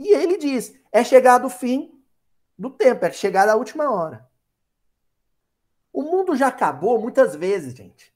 E 0.00 0.14
ele 0.14 0.38
diz: 0.38 0.74
é 0.90 1.04
chegado 1.04 1.46
o 1.46 1.50
fim 1.50 2.02
do 2.58 2.70
tempo, 2.70 3.04
é 3.04 3.12
chegada 3.12 3.52
a 3.52 3.56
última 3.56 3.92
hora. 3.92 4.26
O 5.92 6.02
mundo 6.02 6.34
já 6.34 6.48
acabou 6.48 6.98
muitas 6.98 7.36
vezes, 7.36 7.74
gente. 7.74 8.10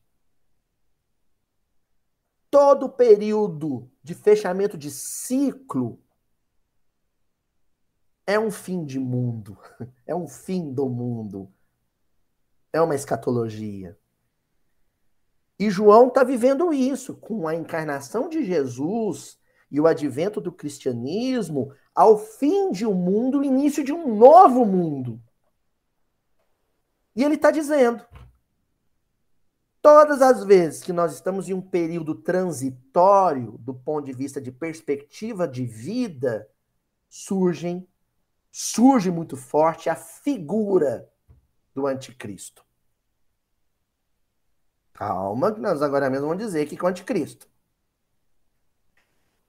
Todo 2.51 2.88
período 2.88 3.90
de 4.03 4.14
fechamento 4.14 4.79
de 4.79 4.90
ciclo 4.90 6.01
é 8.27 8.38
um 8.38 8.51
fim 8.51 8.87
de 8.87 8.99
mundo, 8.99 9.59
é 10.07 10.14
um 10.14 10.27
fim 10.27 10.73
do 10.73 10.88
mundo, 10.88 11.53
é 12.73 12.81
uma 12.81 12.94
escatologia. 12.94 13.99
E 15.59 15.68
João 15.68 16.09
está 16.09 16.25
vivendo 16.25 16.73
isso 16.73 17.14
com 17.16 17.47
a 17.47 17.55
encarnação 17.55 18.29
de 18.29 18.42
Jesus 18.42 19.38
e 19.75 19.81
o 19.81 19.89
advento 19.89 20.41
do 20.41 20.53
cristianismo 20.53 21.75
ao 21.93 22.17
fim 22.17 22.71
de 22.71 22.87
um 22.87 22.95
mundo, 22.95 23.41
o 23.41 23.45
início 23.45 23.83
de 23.83 23.93
um 23.93 24.17
novo 24.17 24.65
mundo. 24.65 25.21
E 27.17 27.25
ele 27.25 27.35
está 27.35 27.51
dizendo: 27.51 28.07
todas 29.83 30.23
as 30.23 30.45
vezes 30.45 30.81
que 30.85 30.93
nós 30.93 31.13
estamos 31.13 31.49
em 31.49 31.55
um 31.55 31.61
período 31.61 32.15
transitório, 32.15 33.59
do 33.59 33.75
ponto 33.75 34.07
de 34.07 34.13
vista 34.13 34.41
de 34.41 34.53
perspectiva 34.53 35.49
de 35.49 35.67
vida, 35.67 36.49
surgem 37.09 37.85
surge 38.53 39.11
muito 39.11 39.37
forte 39.37 39.91
a 39.91 39.97
figura 39.97 41.11
do 41.75 41.89
anticristo. 41.89 42.65
Calma, 44.93 45.53
que 45.53 45.61
nós 45.61 45.83
agora 45.83 46.09
mesmo 46.09 46.29
vamos 46.29 46.45
dizer 46.45 46.65
que 46.67 46.81
o 46.81 46.87
anticristo. 46.87 47.53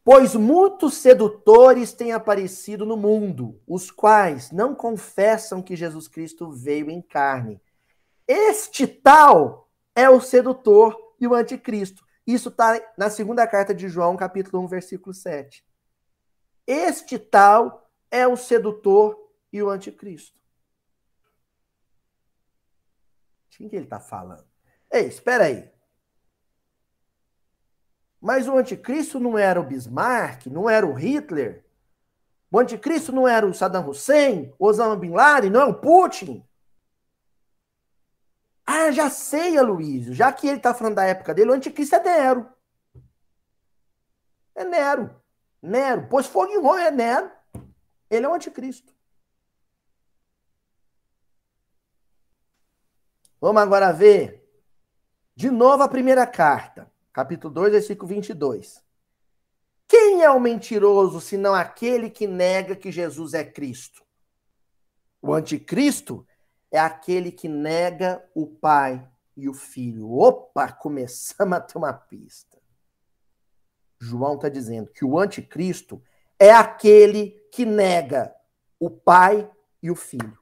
Pois 0.05 0.35
muitos 0.35 0.97
sedutores 0.97 1.91
têm 1.91 2.11
aparecido 2.11 2.85
no 2.85 2.95
mundo, 2.95 3.59
os 3.65 3.89
quais 3.89 4.51
não 4.51 4.75
confessam 4.75 5.63
que 5.63 5.75
Jesus 5.75 6.07
Cristo 6.07 6.51
veio 6.51 6.91
em 6.91 7.01
carne. 7.01 7.59
Este 8.27 8.85
tal 8.85 9.67
é 9.95 10.07
o 10.07 10.21
sedutor 10.21 10.95
e 11.19 11.27
o 11.27 11.33
anticristo. 11.33 12.05
Isso 12.25 12.49
está 12.49 12.79
na 12.95 13.09
segunda 13.09 13.47
carta 13.47 13.73
de 13.73 13.89
João, 13.89 14.15
capítulo 14.15 14.63
1, 14.65 14.67
versículo 14.67 15.11
7. 15.11 15.65
Este 16.67 17.17
tal 17.17 17.89
é 18.11 18.27
o 18.27 18.37
sedutor 18.37 19.19
e 19.51 19.63
o 19.63 19.71
anticristo. 19.71 20.39
De 23.49 23.57
quem 23.57 23.67
que 23.67 23.75
ele 23.75 23.85
está 23.85 23.99
falando? 23.99 24.45
Ei, 24.91 25.07
espera 25.07 25.45
aí. 25.45 25.74
Mas 28.25 28.47
o 28.47 28.57
anticristo 28.57 29.19
não 29.19 29.37
era 29.37 29.61
o 29.61 29.63
Bismarck, 29.63 30.47
não 30.47 30.67
era 30.67 30.83
o 30.83 30.93
Hitler. 30.93 31.63
O 32.51 32.57
anticristo 32.57 33.11
não 33.11 33.27
era 33.27 33.45
o 33.45 33.53
Saddam 33.53 33.87
Hussein, 33.87 34.51
o 34.57 34.65
Osama 34.65 34.95
Bin 34.95 35.11
Laden, 35.11 35.51
não 35.51 35.61
é 35.61 35.65
o 35.65 35.75
Putin. 35.75 36.43
Ah, 38.65 38.91
já 38.91 39.11
sei, 39.11 39.59
Aloysio. 39.59 40.11
Já 40.11 40.33
que 40.33 40.47
ele 40.47 40.57
está 40.57 40.73
falando 40.73 40.95
da 40.95 41.03
época 41.03 41.35
dele, 41.35 41.51
o 41.51 41.53
anticristo 41.53 41.97
é 41.97 42.03
Nero. 42.03 42.49
É 44.55 44.65
Nero. 44.65 45.21
Nero. 45.61 46.07
Pois 46.09 46.25
fogo 46.25 46.51
em 46.51 46.59
Roma 46.59 46.81
é 46.81 46.89
Nero. 46.89 47.31
Ele 48.09 48.25
é 48.25 48.27
o 48.27 48.33
anticristo. 48.33 48.91
Vamos 53.39 53.61
agora 53.61 53.93
ver 53.93 54.43
de 55.35 55.51
novo 55.51 55.83
a 55.83 55.87
primeira 55.87 56.25
carta, 56.25 56.91
capítulo 57.15 57.53
2, 57.53 57.71
versículo 57.71 58.09
22. 58.09 58.83
Quem 59.87 60.21
é 60.21 60.29
o 60.29 60.37
mentiroso 60.37 61.21
senão 61.21 61.55
aquele 61.55 62.09
que 62.09 62.27
nega 62.27 62.75
que 62.75 62.91
Jesus 62.91 63.33
é 63.33 63.41
Cristo? 63.41 64.03
O 65.21 65.33
anticristo 65.33 66.27
é 66.69 66.77
aquele 66.77 67.31
que 67.31 67.47
nega 67.47 68.21
o 68.35 68.45
Pai 68.45 69.09
e 69.37 69.47
o 69.47 69.53
Filho. 69.53 70.11
Opa, 70.11 70.69
começamos 70.73 71.57
a 71.57 71.61
ter 71.61 71.77
uma 71.77 71.93
pista. 71.93 72.61
João 73.97 74.35
está 74.35 74.49
dizendo 74.49 74.91
que 74.91 75.05
o 75.05 75.17
anticristo 75.17 76.03
é 76.37 76.51
aquele 76.51 77.31
que 77.49 77.65
nega 77.65 78.35
o 78.77 78.89
pai 78.89 79.49
e 79.81 79.89
o 79.89 79.95
filho. 79.95 80.37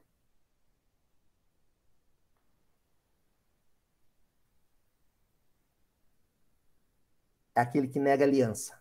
É 7.54 7.60
aquele 7.60 7.88
que 7.88 7.98
nega 7.98 8.24
aliança. 8.24 8.80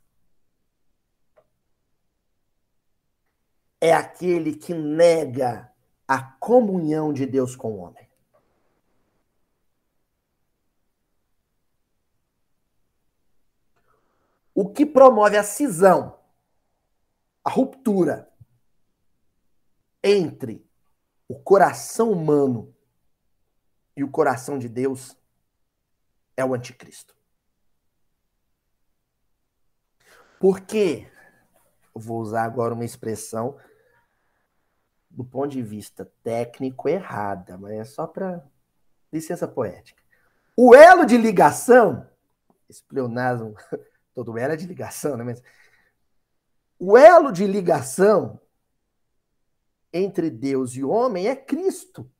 É 3.79 3.93
aquele 3.93 4.55
que 4.55 4.73
nega 4.73 5.71
a 6.07 6.21
comunhão 6.21 7.11
de 7.11 7.25
Deus 7.25 7.55
com 7.55 7.73
o 7.73 7.77
homem. 7.77 8.07
O 14.55 14.69
que 14.71 14.85
promove 14.85 15.35
a 15.37 15.43
cisão 15.43 16.23
a 17.43 17.49
ruptura 17.49 18.31
entre 20.01 20.65
o 21.27 21.37
coração 21.37 22.11
humano 22.11 22.73
e 23.95 24.03
o 24.03 24.09
coração 24.09 24.57
de 24.57 24.69
Deus 24.69 25.17
é 26.37 26.45
o 26.45 26.53
anticristo. 26.53 27.15
Porque, 30.43 31.09
vou 31.95 32.19
usar 32.19 32.43
agora 32.43 32.73
uma 32.73 32.83
expressão 32.83 33.57
do 35.09 35.23
ponto 35.23 35.47
de 35.47 35.61
vista 35.61 36.11
técnico 36.21 36.89
errada, 36.89 37.57
mas 37.57 37.71
é 37.71 37.85
só 37.85 38.05
para 38.05 38.45
licença 39.09 39.47
poética. 39.47 40.03
O 40.57 40.75
elo 40.75 41.05
de 41.05 41.15
ligação 41.15 42.05
esse 42.69 42.83
pleonasmo, 42.83 43.55
todo 44.13 44.37
era 44.37 44.57
de 44.57 44.65
ligação, 44.65 45.15
né? 45.15 45.23
Mas 45.23 45.41
o 46.77 46.97
elo 46.97 47.31
de 47.31 47.47
ligação 47.47 48.37
entre 49.93 50.29
Deus 50.29 50.75
e 50.75 50.83
o 50.83 50.89
homem 50.89 51.27
é 51.27 51.37
Cristo. 51.37 52.11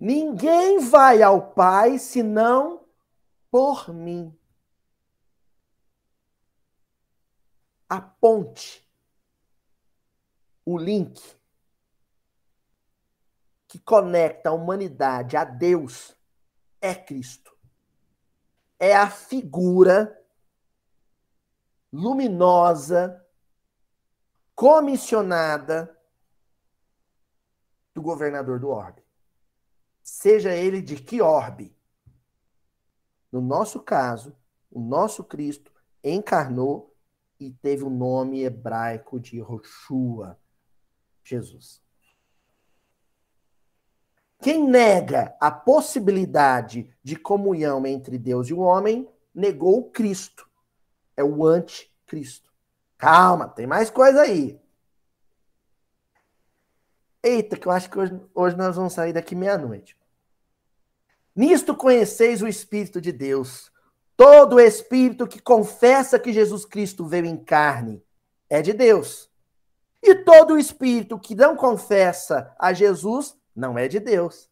Ninguém 0.00 0.80
vai 0.80 1.22
ao 1.22 1.52
Pai 1.52 1.96
senão 2.00 2.84
por 3.52 3.94
mim. 3.94 4.36
A 7.88 8.00
ponte, 8.00 8.86
o 10.64 10.76
link 10.76 11.20
que 13.68 13.78
conecta 13.78 14.50
a 14.50 14.52
humanidade 14.52 15.36
a 15.36 15.44
Deus 15.44 16.16
é 16.80 16.94
Cristo. 16.94 17.56
É 18.78 18.94
a 18.94 19.08
figura 19.08 20.16
luminosa, 21.92 23.24
comissionada 24.54 25.96
do 27.94 28.02
governador 28.02 28.58
do 28.58 28.68
orbe. 28.68 29.02
Seja 30.02 30.54
ele 30.54 30.80
de 30.80 30.96
que 30.96 31.20
orbe. 31.20 31.76
No 33.30 33.40
nosso 33.40 33.80
caso, 33.80 34.36
o 34.70 34.80
nosso 34.80 35.24
Cristo 35.24 35.72
encarnou 36.02 36.95
e 37.38 37.52
teve 37.52 37.84
o 37.84 37.90
nome 37.90 38.42
hebraico 38.42 39.20
de 39.20 39.38
Roshua, 39.40 40.38
Jesus. 41.22 41.82
Quem 44.40 44.68
nega 44.68 45.34
a 45.40 45.50
possibilidade 45.50 46.94
de 47.02 47.16
comunhão 47.16 47.84
entre 47.86 48.18
Deus 48.18 48.48
e 48.48 48.54
o 48.54 48.60
homem, 48.60 49.08
negou 49.34 49.78
o 49.78 49.90
Cristo. 49.90 50.48
É 51.16 51.24
o 51.24 51.44
anticristo. 51.44 52.52
Calma, 52.98 53.48
tem 53.48 53.66
mais 53.66 53.90
coisa 53.90 54.22
aí. 54.22 54.60
Eita, 57.22 57.56
que 57.56 57.66
eu 57.66 57.72
acho 57.72 57.90
que 57.90 57.98
hoje, 57.98 58.20
hoje 58.34 58.56
nós 58.56 58.76
vamos 58.76 58.92
sair 58.92 59.12
daqui 59.12 59.34
meia-noite. 59.34 59.96
Nisto 61.34 61.76
conheceis 61.76 62.40
o 62.40 62.48
Espírito 62.48 63.00
de 63.00 63.12
Deus. 63.12 63.72
Todo 64.16 64.58
espírito 64.58 65.26
que 65.26 65.40
confessa 65.40 66.18
que 66.18 66.32
Jesus 66.32 66.64
Cristo 66.64 67.06
veio 67.06 67.26
em 67.26 67.36
carne 67.36 68.02
é 68.48 68.62
de 68.62 68.72
Deus. 68.72 69.30
E 70.02 70.14
todo 70.14 70.58
espírito 70.58 71.18
que 71.18 71.34
não 71.34 71.54
confessa 71.54 72.54
a 72.58 72.72
Jesus 72.72 73.36
não 73.54 73.76
é 73.76 73.88
de 73.88 74.00
Deus. 74.00 74.48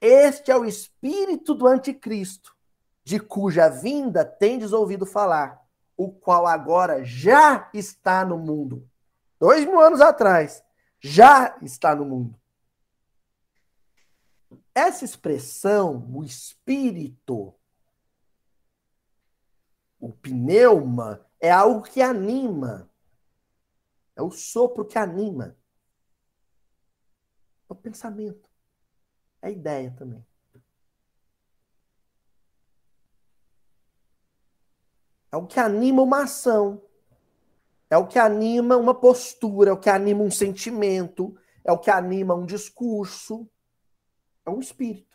Este 0.00 0.50
é 0.50 0.56
o 0.56 0.64
espírito 0.64 1.54
do 1.54 1.66
anticristo, 1.66 2.54
de 3.04 3.20
cuja 3.20 3.68
vinda 3.68 4.24
tendes 4.24 4.72
ouvido 4.72 5.06
falar, 5.06 5.62
o 5.96 6.10
qual 6.10 6.46
agora 6.46 7.04
já 7.04 7.70
está 7.72 8.24
no 8.24 8.36
mundo. 8.36 8.88
Dois 9.38 9.64
mil 9.64 9.80
anos 9.80 10.00
atrás, 10.00 10.62
já 10.98 11.56
está 11.62 11.94
no 11.94 12.04
mundo. 12.04 12.38
Essa 14.74 15.04
expressão, 15.04 16.10
o 16.12 16.24
espírito, 16.24 17.54
o 20.04 20.12
pneuma, 20.12 21.24
é 21.40 21.50
algo 21.50 21.82
que 21.82 22.02
anima. 22.02 22.90
É 24.14 24.22
o 24.22 24.30
sopro 24.30 24.84
que 24.84 24.98
anima. 24.98 25.56
É 27.68 27.72
o 27.72 27.74
pensamento. 27.74 28.46
É 29.40 29.48
a 29.48 29.50
ideia 29.50 29.90
também. 29.96 30.24
É 35.32 35.36
o 35.36 35.46
que 35.46 35.58
anima 35.58 36.02
uma 36.02 36.24
ação. 36.24 36.82
É 37.88 37.96
o 37.96 38.06
que 38.06 38.18
anima 38.18 38.76
uma 38.76 38.94
postura, 38.94 39.70
é 39.70 39.72
o 39.72 39.80
que 39.80 39.88
anima 39.88 40.22
um 40.22 40.30
sentimento, 40.30 41.36
é 41.64 41.72
o 41.72 41.78
que 41.78 41.90
anima 41.90 42.34
um 42.34 42.44
discurso. 42.44 43.48
É 44.44 44.50
um 44.50 44.60
espírito. 44.60 45.13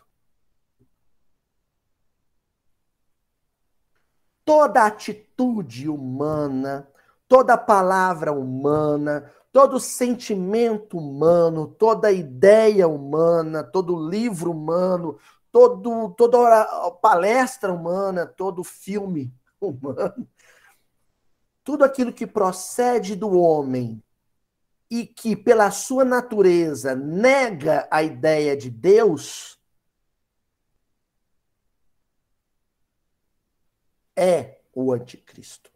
Toda 4.44 4.84
atitude 4.84 5.88
humana, 5.88 6.88
toda 7.28 7.56
palavra 7.56 8.32
humana, 8.32 9.30
todo 9.52 9.78
sentimento 9.80 10.98
humano, 10.98 11.66
toda 11.66 12.12
ideia 12.12 12.88
humana, 12.88 13.62
todo 13.62 14.08
livro 14.08 14.52
humano, 14.52 15.18
todo, 15.52 16.10
toda 16.10 16.90
palestra 17.02 17.72
humana, 17.72 18.26
todo 18.26 18.64
filme 18.64 19.32
humano, 19.60 20.26
tudo 21.62 21.84
aquilo 21.84 22.12
que 22.12 22.26
procede 22.26 23.14
do 23.14 23.38
homem 23.38 24.02
e 24.90 25.06
que, 25.06 25.36
pela 25.36 25.70
sua 25.70 26.04
natureza, 26.04 26.96
nega 26.96 27.86
a 27.90 28.02
ideia 28.02 28.56
de 28.56 28.68
Deus, 28.68 29.59
é 34.16 34.60
o 34.74 34.92
anticristo. 34.92 35.70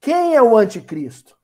Quem 0.00 0.34
é 0.34 0.42
o 0.42 0.56
anticristo? 0.56 1.38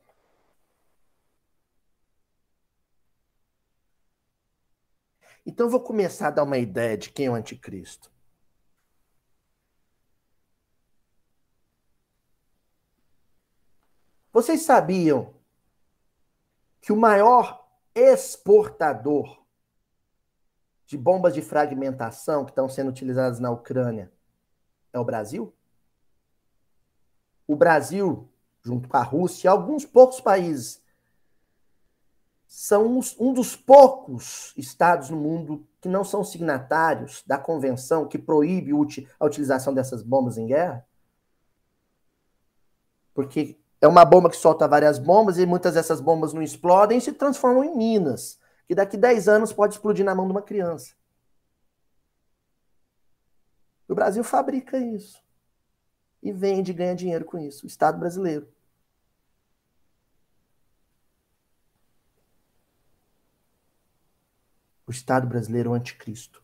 Então, 5.47 5.69
vou 5.69 5.81
começar 5.81 6.29
a 6.29 6.31
dar 6.31 6.43
uma 6.45 6.57
ideia 6.57 6.97
de 6.97 7.11
quem 7.11 7.27
é 7.27 7.31
o 7.31 7.35
anticristo. 7.35 8.11
Vocês 14.33 14.63
sabiam 14.63 15.33
que 16.81 16.93
o 16.93 16.97
maior 16.97 17.64
exportador 17.95 19.45
de 20.87 20.99
bombas 20.99 21.35
de 21.35 21.43
fragmentação 21.43 22.45
que 22.45 22.51
estão 22.51 22.69
sendo 22.69 22.91
utilizadas 22.91 23.39
na 23.39 23.51
Ucrânia 23.51 24.13
é 24.93 24.99
o 24.99 25.05
Brasil? 25.05 25.55
O 27.47 27.57
Brasil 27.57 28.29
junto 28.65 28.89
com 28.89 28.97
a 28.97 29.03
Rússia 29.03 29.47
e 29.47 29.49
alguns 29.49 29.85
poucos 29.85 30.21
países. 30.21 30.83
São 32.47 33.01
um 33.19 33.33
dos 33.33 33.55
poucos 33.55 34.55
estados 34.57 35.11
no 35.11 35.17
mundo 35.17 35.67
que 35.81 35.89
não 35.89 36.03
são 36.05 36.25
signatários 36.25 37.23
da 37.27 37.37
convenção 37.37 38.09
que 38.09 38.19
proíbe 38.19 38.73
a 38.73 39.25
utilização 39.27 39.75
dessas 39.75 40.03
bombas 40.03 40.39
em 40.39 40.47
guerra. 40.47 40.87
Porque 43.13 43.59
é 43.85 43.89
uma 43.89 44.03
bomba 44.03 44.31
que 44.31 44.37
solta 44.37 44.67
várias 44.67 44.99
bombas 44.99 45.37
e 45.37 45.45
muitas 45.45 45.75
dessas 45.75 46.01
bombas 46.01 46.33
não 46.33 46.41
explodem 46.41 46.97
e 46.97 47.01
se 47.03 47.13
transformam 47.13 47.63
em 47.63 47.77
minas, 47.77 48.39
que 48.67 48.75
daqui 48.75 48.97
10 48.97 49.29
anos 49.29 49.53
pode 49.53 49.75
explodir 49.75 50.05
na 50.05 50.15
mão 50.15 50.27
de 50.27 50.33
uma 50.33 50.41
criança. 50.41 50.95
O 53.87 53.95
Brasil 53.95 54.25
fabrica 54.25 54.79
isso. 54.79 55.23
E 56.23 56.33
vende 56.33 56.71
e 56.71 56.75
ganha 56.75 56.95
dinheiro 56.95 57.27
com 57.27 57.37
isso. 57.37 57.65
O 57.65 57.67
Estado 57.67 57.99
brasileiro. 57.99 58.49
o 64.87 64.91
Estado 64.91 65.27
brasileiro 65.27 65.71
o 65.71 65.75
anticristo. 65.75 66.44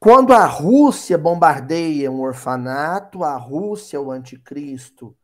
Quando 0.00 0.32
a 0.32 0.46
Rússia 0.46 1.18
bombardeia 1.18 2.10
um 2.10 2.20
orfanato, 2.20 3.24
a 3.24 3.36
Rússia 3.36 3.96
é 3.96 4.00
o 4.00 4.12
anticristo. 4.12 5.16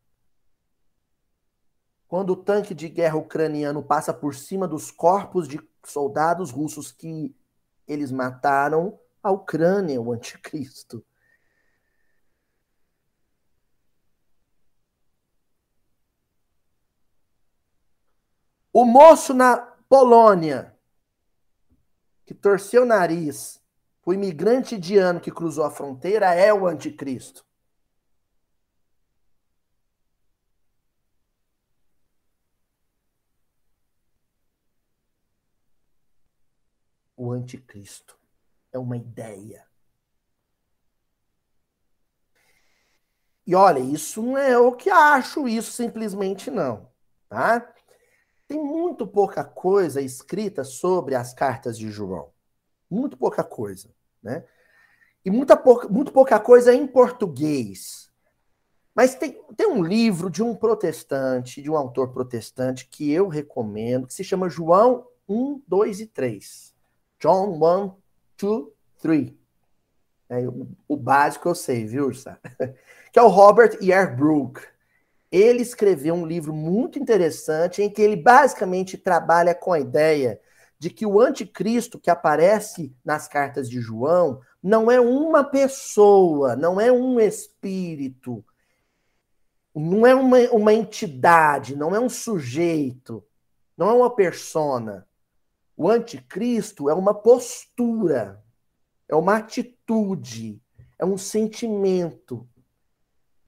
Quando 2.08 2.30
o 2.30 2.36
tanque 2.36 2.74
de 2.74 2.88
guerra 2.88 3.16
ucraniano 3.16 3.84
passa 3.84 4.12
por 4.12 4.34
cima 4.34 4.66
dos 4.66 4.90
corpos 4.90 5.46
de 5.46 5.60
soldados 5.84 6.50
russos 6.50 6.90
que 6.90 7.34
eles 7.86 8.10
mataram, 8.10 8.98
a 9.22 9.30
Ucrânia 9.30 9.94
é 9.94 10.00
o 10.00 10.12
anticristo. 10.12 11.04
O 18.72 18.84
moço 18.84 19.32
na 19.32 19.56
Polônia, 19.88 20.76
que 22.26 22.34
torceu 22.34 22.82
o 22.82 22.86
nariz, 22.86 23.63
o 24.04 24.12
imigrante 24.12 24.74
indiano 24.74 25.20
que 25.20 25.30
cruzou 25.30 25.64
a 25.64 25.70
fronteira 25.70 26.34
é 26.34 26.52
o 26.52 26.66
anticristo. 26.66 27.44
O 37.16 37.32
anticristo 37.32 38.18
é 38.72 38.78
uma 38.78 38.96
ideia. 38.96 39.66
E 43.46 43.54
olha, 43.54 43.78
isso 43.78 44.22
não 44.22 44.38
é 44.38 44.58
o 44.58 44.72
que 44.72 44.90
acho, 44.90 45.46
isso 45.46 45.72
simplesmente 45.72 46.50
não, 46.50 46.90
tá? 47.28 47.60
Tem 48.48 48.62
muito 48.62 49.06
pouca 49.06 49.44
coisa 49.44 50.00
escrita 50.00 50.64
sobre 50.64 51.14
as 51.14 51.32
cartas 51.34 51.78
de 51.78 51.90
João. 51.90 52.33
Muito 52.90 53.16
pouca 53.16 53.42
coisa, 53.42 53.88
né? 54.22 54.44
E 55.24 55.30
muita 55.30 55.56
pouca, 55.56 55.88
muito 55.88 56.12
pouca 56.12 56.38
coisa 56.38 56.74
em 56.74 56.86
português. 56.86 58.10
Mas 58.94 59.14
tem, 59.14 59.42
tem 59.56 59.66
um 59.66 59.82
livro 59.82 60.30
de 60.30 60.42
um 60.42 60.54
protestante, 60.54 61.60
de 61.60 61.70
um 61.70 61.76
autor 61.76 62.12
protestante, 62.12 62.86
que 62.86 63.10
eu 63.10 63.26
recomendo, 63.26 64.06
que 64.06 64.14
se 64.14 64.22
chama 64.22 64.48
João 64.48 65.06
1, 65.28 65.62
2 65.66 66.00
e 66.00 66.06
3. 66.06 66.74
John 67.18 67.58
1, 67.58 67.92
2, 68.38 68.66
3. 69.00 69.32
É, 70.28 70.38
o, 70.46 70.68
o 70.86 70.96
básico 70.96 71.48
eu 71.48 71.54
sei, 71.54 71.86
viu, 71.86 72.06
Ursa? 72.06 72.38
que 73.12 73.18
é 73.18 73.22
o 73.22 73.28
Robert 73.28 73.78
Yearbrook. 73.82 74.60
Ele 75.32 75.62
escreveu 75.62 76.14
um 76.14 76.26
livro 76.26 76.52
muito 76.52 76.98
interessante 76.98 77.82
em 77.82 77.90
que 77.90 78.00
ele 78.00 78.16
basicamente 78.16 78.96
trabalha 78.96 79.54
com 79.54 79.72
a 79.72 79.80
ideia 79.80 80.40
de 80.78 80.90
que 80.90 81.06
o 81.06 81.20
anticristo 81.20 81.98
que 81.98 82.10
aparece 82.10 82.94
nas 83.04 83.26
cartas 83.26 83.68
de 83.68 83.80
João 83.80 84.40
não 84.62 84.90
é 84.90 85.00
uma 85.00 85.44
pessoa, 85.44 86.56
não 86.56 86.80
é 86.80 86.90
um 86.90 87.20
espírito, 87.20 88.44
não 89.74 90.06
é 90.06 90.14
uma, 90.14 90.38
uma 90.50 90.72
entidade, 90.72 91.74
não 91.74 91.94
é 91.94 92.00
um 92.00 92.08
sujeito, 92.08 93.24
não 93.76 93.90
é 93.90 93.92
uma 93.92 94.14
persona. 94.14 95.06
O 95.76 95.90
anticristo 95.90 96.88
é 96.88 96.94
uma 96.94 97.12
postura, 97.12 98.42
é 99.08 99.14
uma 99.16 99.36
atitude, 99.36 100.62
é 100.98 101.04
um 101.04 101.18
sentimento, 101.18 102.48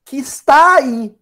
que 0.05 0.17
está 0.17 0.77
aí. 0.77 1.17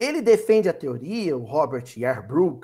Ele 0.00 0.22
defende 0.22 0.66
a 0.66 0.72
teoria, 0.72 1.36
o 1.36 1.44
Robert 1.44 1.84
Yarbrough, 1.94 2.62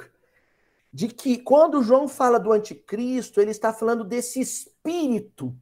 de 0.91 1.09
que 1.09 1.37
quando 1.37 1.83
João 1.83 2.09
fala 2.09 2.41
do 2.41 2.51
anticristo, 2.51 3.39
ele 3.39 3.51
está 3.51 3.71
falando 3.75 4.03
desse 4.03 4.41
espírito 4.41 5.55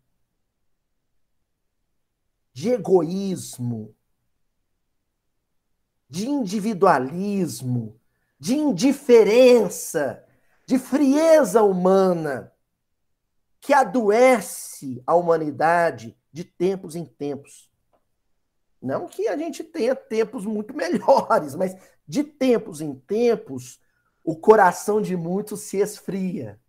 de 2.52 2.70
egoísmo, 2.70 3.92
de 6.08 6.28
individualismo, 6.28 8.00
de 8.38 8.54
indiferença, 8.54 10.24
de 10.64 10.78
frieza 10.78 11.64
humana, 11.64 12.52
que 13.60 13.72
adoece 13.72 15.02
a 15.04 15.16
humanidade 15.16 16.16
de 16.30 16.44
tempos 16.44 16.94
em 16.94 17.04
tempos. 17.04 17.73
Não 18.84 19.06
que 19.06 19.26
a 19.28 19.36
gente 19.36 19.64
tenha 19.64 19.96
tempos 19.96 20.44
muito 20.44 20.74
melhores, 20.76 21.54
mas 21.54 21.74
de 22.06 22.22
tempos 22.22 22.82
em 22.82 22.94
tempos, 22.94 23.80
o 24.22 24.36
coração 24.36 25.00
de 25.00 25.16
muitos 25.16 25.62
se 25.62 25.78
esfria. 25.78 26.60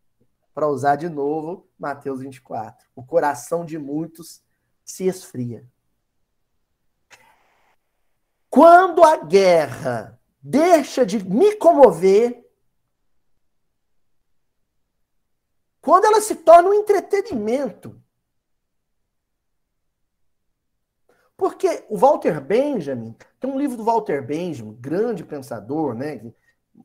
Para 0.53 0.70
usar 0.70 0.95
de 0.95 1.09
novo 1.09 1.68
Mateus 1.78 2.22
24. 2.22 2.88
O 2.95 3.03
coração 3.03 3.66
de 3.66 3.78
muitos 3.78 4.41
se 4.86 5.05
esfria. 5.05 5.68
Quando 8.49 9.03
a 9.03 9.18
guerra 9.18 10.18
deixa 10.41 11.05
de 11.05 11.22
me 11.22 11.55
comover, 11.57 12.45
Quando 15.86 16.05
ela 16.05 16.20
se 16.20 16.34
torna 16.38 16.70
um 16.70 16.74
entretenimento. 16.74 18.01
Porque 21.38 21.86
o 21.89 21.97
Walter 21.97 22.39
Benjamin, 22.39 23.15
tem 23.39 23.49
um 23.49 23.59
livro 23.59 23.75
do 23.75 23.83
Walter 23.83 24.25
Benjamin, 24.25 24.73
grande 24.79 25.23
pensador, 25.23 25.93
né, 25.93 26.21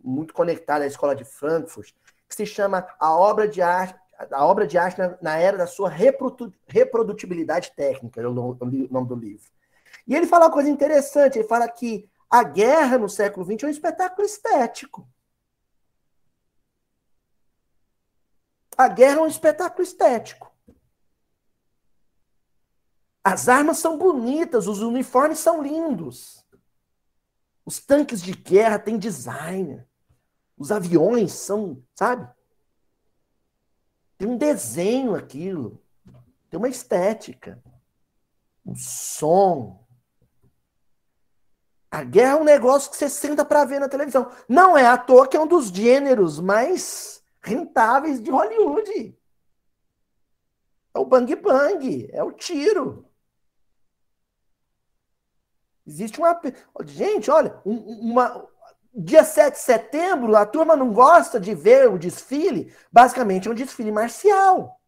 muito 0.02 0.34
conectado 0.34 0.82
à 0.82 0.86
escola 0.86 1.14
de 1.14 1.24
Frankfurt, 1.24 1.94
que 2.28 2.34
se 2.34 2.46
chama 2.46 2.86
A 2.98 3.14
Obra 3.14 3.46
de 3.46 3.62
Arte, 3.62 3.98
a 4.30 4.44
obra 4.44 4.66
de 4.66 4.76
arte 4.76 4.98
na, 4.98 5.16
na 5.22 5.36
era 5.38 5.56
da 5.56 5.66
sua 5.66 5.88
reprodutibilidade 5.88 7.72
técnica, 7.74 8.20
é 8.20 8.26
o 8.26 8.34
nome 8.34 9.08
do 9.08 9.14
livro. 9.14 9.50
E 10.06 10.14
ele 10.14 10.26
fala 10.26 10.46
uma 10.46 10.52
coisa 10.52 10.68
interessante, 10.68 11.38
ele 11.38 11.48
fala 11.48 11.66
que 11.68 12.08
a 12.28 12.42
guerra 12.42 12.98
no 12.98 13.08
século 13.08 13.46
XX 13.46 13.62
é 13.62 13.66
um 13.66 13.70
espetáculo 13.70 14.26
estético. 14.26 15.08
A 18.76 18.88
guerra 18.88 19.16
é 19.16 19.22
um 19.22 19.26
espetáculo 19.26 19.82
estético. 19.82 20.49
As 23.22 23.48
armas 23.48 23.78
são 23.78 23.98
bonitas, 23.98 24.66
os 24.66 24.80
uniformes 24.80 25.38
são 25.38 25.62
lindos. 25.62 26.44
Os 27.64 27.78
tanques 27.78 28.22
de 28.22 28.32
guerra 28.32 28.78
têm 28.78 28.98
design. 28.98 29.84
Os 30.56 30.72
aviões 30.72 31.32
são, 31.32 31.82
sabe? 31.94 32.28
Tem 34.16 34.26
um 34.26 34.36
desenho 34.36 35.14
aquilo. 35.14 35.82
Tem 36.48 36.58
uma 36.58 36.68
estética. 36.68 37.62
Um 38.64 38.74
som. 38.74 39.86
A 41.90 42.02
guerra 42.04 42.32
é 42.32 42.40
um 42.40 42.44
negócio 42.44 42.90
que 42.90 42.96
você 42.96 43.08
senta 43.08 43.44
para 43.44 43.64
ver 43.64 43.80
na 43.80 43.88
televisão. 43.88 44.30
Não 44.48 44.76
é 44.78 44.86
à 44.86 44.96
toa 44.96 45.28
que 45.28 45.36
é 45.36 45.40
um 45.40 45.46
dos 45.46 45.68
gêneros 45.68 46.40
mais 46.40 47.22
rentáveis 47.42 48.20
de 48.20 48.30
Hollywood. 48.30 49.16
É 50.94 50.98
o 50.98 51.04
bang 51.04 51.34
bang, 51.36 52.08
é 52.12 52.22
o 52.22 52.32
tiro. 52.32 53.09
Existe 55.90 56.18
uma. 56.20 56.40
Gente, 56.84 57.30
olha, 57.30 57.60
uma. 57.64 58.48
Dia 58.94 59.24
7 59.24 59.54
de 59.54 59.60
setembro, 59.60 60.34
a 60.36 60.46
turma 60.46 60.74
não 60.76 60.92
gosta 60.92 61.38
de 61.38 61.54
ver 61.54 61.88
o 61.88 61.98
desfile. 61.98 62.74
Basicamente 62.92 63.48
é 63.48 63.50
um 63.50 63.54
desfile 63.54 63.92
marcial. 63.92 64.80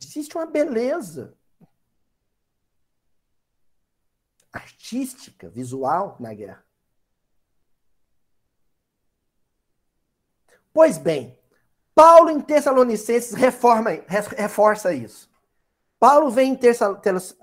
Existe 0.00 0.36
uma 0.36 0.46
beleza. 0.46 1.36
artística, 4.52 5.48
visual 5.48 6.16
na 6.18 6.34
guerra. 6.34 6.64
Pois 10.72 10.98
bem, 10.98 11.39
Paulo 11.94 12.30
em 12.30 12.40
Tessalonicenses 12.40 13.32
reforma, 13.34 13.90
reforça 14.08 14.92
isso. 14.92 15.28
Paulo 15.98 16.30
vem 16.30 16.52
em 16.52 16.58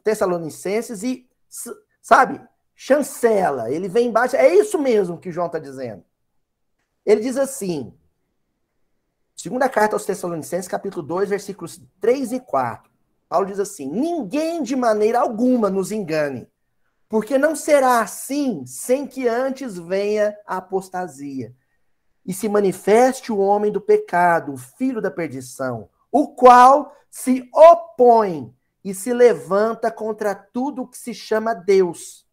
Tessalonicenses 0.04 1.04
e, 1.04 1.30
sabe, 2.02 2.42
chancela, 2.76 3.72
ele 3.72 3.88
vem 3.88 4.08
embaixo. 4.08 4.36
É 4.36 4.54
isso 4.54 4.80
mesmo 4.80 5.20
que 5.20 5.32
João 5.32 5.48
está 5.48 5.60
dizendo. 5.60 6.04
Ele 7.06 7.22
diz 7.22 7.38
assim, 7.38 7.94
segunda 9.36 9.70
carta 9.70 9.96
aos 9.96 10.06
Tessalonicenses, 10.06 10.68
capítulo 10.68 11.06
2, 11.06 11.30
versículos 11.30 11.80
3 12.02 12.34
e 12.34 12.40
4. 12.40 12.92
Paulo 13.30 13.46
diz 13.46 13.60
assim: 13.60 13.90
Ninguém 13.90 14.64
de 14.64 14.76
maneira 14.76 15.20
alguma 15.20 15.70
nos 15.70 15.92
engane, 15.92 16.48
porque 17.10 17.38
não 17.38 17.56
será 17.56 18.00
assim 18.00 18.66
sem 18.66 19.06
que 19.06 19.28
antes 19.28 19.78
venha 19.78 20.36
a 20.46 20.58
apostasia 20.58 21.54
e 22.28 22.34
se 22.34 22.50
manifeste 22.50 23.32
o 23.32 23.38
homem 23.38 23.72
do 23.72 23.80
pecado, 23.80 24.54
o 24.54 24.58
filho 24.58 25.02
da 25.02 25.10
perdição, 25.10 25.90
o 26.12 26.36
qual 26.36 26.94
se 27.10 27.50
opõe 27.54 28.54
e 28.84 28.94
se 28.94 29.14
levanta 29.14 29.90
contra 29.90 30.36
tudo 30.36 30.82
o 30.82 30.88
que 30.88 30.98
se 30.98 31.14
chama 31.14 31.56
Deus 31.56 32.28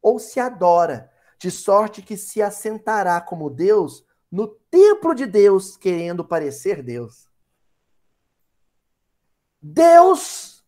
ou 0.00 0.18
se 0.18 0.38
adora, 0.38 1.10
de 1.38 1.50
sorte 1.50 2.02
que 2.02 2.16
se 2.16 2.40
assentará 2.40 3.20
como 3.20 3.50
Deus 3.50 4.04
no 4.30 4.46
templo 4.46 5.14
de 5.14 5.26
Deus, 5.26 5.76
querendo 5.76 6.24
parecer 6.24 6.82
Deus. 6.82 7.28
Deus 9.60 10.64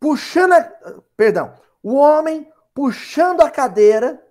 puxando 0.00 0.54
a, 0.54 0.62
perdão, 1.16 1.54
o 1.82 1.94
homem 1.94 2.50
puxando 2.72 3.42
a 3.42 3.50
cadeira 3.50 4.26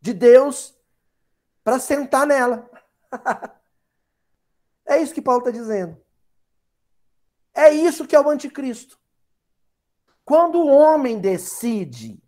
de 0.00 0.12
Deus 0.12 0.79
para 1.62 1.78
sentar 1.78 2.26
nela. 2.26 2.68
é 4.86 5.00
isso 5.00 5.14
que 5.14 5.22
Paulo 5.22 5.40
está 5.40 5.50
dizendo. 5.50 6.00
É 7.54 7.70
isso 7.70 8.06
que 8.06 8.14
é 8.14 8.20
o 8.20 8.30
anticristo. 8.30 8.98
Quando 10.24 10.58
o 10.58 10.68
homem 10.68 11.18
decide, 11.18 12.22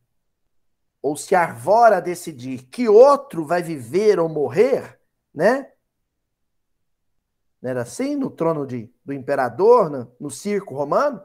ou 1.01 1.17
se 1.17 1.35
arvora 1.35 1.97
a 1.97 2.01
decidir 2.01 2.65
que 2.65 2.89
outro 2.89 3.45
vai 3.45 3.63
viver 3.63 4.21
ou 4.21 4.29
morrer, 4.29 5.01
né? 5.35 5.73
Não 7.61 7.71
era 7.71 7.83
assim 7.83 8.17
no 8.17 8.31
trono 8.31 8.67
de, 8.67 8.93
do 9.05 9.13
imperador, 9.13 9.89
no, 9.89 10.15
no 10.19 10.31
circo 10.31 10.75
romano? 10.75 11.23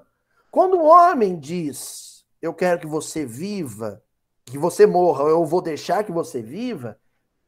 Quando 0.52 0.78
um 0.78 0.86
homem 0.86 1.40
diz, 1.40 2.26
eu 2.42 2.54
quero 2.54 2.80
que 2.80 2.88
você 2.88 3.26
viva, 3.26 4.04
que 4.46 4.58
você 4.58 4.86
morra, 4.86 5.26
eu 5.26 5.44
vou 5.46 5.62
deixar 5.62 6.04
que 6.04 6.12
você 6.12 6.42
viva, 6.42 7.00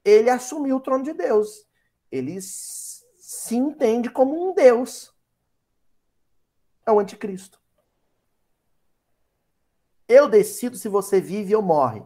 ele 0.04 0.30
assumiu 0.30 0.78
o 0.78 0.82
trono 0.82 1.04
de 1.04 1.14
Deus. 1.14 1.68
Ele 2.12 2.40
se 2.42 3.56
entende 3.56 4.10
como 4.10 4.50
um 4.50 4.54
Deus. 4.54 5.14
É 6.86 6.92
o 6.92 7.00
anticristo. 7.00 7.60
Eu 10.08 10.28
decido 10.28 10.76
se 10.76 10.90
você 10.90 11.22
vive 11.22 11.56
ou 11.56 11.62
morre. 11.62 12.04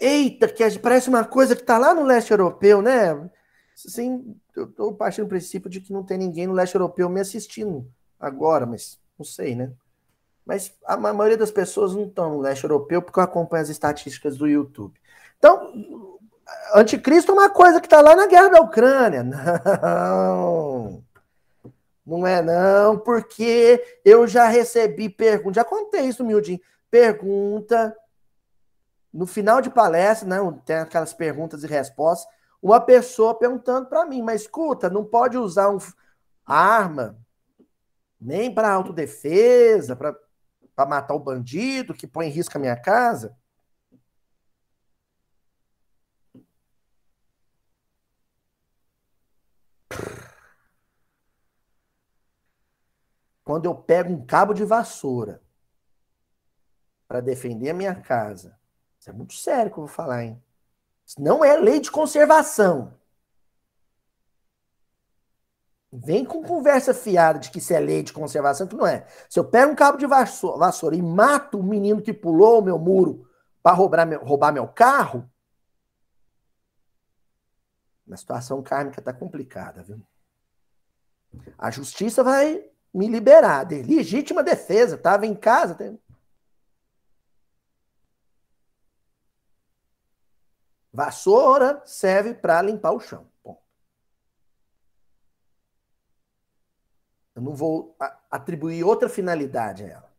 Eita, 0.00 0.48
que 0.48 0.78
parece 0.78 1.08
uma 1.08 1.24
coisa 1.24 1.54
que 1.54 1.62
está 1.62 1.76
lá 1.76 1.94
no 1.94 2.04
leste 2.04 2.30
europeu, 2.30 2.80
né? 2.80 3.30
Sim, 3.74 4.36
eu 4.56 4.64
estou 4.64 4.94
partindo 4.94 5.26
do 5.26 5.28
princípio 5.28 5.70
de 5.70 5.80
que 5.80 5.92
não 5.92 6.04
tem 6.04 6.18
ninguém 6.18 6.46
no 6.46 6.52
leste 6.52 6.74
europeu 6.74 7.08
me 7.08 7.20
assistindo 7.20 7.88
agora, 8.18 8.66
mas 8.66 9.00
não 9.16 9.24
sei, 9.24 9.54
né? 9.54 9.72
Mas 10.48 10.72
a 10.86 10.96
maioria 10.96 11.36
das 11.36 11.50
pessoas 11.50 11.94
não 11.94 12.04
estão 12.04 12.30
no 12.30 12.40
leste 12.40 12.64
europeu 12.64 13.02
porque 13.02 13.20
eu 13.20 13.22
acompanho 13.22 13.62
as 13.62 13.68
estatísticas 13.68 14.38
do 14.38 14.46
YouTube. 14.46 14.98
Então, 15.36 15.70
anticristo 16.74 17.32
é 17.32 17.34
uma 17.34 17.50
coisa 17.50 17.82
que 17.82 17.86
está 17.86 18.00
lá 18.00 18.16
na 18.16 18.26
guerra 18.26 18.48
da 18.48 18.60
Ucrânia. 18.62 19.22
Não. 19.82 21.04
Não 22.06 22.26
é 22.26 22.40
não, 22.40 22.98
porque 22.98 24.00
eu 24.02 24.26
já 24.26 24.48
recebi 24.48 25.10
pergunta, 25.10 25.56
já 25.56 25.64
contei 25.64 26.06
isso, 26.06 26.24
Mildinho, 26.24 26.58
pergunta 26.90 27.94
no 29.12 29.26
final 29.26 29.60
de 29.60 29.68
palestra, 29.68 30.26
né, 30.26 30.38
tem 30.64 30.76
aquelas 30.76 31.12
perguntas 31.12 31.62
e 31.62 31.66
respostas, 31.66 32.26
uma 32.62 32.80
pessoa 32.80 33.38
perguntando 33.38 33.90
para 33.90 34.06
mim, 34.06 34.22
mas 34.22 34.40
escuta, 34.40 34.88
não 34.88 35.04
pode 35.04 35.36
usar 35.36 35.68
um 35.68 35.76
arma 36.46 37.14
nem 38.18 38.50
para 38.54 38.72
autodefesa, 38.72 39.94
para 39.94 40.16
matar 40.86 41.14
o 41.14 41.20
bandido 41.20 41.94
que 41.94 42.06
põe 42.06 42.26
em 42.26 42.30
risco 42.30 42.56
a 42.56 42.60
minha 42.60 42.76
casa? 42.76 43.36
quando 53.48 53.64
eu 53.64 53.74
pego 53.74 54.12
um 54.12 54.26
cabo 54.26 54.52
de 54.52 54.62
vassoura 54.62 55.40
para 57.08 57.22
defender 57.22 57.70
a 57.70 57.74
minha 57.74 57.94
casa, 57.94 58.60
isso 59.00 59.08
é 59.08 59.12
muito 59.14 59.32
sério 59.32 59.72
que 59.72 59.78
eu 59.78 59.86
vou 59.86 59.88
falar, 59.88 60.22
hein? 60.22 60.44
Isso 61.06 61.18
não 61.18 61.42
é 61.42 61.56
lei 61.56 61.80
de 61.80 61.90
conservação. 61.90 62.92
Vem 65.90 66.24
com 66.24 66.42
conversa 66.42 66.92
fiada 66.92 67.38
de 67.38 67.50
que 67.50 67.58
isso 67.58 67.72
é 67.72 67.80
lei 67.80 68.02
de 68.02 68.12
conservação, 68.12 68.66
que 68.66 68.76
não 68.76 68.86
é. 68.86 69.06
Se 69.28 69.38
eu 69.38 69.44
pego 69.44 69.72
um 69.72 69.76
cabo 69.76 69.96
de 69.96 70.06
vassoura, 70.06 70.94
e 70.94 71.00
mato 71.00 71.58
o 71.58 71.62
menino 71.62 72.02
que 72.02 72.12
pulou 72.12 72.60
o 72.60 72.62
meu 72.62 72.78
muro 72.78 73.26
para 73.62 73.74
roubar 73.74 74.06
meu, 74.06 74.22
roubar 74.22 74.52
meu 74.52 74.68
carro, 74.68 75.28
a 78.10 78.16
situação 78.16 78.62
kármica 78.62 79.00
está 79.00 79.12
complicada, 79.12 79.82
viu? 79.82 80.00
A 81.58 81.70
justiça 81.70 82.22
vai 82.22 82.64
me 82.92 83.08
liberar. 83.08 83.64
De 83.64 83.82
legítima 83.82 84.42
defesa, 84.42 84.96
estava 84.96 85.26
em 85.26 85.34
casa. 85.34 85.74
Tem... 85.74 85.98
Vassoura 90.92 91.82
serve 91.84 92.34
para 92.34 92.62
limpar 92.62 92.92
o 92.92 93.00
chão. 93.00 93.30
Bom. 93.44 93.62
Eu 97.38 97.42
não 97.42 97.54
vou 97.54 97.96
atribuir 98.28 98.82
outra 98.82 99.08
finalidade 99.08 99.84
a 99.84 99.86
ela. 99.86 100.12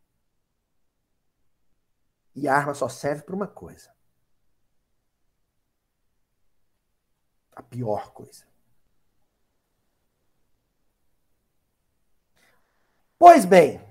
E 2.34 2.48
a 2.48 2.56
arma 2.56 2.72
só 2.72 2.88
serve 2.88 3.24
para 3.24 3.36
uma 3.36 3.46
coisa. 3.46 3.94
A 7.54 7.62
pior 7.62 8.10
coisa. 8.12 8.46
Pois 13.18 13.44
bem, 13.44 13.86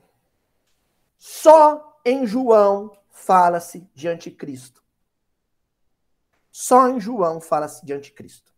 só 1.15 2.01
em 2.03 2.25
João 2.25 2.99
fala-se 3.11 3.87
de 3.93 4.07
anticristo. 4.07 4.83
Só 6.49 6.89
em 6.89 6.99
João 6.99 7.39
fala-se 7.39 7.85
de 7.85 7.93
anticristo. 7.93 8.51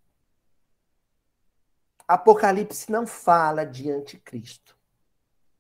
Apocalipse 2.14 2.91
não 2.91 3.05
fala 3.05 3.66
de 3.66 3.89
anticristo. 3.91 4.76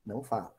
Não 0.05 0.23
fala. 0.23 0.53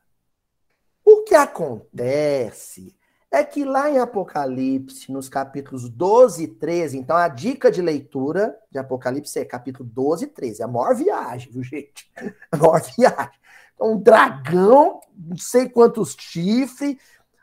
O 1.04 1.22
que 1.24 1.34
acontece 1.34 2.94
é 3.30 3.42
que 3.42 3.64
lá 3.64 3.90
em 3.90 3.98
Apocalipse, 3.98 5.10
nos 5.10 5.28
capítulos 5.28 5.88
12 5.88 6.44
e 6.44 6.48
13, 6.48 6.98
então 6.98 7.16
a 7.16 7.28
dica 7.28 7.70
de 7.70 7.80
leitura 7.80 8.58
de 8.70 8.78
Apocalipse 8.78 9.38
é 9.38 9.44
capítulo 9.44 9.88
12 9.88 10.24
e 10.24 10.28
13. 10.28 10.62
É 10.62 10.64
a 10.64 10.68
maior 10.68 10.94
viagem, 10.94 11.50
viu, 11.50 11.62
gente? 11.62 12.10
A 12.52 12.56
maior 12.56 12.82
viagem 12.96 13.42
um 13.82 13.98
dragão, 13.98 15.00
não 15.16 15.36
sei 15.36 15.68
quantos 15.68 16.16
chifres, 16.18 16.96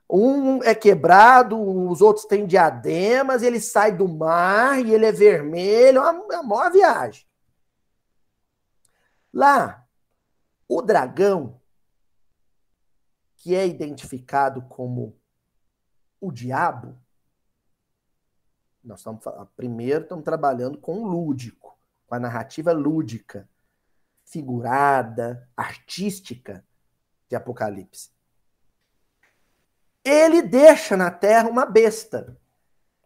um 0.09 0.63
é 0.63 0.73
quebrado, 0.73 1.59
os 1.59 2.01
outros 2.01 2.25
têm 2.25 2.47
diademas, 2.47 3.43
ele 3.43 3.59
sai 3.59 3.91
do 3.91 4.07
mar 4.07 4.83
e 4.83 4.93
ele 4.93 5.05
é 5.05 5.11
vermelho, 5.11 5.99
é 5.99 6.11
uma 6.11 6.43
maior 6.43 6.71
viagem. 6.71 7.28
Lá, 9.33 9.87
o 10.67 10.81
dragão, 10.81 11.59
que 13.37 13.55
é 13.55 13.67
identificado 13.67 14.61
como 14.63 15.17
o 16.19 16.31
diabo, 16.31 16.97
nós 18.83 18.99
estamos 18.99 19.23
primeiro 19.55 20.03
estamos 20.03 20.23
trabalhando 20.23 20.77
com 20.77 21.01
o 21.01 21.07
lúdico, 21.07 21.77
com 22.07 22.15
a 22.15 22.19
narrativa 22.19 22.71
lúdica 22.71 23.47
figurada, 24.25 25.49
artística 25.57 26.63
de 27.27 27.35
Apocalipse. 27.35 28.11
Ele 30.03 30.41
deixa 30.41 30.95
na 30.95 31.09
terra 31.09 31.49
uma 31.49 31.65
besta, 31.65 32.37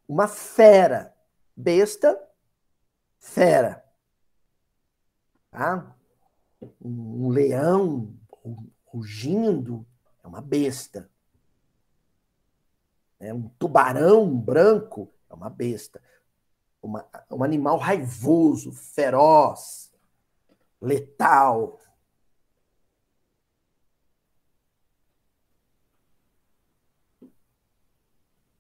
uma 0.07 0.27
fera. 0.27 1.15
Besta, 1.55 2.19
fera. 3.19 3.85
Tá? 5.49 5.95
Um 6.81 7.29
leão 7.29 8.13
rugindo 8.85 9.85
é 10.23 10.27
uma 10.27 10.41
besta. 10.41 11.09
É 13.19 13.33
um 13.33 13.47
tubarão 13.57 14.37
branco 14.37 15.13
é 15.33 15.35
uma 15.35 15.49
besta. 15.49 16.01
Uma, 16.81 17.07
um 17.31 17.43
animal 17.43 17.77
raivoso, 17.77 18.71
feroz, 18.71 19.91
letal. 20.79 21.79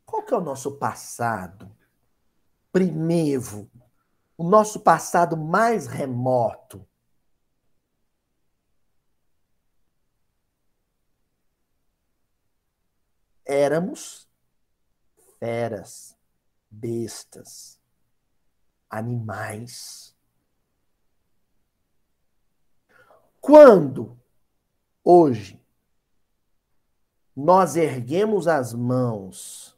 Qual 0.05 0.23
que 0.23 0.33
é 0.33 0.37
o 0.37 0.41
nosso 0.41 0.77
passado 0.77 1.69
primevo? 2.71 3.69
O 4.35 4.43
nosso 4.43 4.79
passado 4.79 5.37
mais 5.37 5.85
remoto? 5.85 6.87
Éramos 13.53 14.27
feras, 15.37 16.17
bestas, 16.67 17.79
animais. 18.89 20.15
Quando, 23.39 24.19
hoje, 25.03 25.63
nós 27.35 27.75
erguemos 27.75 28.47
as 28.47 28.73
mãos, 28.73 29.77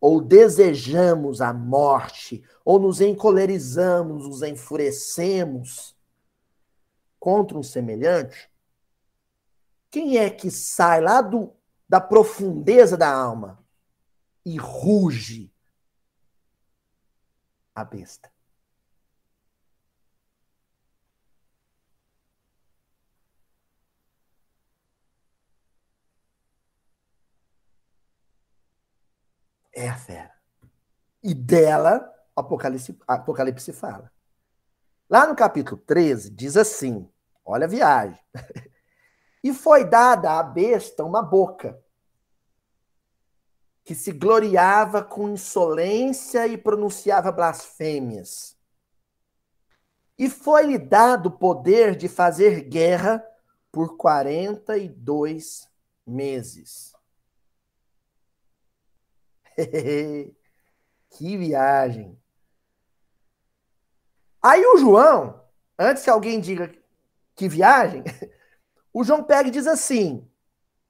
ou 0.00 0.20
desejamos 0.20 1.40
a 1.40 1.52
morte, 1.52 2.42
ou 2.64 2.80
nos 2.80 3.00
encolerizamos, 3.00 4.26
nos 4.26 4.42
enfurecemos 4.42 5.96
contra 7.20 7.56
um 7.56 7.62
semelhante, 7.62 8.50
quem 9.88 10.18
é 10.18 10.28
que 10.28 10.50
sai 10.50 11.00
lá 11.00 11.22
do, 11.22 11.54
da 11.92 12.00
profundeza 12.00 12.96
da 12.96 13.12
alma 13.12 13.62
e 14.46 14.56
ruge? 14.56 15.52
A 17.74 17.84
besta. 17.84 18.32
é 29.74 29.88
a 29.88 29.96
fera. 29.96 30.30
E 31.22 31.32
dela, 31.34 32.12
Apocalipse, 32.36 32.98
Apocalipse 33.08 33.72
fala. 33.72 34.12
Lá 35.08 35.26
no 35.26 35.34
capítulo 35.34 35.80
13, 35.86 36.30
diz 36.30 36.56
assim: 36.56 37.08
olha 37.44 37.64
a 37.64 37.68
viagem. 37.68 38.18
e 39.42 39.52
foi 39.52 39.84
dada 39.84 40.38
à 40.38 40.42
besta 40.42 41.04
uma 41.04 41.22
boca, 41.22 41.82
que 43.84 43.94
se 43.94 44.12
gloriava 44.12 45.02
com 45.02 45.28
insolência 45.28 46.46
e 46.46 46.56
pronunciava 46.56 47.32
blasfêmias. 47.32 48.56
E 50.16 50.30
foi-lhe 50.30 50.78
dado 50.78 51.26
o 51.26 51.38
poder 51.38 51.96
de 51.96 52.08
fazer 52.08 52.60
guerra 52.60 53.24
por 53.72 53.96
42 53.96 55.68
meses. 56.06 56.92
que 61.10 61.36
viagem! 61.36 62.16
Aí 64.40 64.64
o 64.64 64.78
João, 64.78 65.40
antes 65.78 66.04
que 66.04 66.10
alguém 66.10 66.40
diga 66.40 66.72
que 67.34 67.48
viagem, 67.48 68.02
o 68.92 69.02
João 69.02 69.24
pega 69.24 69.48
e 69.48 69.52
diz 69.52 69.66
assim, 69.66 70.28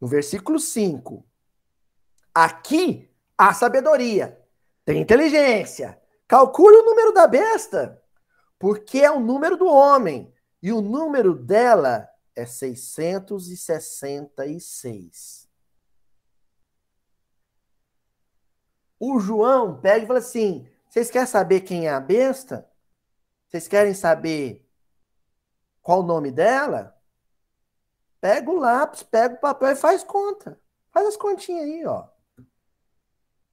no 0.01 0.09
versículo 0.09 0.59
5: 0.59 1.25
Aqui 2.35 3.09
há 3.39 3.55
sabedoria, 3.55 4.39
tem 4.85 5.01
inteligência, 5.01 6.01
calcule 6.27 6.79
o 6.79 6.85
número 6.85 7.13
da 7.13 7.27
besta, 7.27 8.03
porque 8.59 8.99
é 8.99 9.11
o 9.11 9.21
número 9.21 9.57
do 9.57 9.67
homem, 9.67 10.33
e 10.63 10.73
o 10.73 10.81
número 10.81 11.35
dela 11.35 12.09
é 12.35 12.47
666. 12.47 15.47
O 18.99 19.19
João 19.19 19.79
pega 19.81 20.05
e 20.05 20.07
fala 20.07 20.21
assim: 20.21 20.67
vocês 20.89 21.11
querem 21.11 21.27
saber 21.27 21.61
quem 21.63 21.87
é 21.87 21.91
a 21.91 21.99
besta? 21.99 22.71
Vocês 23.49 23.67
querem 23.67 23.95
saber 23.95 24.65
qual 25.81 26.01
o 26.01 26.07
nome 26.07 26.31
dela? 26.31 26.95
Pega 28.23 28.51
o 28.53 28.57
lápis, 28.57 29.03
pega 29.03 29.35
o 29.35 29.41
papel 29.41 29.73
e 29.73 29.77
faz 29.77 30.05
conta. 30.05 30.57
Faz 30.93 31.09
as 31.09 31.17
continhas 31.17 31.65
aí, 31.65 31.85
ó. 31.85 32.07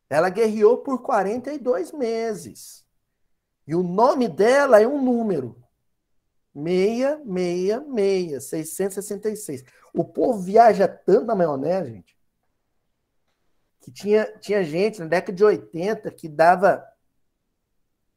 Ela 0.07 0.29
guerreou 0.29 0.77
por 0.77 1.01
42 1.01 1.91
meses. 1.91 2.85
E 3.65 3.73
o 3.73 3.81
nome 3.81 4.27
dela 4.27 4.79
é 4.79 4.87
um 4.87 5.03
número. 5.03 5.59
666, 6.53 8.43
666. 8.43 9.63
O 9.91 10.05
povo 10.05 10.39
viaja 10.39 10.87
tanto 10.87 11.25
na 11.25 11.33
maionese, 11.33 11.91
gente, 11.91 12.15
que 13.81 13.91
tinha, 13.91 14.25
tinha 14.39 14.63
gente 14.63 14.99
na 14.99 15.07
década 15.07 15.33
de 15.33 15.43
80 15.43 16.11
que 16.11 16.29
dava 16.29 16.87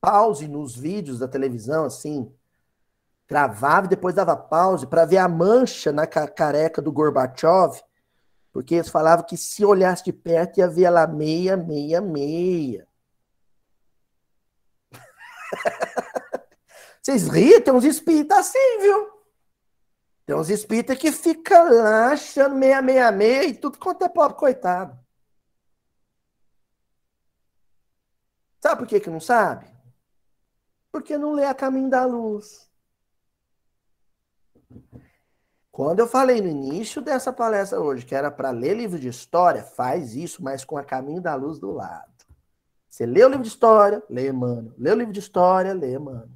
pause 0.02 0.46
nos 0.46 0.76
vídeos 0.76 1.18
da 1.18 1.28
televisão, 1.28 1.86
assim, 1.86 2.30
gravava 3.32 3.86
e 3.86 3.88
depois 3.88 4.14
dava 4.14 4.36
pause 4.36 4.86
para 4.86 5.06
ver 5.06 5.16
a 5.16 5.26
mancha 5.26 5.90
na 5.90 6.06
careca 6.06 6.82
do 6.82 6.92
Gorbachev, 6.92 7.80
porque 8.52 8.74
eles 8.74 8.90
falavam 8.90 9.24
que 9.24 9.38
se 9.38 9.64
olhasse 9.64 10.04
de 10.04 10.12
perto 10.12 10.58
ia 10.58 10.68
ver 10.68 10.84
ela 10.84 11.06
meia, 11.06 11.56
meia, 11.56 12.02
meia. 12.02 12.86
Vocês 17.00 17.26
riem, 17.26 17.62
tem 17.62 17.72
uns 17.72 17.84
espíritas 17.84 18.36
assim, 18.36 18.78
viu? 18.82 19.10
Tem 20.26 20.36
uns 20.36 20.50
espíritas 20.50 20.98
que 20.98 21.10
ficam 21.10 21.72
lá 21.72 22.12
achando 22.12 22.54
meia, 22.54 22.82
meia, 22.82 23.10
meia 23.10 23.44
e 23.44 23.54
tudo 23.54 23.78
quanto 23.78 24.04
é 24.04 24.10
pobre, 24.10 24.36
coitado. 24.36 24.94
Sabe 28.60 28.78
por 28.78 28.86
que, 28.86 29.00
que 29.00 29.08
não 29.08 29.20
sabe? 29.20 29.66
Porque 30.92 31.16
não 31.16 31.32
lê 31.32 31.46
a 31.46 31.54
caminho 31.54 31.88
da 31.88 32.04
luz. 32.04 32.70
Quando 35.72 36.00
eu 36.00 36.06
falei 36.06 36.42
no 36.42 36.48
início 36.48 37.00
dessa 37.00 37.32
palestra 37.32 37.80
hoje 37.80 38.04
que 38.04 38.14
era 38.14 38.30
para 38.30 38.50
ler 38.50 38.74
livro 38.74 38.98
de 38.98 39.08
história, 39.08 39.64
faz 39.64 40.14
isso, 40.14 40.44
mas 40.44 40.66
com 40.66 40.76
a 40.76 40.84
caminho 40.84 41.22
da 41.22 41.34
luz 41.34 41.58
do 41.58 41.70
lado. 41.72 42.12
Você 42.90 43.06
lê 43.06 43.24
o 43.24 43.28
livro 43.28 43.42
de 43.42 43.48
história, 43.48 44.02
lê 44.10 44.28
Emmanuel. 44.28 44.74
Lê 44.76 44.90
o 44.90 44.94
livro 44.94 45.14
de 45.14 45.20
história, 45.20 45.72
lê 45.72 45.94
Emmanuel. 45.94 46.28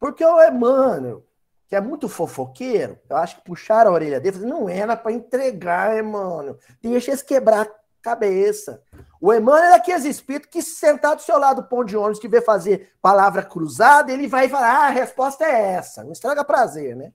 Porque 0.00 0.24
o 0.24 0.42
Emmanuel, 0.42 1.24
que 1.68 1.76
é 1.76 1.80
muito 1.80 2.08
fofoqueiro, 2.08 2.98
eu 3.08 3.16
acho 3.18 3.36
que 3.36 3.44
puxaram 3.44 3.92
a 3.92 3.94
orelha 3.94 4.20
dele, 4.20 4.38
não 4.38 4.68
era 4.68 4.96
para 4.96 5.12
entregar, 5.12 5.96
Emmanuel. 5.96 6.58
Deixa 6.82 7.12
eles 7.12 7.22
quebrar 7.22 7.66
a 7.66 7.74
cabeça. 8.02 8.82
O 9.20 9.32
Emmanuel 9.32 9.74
é 9.74 9.74
aqueles 9.76 10.04
espíritos 10.04 10.50
que, 10.50 10.60
sentado 10.60 11.18
do 11.18 11.22
seu 11.22 11.38
lado 11.38 11.62
do 11.62 11.68
ponto 11.68 11.84
de 11.84 11.96
ônibus, 11.96 12.18
que 12.18 12.26
vê 12.26 12.40
fazer 12.40 12.92
palavra 13.00 13.44
cruzada, 13.44 14.12
ele 14.12 14.26
vai 14.26 14.48
falar: 14.48 14.86
ah, 14.86 14.86
a 14.86 14.90
resposta 14.90 15.44
é 15.44 15.74
essa. 15.74 16.02
Não 16.02 16.10
estraga 16.10 16.44
prazer, 16.44 16.96
né? 16.96 17.12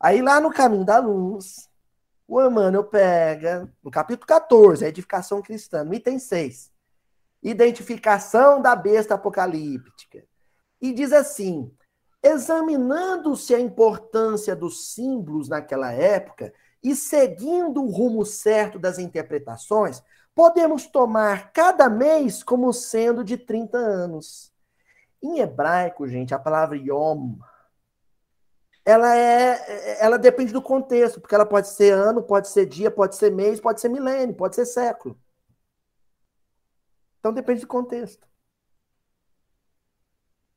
Aí 0.00 0.22
lá 0.22 0.40
no 0.40 0.52
caminho 0.52 0.84
da 0.84 0.98
luz, 0.98 1.68
o 2.26 2.40
Emmanuel 2.40 2.84
pega, 2.84 3.72
no 3.82 3.90
capítulo 3.90 4.26
14, 4.26 4.84
a 4.84 4.88
edificação 4.88 5.42
cristã, 5.42 5.82
no 5.82 5.94
item 5.94 6.18
6, 6.18 6.70
identificação 7.42 8.60
da 8.60 8.76
besta 8.76 9.14
apocalíptica. 9.14 10.24
E 10.80 10.92
diz 10.92 11.12
assim: 11.12 11.74
examinando-se 12.22 13.54
a 13.54 13.60
importância 13.60 14.54
dos 14.54 14.92
símbolos 14.92 15.48
naquela 15.48 15.92
época 15.92 16.52
e 16.82 16.94
seguindo 16.94 17.82
o 17.82 17.90
rumo 17.90 18.24
certo 18.24 18.78
das 18.78 18.98
interpretações, 18.98 20.02
podemos 20.34 20.86
tomar 20.86 21.52
cada 21.52 21.88
mês 21.88 22.42
como 22.42 22.72
sendo 22.72 23.24
de 23.24 23.36
30 23.36 23.76
anos. 23.76 24.52
Em 25.20 25.40
hebraico, 25.40 26.06
gente, 26.06 26.32
a 26.32 26.38
palavra 26.38 26.76
yom, 26.76 27.34
ela 28.88 29.14
é, 29.14 30.02
ela 30.02 30.18
depende 30.18 30.50
do 30.50 30.62
contexto, 30.62 31.20
porque 31.20 31.34
ela 31.34 31.44
pode 31.44 31.68
ser 31.68 31.92
ano, 31.92 32.22
pode 32.22 32.48
ser 32.48 32.64
dia, 32.64 32.90
pode 32.90 33.16
ser 33.16 33.30
mês, 33.30 33.60
pode 33.60 33.82
ser 33.82 33.90
milênio, 33.90 34.34
pode 34.34 34.54
ser 34.54 34.64
século. 34.64 35.14
Então 37.18 37.30
depende 37.30 37.60
do 37.60 37.66
contexto. 37.66 38.26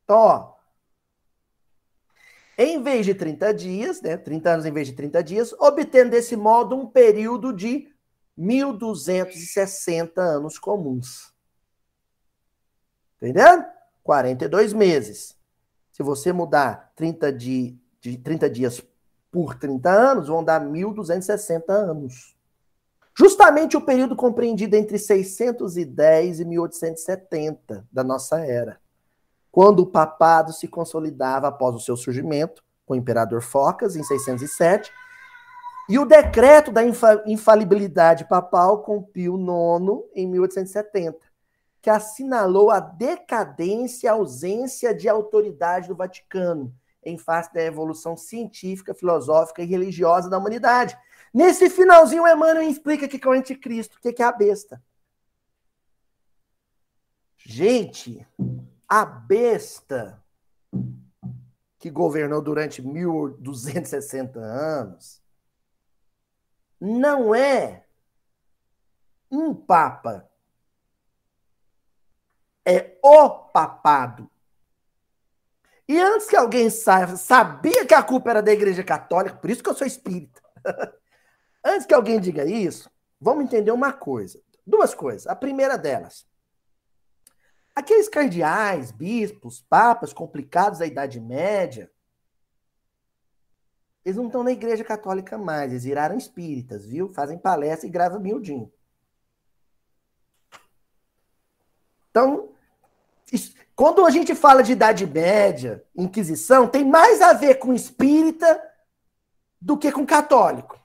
Então, 0.06 0.16
ó, 0.18 0.56
em 2.58 2.82
vez 2.82 3.06
de 3.06 3.14
30 3.14 3.54
dias, 3.54 4.02
né, 4.02 4.16
30 4.16 4.50
anos 4.50 4.66
em 4.66 4.72
vez 4.72 4.88
de 4.88 4.94
30 4.94 5.22
dias, 5.22 5.54
obtendo 5.60 6.12
desse 6.12 6.38
modo 6.38 6.74
um 6.74 6.88
período 6.88 7.52
de 7.52 7.94
1.260 8.40 10.22
anos 10.22 10.58
comuns. 10.58 11.34
Entendendo? 13.18 13.66
42 14.02 14.72
meses. 14.72 15.38
Se 15.92 16.02
você 16.02 16.32
mudar 16.32 16.94
30, 16.96 17.34
de, 17.34 17.78
de 18.02 18.18
30 18.18 18.49
dias 18.49 18.84
por 19.32 19.56
30 19.56 19.89
anos, 19.89 20.28
vão 20.28 20.43
dar 20.43 20.60
1.260 20.60 21.64
anos. 21.70 22.36
Justamente 23.18 23.78
o 23.78 23.82
período 23.82 24.16
compreendido 24.16 24.76
entre 24.76 24.97
610 24.97 26.39
e 26.39 26.45
1870 26.45 27.88
da 27.91 28.04
nossa 28.04 28.39
era, 28.39 28.80
quando 29.52 29.82
o 29.82 29.86
papado 29.86 30.52
se 30.52 30.68
consolidava 30.68 31.47
após 31.47 31.76
o 31.76 31.80
seu 31.80 31.95
surgimento, 31.95 32.64
com 32.86 32.93
o 32.93 32.97
imperador 32.97 33.41
Focas, 33.41 33.95
em 33.95 34.04
607, 34.04 34.91
e 35.89 35.99
o 35.99 36.06
decreto 36.06 36.72
da 36.72 36.82
infalibilidade 37.26 38.28
papal 38.28 38.82
com 38.82 39.04
Pio 39.04 39.36
IX 39.36 40.04
em 40.16 40.26
1870, 40.26 41.20
que 41.82 41.89
assinalou 41.89 42.72
a 42.72 42.80
decadência 42.80 44.08
e 44.08 44.10
ausência 44.10 44.93
de 44.93 45.10
autoridade 45.10 45.89
do 45.89 45.95
Vaticano 45.95 46.74
em 47.04 47.18
face 47.18 47.54
da 47.54 47.62
evolução 47.62 48.16
científica, 48.16 48.93
filosófica 48.93 49.62
e 49.62 49.66
religiosa 49.66 50.30
da 50.30 50.38
humanidade. 50.38 50.97
Nesse 51.34 51.70
finalzinho, 51.70 52.28
Emmanuel 52.28 52.70
explica 52.70 53.06
o 53.06 53.10
que 53.10 53.26
é 53.26 53.30
o 53.30 53.34
anticristo, 53.34 53.97
o 53.97 54.02
que 54.02 54.22
é 54.22 54.26
a 54.26 54.32
besta. 54.32 54.82
Gente, 57.38 58.26
a 58.88 59.04
besta 59.04 60.24
que 61.80 61.89
governou 61.89 62.41
durante 62.41 62.82
1260 62.82 64.39
anos 64.39 65.22
não 66.80 67.36
é 67.36 67.86
um 69.30 69.54
papa. 69.54 70.28
É 72.66 72.97
o 73.04 73.30
papado. 73.30 74.31
E 75.88 76.00
antes 76.00 76.28
que 76.28 76.36
alguém 76.36 76.70
saiba, 76.70 77.16
sabia 77.16 77.86
que 77.86 77.94
a 77.94 78.04
culpa 78.04 78.30
era 78.30 78.42
da 78.42 78.52
Igreja 78.52 78.84
Católica, 78.84 79.36
por 79.36 79.50
isso 79.50 79.64
que 79.64 79.70
eu 79.70 79.76
sou 79.76 79.86
espírita. 79.86 80.42
antes 81.64 81.86
que 81.86 81.94
alguém 81.94 82.20
diga 82.20 82.46
isso, 82.46 82.90
vamos 83.20 83.44
entender 83.44 83.72
uma 83.72 83.92
coisa. 83.92 84.42
Duas 84.66 84.94
coisas. 84.94 85.28
A 85.28 85.36
primeira 85.36 85.78
delas. 85.78 86.26
Aqueles 87.76 88.10
cardeais, 88.10 88.92
bispos, 88.92 89.62
papas 89.62 90.14
complicados 90.14 90.80
da 90.80 90.86
Idade 90.86 91.20
Média, 91.20 91.90
eles 94.04 94.18
não 94.18 94.26
estão 94.26 94.44
na 94.44 94.52
igreja 94.52 94.84
católica 94.84 95.38
mais, 95.38 95.72
eles 95.72 95.84
viraram 95.84 96.18
espíritas, 96.18 96.86
viu? 96.86 97.08
Fazem 97.10 97.38
palestra 97.38 97.88
e 97.88 97.92
gravam 97.92 98.20
miudinho. 98.20 98.72
Então, 102.10 102.50
Quando 103.76 104.06
a 104.06 104.10
gente 104.10 104.36
fala 104.36 104.62
de 104.62 104.74
Idade 104.74 105.06
Média, 105.06 105.84
Inquisição, 105.96 106.68
tem 106.68 106.86
mais 106.86 107.22
a 107.22 107.34
ver 107.34 107.56
com 107.56 107.74
espírita 107.74 108.62
do 109.60 109.78
que 109.78 109.92
com 109.92 110.06
católico. 110.06 110.80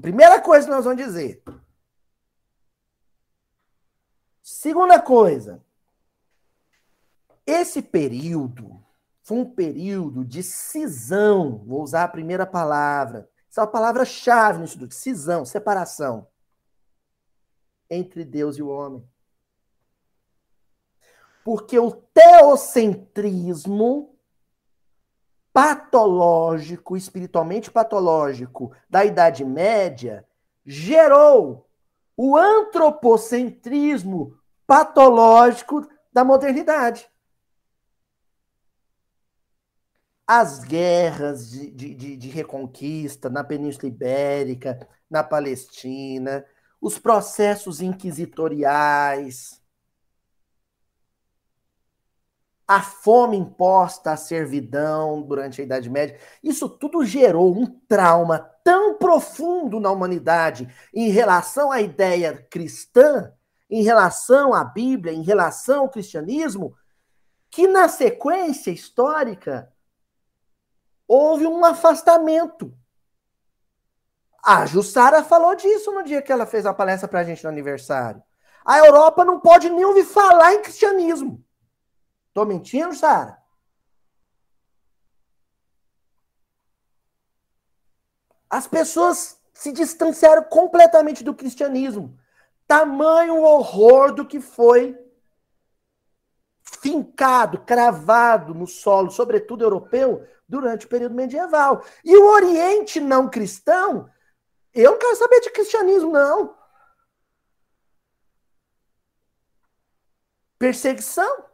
Primeira 0.00 0.40
coisa 0.40 0.66
que 0.66 0.72
nós 0.72 0.84
vamos 0.84 1.02
dizer. 1.02 1.42
Segunda 4.42 5.00
coisa, 5.00 5.62
esse 7.46 7.80
período 7.80 8.82
foi 9.22 9.38
um 9.38 9.50
período 9.50 10.24
de 10.24 10.42
cisão, 10.42 11.58
vou 11.64 11.82
usar 11.82 12.04
a 12.04 12.08
primeira 12.08 12.44
palavra, 12.44 13.28
essa 13.48 13.60
é 13.60 13.64
a 13.64 13.66
palavra-chave 13.66 14.58
no 14.58 14.64
estudo, 14.64 14.92
cisão, 14.92 15.44
separação 15.44 16.26
entre 17.90 18.24
Deus 18.24 18.56
e 18.56 18.62
o 18.62 18.68
homem. 18.68 19.06
Porque 21.44 21.78
o 21.78 21.90
teocentrismo 21.90 24.12
patológico, 25.52 26.96
espiritualmente 26.96 27.70
patológico 27.70 28.74
da 28.88 29.04
Idade 29.04 29.44
Média 29.44 30.26
gerou 30.64 31.68
o 32.16 32.36
antropocentrismo 32.36 34.38
patológico 34.66 35.86
da 36.12 36.24
modernidade. 36.24 37.08
As 40.26 40.60
guerras 40.60 41.50
de, 41.50 41.70
de, 41.70 42.16
de, 42.16 42.28
reconquista 42.28 43.28
na 43.28 43.44
Península 43.44 43.88
Ibérica, 43.88 44.88
na 45.10 45.22
Palestina, 45.22 46.44
os 46.80 46.98
processos 46.98 47.80
inquisitoriais, 47.80 49.61
a 52.72 52.80
fome 52.80 53.36
imposta 53.36 54.12
à 54.12 54.16
servidão 54.16 55.20
durante 55.20 55.60
a 55.60 55.64
Idade 55.64 55.90
Média, 55.90 56.18
isso 56.42 56.70
tudo 56.70 57.04
gerou 57.04 57.54
um 57.54 57.66
trauma 57.66 58.38
tão 58.64 58.96
profundo 58.96 59.78
na 59.78 59.90
humanidade 59.90 60.74
em 60.94 61.10
relação 61.10 61.70
à 61.70 61.82
ideia 61.82 62.34
cristã, 62.50 63.30
em 63.68 63.82
relação 63.82 64.54
à 64.54 64.64
Bíblia, 64.64 65.12
em 65.12 65.20
relação 65.20 65.80
ao 65.80 65.90
cristianismo, 65.90 66.74
que 67.50 67.66
na 67.66 67.88
sequência 67.88 68.70
histórica 68.70 69.70
houve 71.06 71.46
um 71.46 71.62
afastamento. 71.66 72.74
A 74.42 74.64
Jussara 74.64 75.22
falou 75.22 75.54
disso 75.54 75.92
no 75.92 76.02
dia 76.02 76.22
que 76.22 76.32
ela 76.32 76.46
fez 76.46 76.64
a 76.64 76.72
palestra 76.72 77.06
para 77.06 77.20
a 77.20 77.24
gente 77.24 77.44
no 77.44 77.50
aniversário. 77.50 78.22
A 78.64 78.78
Europa 78.78 79.26
não 79.26 79.40
pode 79.40 79.68
nem 79.68 79.84
ouvir 79.84 80.04
falar 80.04 80.54
em 80.54 80.62
cristianismo. 80.62 81.44
Tô 82.32 82.44
mentindo, 82.44 82.94
Sara? 82.94 83.42
As 88.48 88.66
pessoas 88.66 89.40
se 89.52 89.72
distanciaram 89.72 90.44
completamente 90.44 91.24
do 91.24 91.34
cristianismo. 91.34 92.18
Tamanho 92.66 93.42
horror 93.42 94.12
do 94.12 94.26
que 94.26 94.40
foi 94.40 94.98
fincado, 96.62 97.60
cravado 97.60 98.54
no 98.54 98.66
solo, 98.66 99.10
sobretudo 99.10 99.64
europeu, 99.64 100.26
durante 100.48 100.86
o 100.86 100.88
período 100.88 101.14
medieval. 101.14 101.84
E 102.04 102.16
o 102.16 102.26
Oriente 102.26 103.00
não 103.00 103.28
cristão, 103.28 104.10
eu 104.74 104.92
não 104.92 104.98
quero 104.98 105.16
saber 105.16 105.40
de 105.40 105.50
cristianismo, 105.50 106.10
não. 106.10 106.56
Perseguição. 110.58 111.51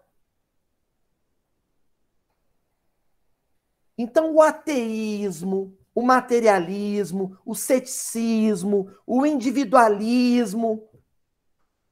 Então, 3.98 4.32
o 4.32 4.40
ateísmo, 4.40 5.76
o 5.92 6.00
materialismo, 6.00 7.36
o 7.44 7.56
ceticismo, 7.56 8.88
o 9.04 9.26
individualismo, 9.26 10.88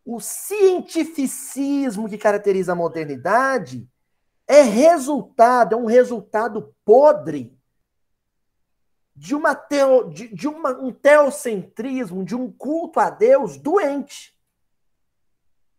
o 0.04 0.20
cientificismo 0.20 2.08
que 2.08 2.16
caracteriza 2.16 2.70
a 2.70 2.76
modernidade 2.76 3.90
é 4.46 4.62
resultado, 4.62 5.74
é 5.74 5.76
um 5.76 5.86
resultado 5.86 6.72
podre 6.84 7.58
de, 9.16 9.34
uma 9.34 9.56
teo, 9.56 10.08
de, 10.08 10.28
de 10.28 10.46
uma, 10.46 10.70
um 10.78 10.92
teocentrismo, 10.92 12.24
de 12.24 12.36
um 12.36 12.52
culto 12.52 13.00
a 13.00 13.10
Deus 13.10 13.56
doente 13.56 14.38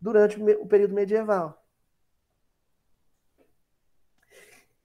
durante 0.01 0.38
o 0.38 0.67
período 0.67 0.93
medieval. 0.93 1.63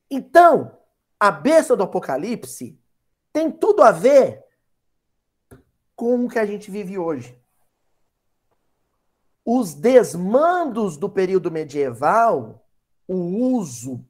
Então, 0.08 0.78
a 1.22 1.30
besta 1.30 1.76
do 1.76 1.84
Apocalipse 1.84 2.76
tem 3.32 3.48
tudo 3.48 3.80
a 3.84 3.92
ver 3.92 4.42
com 5.94 6.24
o 6.24 6.28
que 6.28 6.36
a 6.36 6.44
gente 6.44 6.68
vive 6.68 6.98
hoje. 6.98 7.40
Os 9.44 9.72
desmandos 9.72 10.96
do 10.96 11.08
período 11.08 11.48
medieval, 11.48 12.66
o 13.06 13.14
uso 13.54 14.04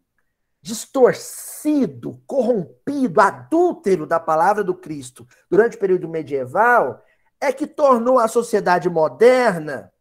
distorcido, 0.62 2.18
corrompido, 2.26 3.20
adúltero 3.20 4.06
da 4.06 4.18
palavra 4.18 4.64
do 4.64 4.74
Cristo 4.74 5.28
durante 5.50 5.76
o 5.76 5.80
período 5.80 6.08
medieval, 6.08 7.04
é 7.38 7.52
que 7.52 7.66
tornou 7.66 8.18
a 8.18 8.26
sociedade 8.26 8.88
moderna 8.88 9.92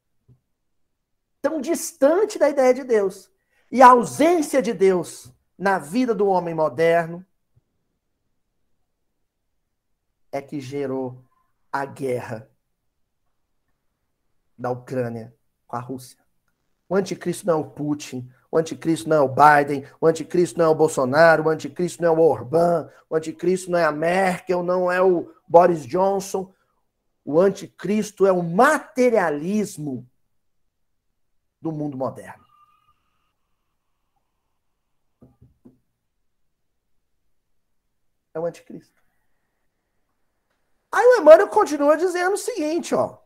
tão 1.41 1.59
distante 1.59 2.39
da 2.39 2.47
ideia 2.47 2.73
de 2.73 2.85
Deus. 2.85 3.29
E 3.69 3.81
a 3.81 3.89
ausência 3.89 4.61
de 4.61 4.71
Deus 4.71 5.29
na 5.61 5.77
vida 5.77 6.15
do 6.15 6.25
homem 6.25 6.55
moderno 6.55 7.23
é 10.31 10.41
que 10.41 10.59
gerou 10.59 11.23
a 11.71 11.85
guerra 11.85 12.49
da 14.57 14.71
Ucrânia 14.71 15.35
com 15.67 15.75
a 15.75 15.79
Rússia. 15.79 16.17
O 16.89 16.95
anticristo 16.95 17.45
não 17.45 17.53
é 17.53 17.57
o 17.57 17.69
Putin, 17.69 18.27
o 18.49 18.57
anticristo 18.57 19.07
não 19.07 19.17
é 19.17 19.19
o 19.19 19.29
Biden, 19.29 19.87
o 20.01 20.07
anticristo 20.07 20.57
não 20.57 20.65
é 20.65 20.67
o 20.69 20.73
Bolsonaro, 20.73 21.43
o 21.43 21.49
anticristo 21.49 22.01
não 22.01 22.09
é 22.09 22.17
o 22.17 22.21
Orbán, 22.21 22.89
o 23.07 23.15
anticristo 23.15 23.69
não 23.69 23.77
é 23.77 23.85
a 23.85 23.91
Merkel, 23.91 24.63
não 24.63 24.91
é 24.91 24.99
o 24.99 25.31
Boris 25.47 25.85
Johnson. 25.85 26.51
O 27.23 27.39
anticristo 27.39 28.25
é 28.25 28.31
o 28.31 28.41
materialismo 28.41 30.09
do 31.61 31.71
mundo 31.71 31.95
moderno. 31.95 32.50
É 38.33 38.39
o 38.39 38.45
anticristo. 38.45 39.01
Aí 40.91 41.05
o 41.05 41.21
Emmanuel 41.21 41.47
continua 41.47 41.95
dizendo 41.95 42.33
o 42.33 42.37
seguinte, 42.37 42.93
ó. 42.93 43.17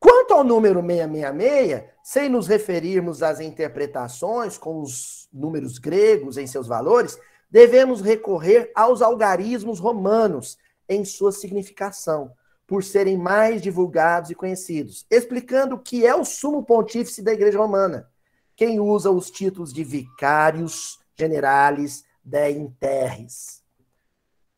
Quanto 0.00 0.32
ao 0.32 0.44
número 0.44 0.80
666, 0.80 1.84
sem 2.02 2.28
nos 2.28 2.46
referirmos 2.46 3.22
às 3.22 3.40
interpretações 3.40 4.56
com 4.56 4.80
os 4.80 5.28
números 5.32 5.78
gregos 5.78 6.36
em 6.36 6.46
seus 6.46 6.66
valores, 6.66 7.18
devemos 7.50 8.00
recorrer 8.00 8.70
aos 8.74 9.02
algarismos 9.02 9.80
romanos 9.80 10.56
em 10.88 11.04
sua 11.04 11.32
significação, 11.32 12.32
por 12.66 12.84
serem 12.84 13.16
mais 13.16 13.62
divulgados 13.62 14.30
e 14.30 14.34
conhecidos, 14.34 15.06
explicando 15.10 15.74
o 15.74 15.78
que 15.78 16.06
é 16.06 16.14
o 16.14 16.24
sumo 16.24 16.64
pontífice 16.64 17.22
da 17.22 17.32
Igreja 17.32 17.58
Romana, 17.58 18.08
quem 18.54 18.78
usa 18.78 19.10
os 19.10 19.30
títulos 19.30 19.72
de 19.72 19.82
vicários 19.82 20.98
generales 21.16 22.04
de 22.22 22.50
interres 22.50 23.62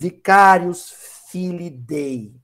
vicarius 0.01 0.95
filii 1.29 1.69
Dei 1.69 2.35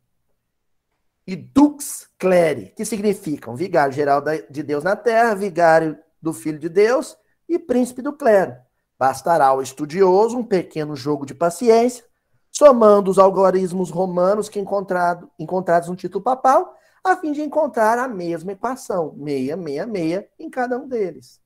e 1.26 1.34
dux 1.34 2.07
cleri, 2.18 2.72
que 2.76 2.84
significam 2.84 3.57
vigário 3.57 3.94
geral 3.94 4.22
de 4.50 4.62
Deus 4.62 4.84
na 4.84 4.94
terra, 4.94 5.34
vigário 5.34 5.98
do 6.20 6.34
Filho 6.34 6.59
de 6.59 6.68
Deus 6.68 7.16
e 7.48 7.59
príncipe 7.59 8.02
do 8.02 8.12
clero. 8.12 8.54
Bastará 8.98 9.46
ao 9.46 9.62
estudioso 9.62 10.36
um 10.36 10.44
pequeno 10.44 10.94
jogo 10.94 11.24
de 11.24 11.34
paciência, 11.34 12.04
somando 12.52 13.11
os 13.11 13.18
algoritmos 13.18 13.90
romanos 13.90 14.50
que 14.50 14.61
encontrado, 14.61 15.30
encontrados 15.38 15.88
no 15.88 15.96
título 15.96 16.22
papal, 16.22 16.76
a 17.02 17.16
fim 17.16 17.32
de 17.32 17.40
encontrar 17.40 17.98
a 17.98 18.07
mesma 18.07 18.52
equação, 18.52 19.16
666, 19.16 20.24
em 20.38 20.50
cada 20.50 20.78
um 20.78 20.86
deles. 20.86 21.40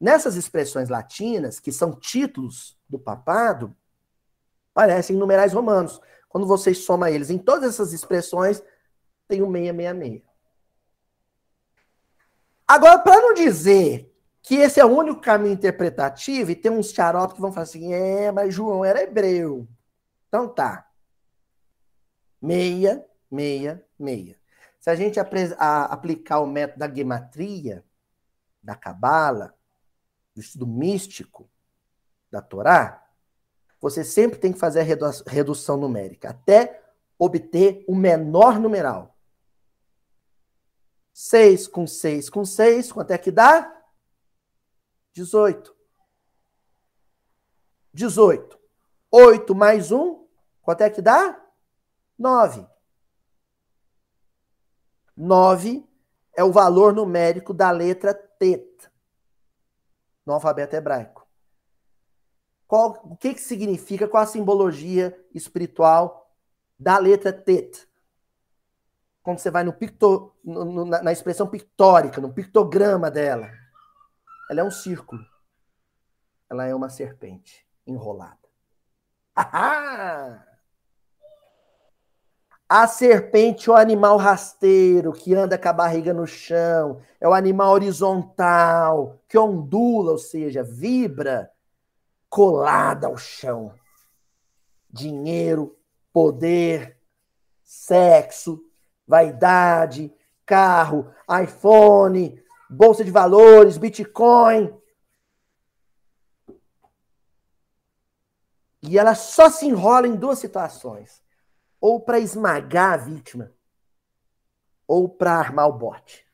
Nessas 0.00 0.36
expressões 0.36 0.88
latinas, 0.88 1.60
que 1.60 1.70
são 1.70 1.92
títulos 1.92 2.76
do 2.88 2.98
papado, 2.98 3.76
parecem 4.74 5.16
numerais 5.16 5.52
romanos. 5.52 6.00
Quando 6.28 6.46
você 6.46 6.74
soma 6.74 7.10
eles 7.10 7.30
em 7.30 7.38
todas 7.38 7.74
essas 7.74 7.92
expressões, 7.92 8.62
tem 9.28 9.42
o 9.42 9.50
666. 9.50 10.22
Agora, 12.66 12.98
para 12.98 13.20
não 13.20 13.34
dizer 13.34 14.10
que 14.42 14.56
esse 14.56 14.80
é 14.80 14.84
o 14.84 14.96
único 14.96 15.20
caminho 15.20 15.54
interpretativo, 15.54 16.50
e 16.50 16.56
tem 16.56 16.70
uns 16.70 16.90
xaropes 16.90 17.34
que 17.34 17.40
vão 17.40 17.52
falar 17.52 17.64
assim, 17.64 17.92
é, 17.92 18.32
mas 18.32 18.54
João 18.54 18.84
era 18.84 19.02
hebreu. 19.02 19.68
Então 20.26 20.48
tá. 20.48 20.88
Meia, 22.40 23.04
meia, 23.30 23.84
meia. 23.98 24.36
Se 24.80 24.90
a 24.90 24.96
gente 24.96 25.20
aplicar 25.20 26.40
o 26.40 26.46
método 26.46 26.80
da 26.80 26.92
gematria, 26.92 27.84
da 28.60 28.74
cabala, 28.74 29.54
do 30.34 30.40
estudo 30.40 30.66
místico 30.66 31.48
da 32.30 32.40
Torá, 32.40 33.06
você 33.82 34.04
sempre 34.04 34.38
tem 34.38 34.52
que 34.52 34.60
fazer 34.60 34.80
a 34.80 35.30
redução 35.30 35.76
numérica, 35.76 36.30
até 36.30 36.80
obter 37.18 37.84
o 37.88 37.96
menor 37.96 38.60
numeral. 38.60 39.18
6 41.12 41.66
com 41.66 41.84
6 41.84 42.30
com 42.30 42.44
6, 42.44 42.92
quanto 42.92 43.10
é 43.10 43.18
que 43.18 43.32
dá? 43.32 43.84
18. 45.12 45.76
18. 47.92 48.58
8 49.10 49.54
mais 49.54 49.90
1, 49.90 50.26
quanto 50.62 50.82
é 50.82 50.88
que 50.88 51.02
dá? 51.02 51.44
9. 52.16 52.64
9 55.16 55.84
é 56.36 56.44
o 56.44 56.52
valor 56.52 56.94
numérico 56.94 57.52
da 57.52 57.72
letra 57.72 58.14
Tet 58.14 58.88
no 60.24 60.34
alfabeto 60.34 60.76
hebraico. 60.76 61.21
Qual, 62.72 62.98
o 63.04 63.14
que, 63.14 63.34
que 63.34 63.40
significa, 63.42 64.08
qual 64.08 64.22
a 64.22 64.26
simbologia 64.26 65.14
espiritual 65.34 66.32
da 66.78 66.96
letra 66.96 67.30
Tet? 67.30 67.86
Quando 69.22 69.40
você 69.40 69.50
vai 69.50 69.62
no 69.62 69.74
picto, 69.74 70.32
no, 70.42 70.64
no, 70.64 70.84
na, 70.86 71.12
expressão 71.12 71.46
pictórica, 71.46 72.18
no 72.18 72.32
pictograma 72.32 73.10
dela, 73.10 73.50
ela 74.48 74.60
é 74.62 74.64
um 74.64 74.70
círculo. 74.70 75.22
Ela 76.48 76.64
é 76.64 76.74
uma 76.74 76.88
serpente 76.88 77.68
enrolada. 77.86 78.48
A 82.66 82.86
serpente 82.88 83.68
é 83.68 83.72
o 83.74 83.76
animal 83.76 84.16
rasteiro 84.16 85.12
que 85.12 85.34
anda 85.34 85.58
com 85.58 85.68
a 85.68 85.74
barriga 85.74 86.14
no 86.14 86.26
chão, 86.26 87.02
é 87.20 87.28
o 87.28 87.34
animal 87.34 87.70
horizontal 87.72 89.20
que 89.28 89.36
ondula, 89.36 90.12
ou 90.12 90.18
seja, 90.18 90.62
vibra 90.62 91.52
colada 92.32 93.08
ao 93.08 93.18
chão. 93.18 93.78
Dinheiro, 94.88 95.78
poder, 96.10 96.98
sexo, 97.62 98.64
vaidade, 99.06 100.10
carro, 100.46 101.12
iPhone, 101.44 102.42
bolsa 102.70 103.04
de 103.04 103.10
valores, 103.10 103.76
Bitcoin. 103.76 104.74
E 108.80 108.98
ela 108.98 109.14
só 109.14 109.50
se 109.50 109.66
enrola 109.66 110.08
em 110.08 110.16
duas 110.16 110.38
situações: 110.38 111.22
ou 111.78 112.00
para 112.00 112.18
esmagar 112.18 112.94
a 112.94 112.96
vítima, 112.96 113.52
ou 114.86 115.06
para 115.06 115.34
armar 115.34 115.68
o 115.68 115.74
bote. 115.74 116.26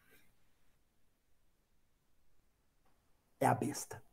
É 3.40 3.46
a 3.46 3.54
besta. 3.54 4.07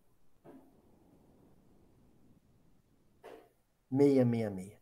666. 3.96 4.78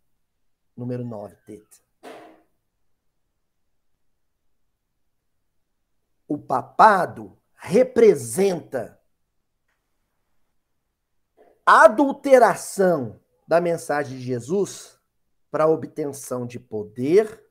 Número 0.75 1.03
9, 1.03 1.35
teta. 1.45 1.77
O 6.27 6.37
papado 6.37 7.37
representa 7.55 8.99
adulteração 11.65 13.21
da 13.47 13.61
mensagem 13.61 14.17
de 14.17 14.23
Jesus 14.23 14.99
para 15.51 15.65
a 15.65 15.69
obtenção 15.69 16.47
de 16.47 16.59
poder, 16.59 17.45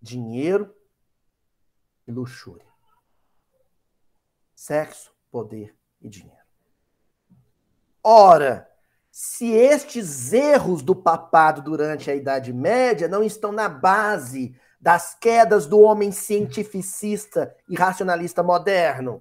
dinheiro 0.00 0.74
e 2.06 2.10
luxúria. 2.10 2.66
Sexo, 4.54 5.14
poder 5.30 5.76
e 6.00 6.08
dinheiro. 6.08 6.38
Ora, 8.02 8.67
se 9.20 9.50
estes 9.50 10.32
erros 10.32 10.80
do 10.80 10.94
papado 10.94 11.60
durante 11.60 12.08
a 12.08 12.14
Idade 12.14 12.52
Média 12.52 13.08
não 13.08 13.20
estão 13.20 13.50
na 13.50 13.68
base 13.68 14.54
das 14.80 15.12
quedas 15.12 15.66
do 15.66 15.80
homem 15.80 16.12
cientificista 16.12 17.52
e 17.68 17.74
racionalista 17.74 18.44
moderno, 18.44 19.20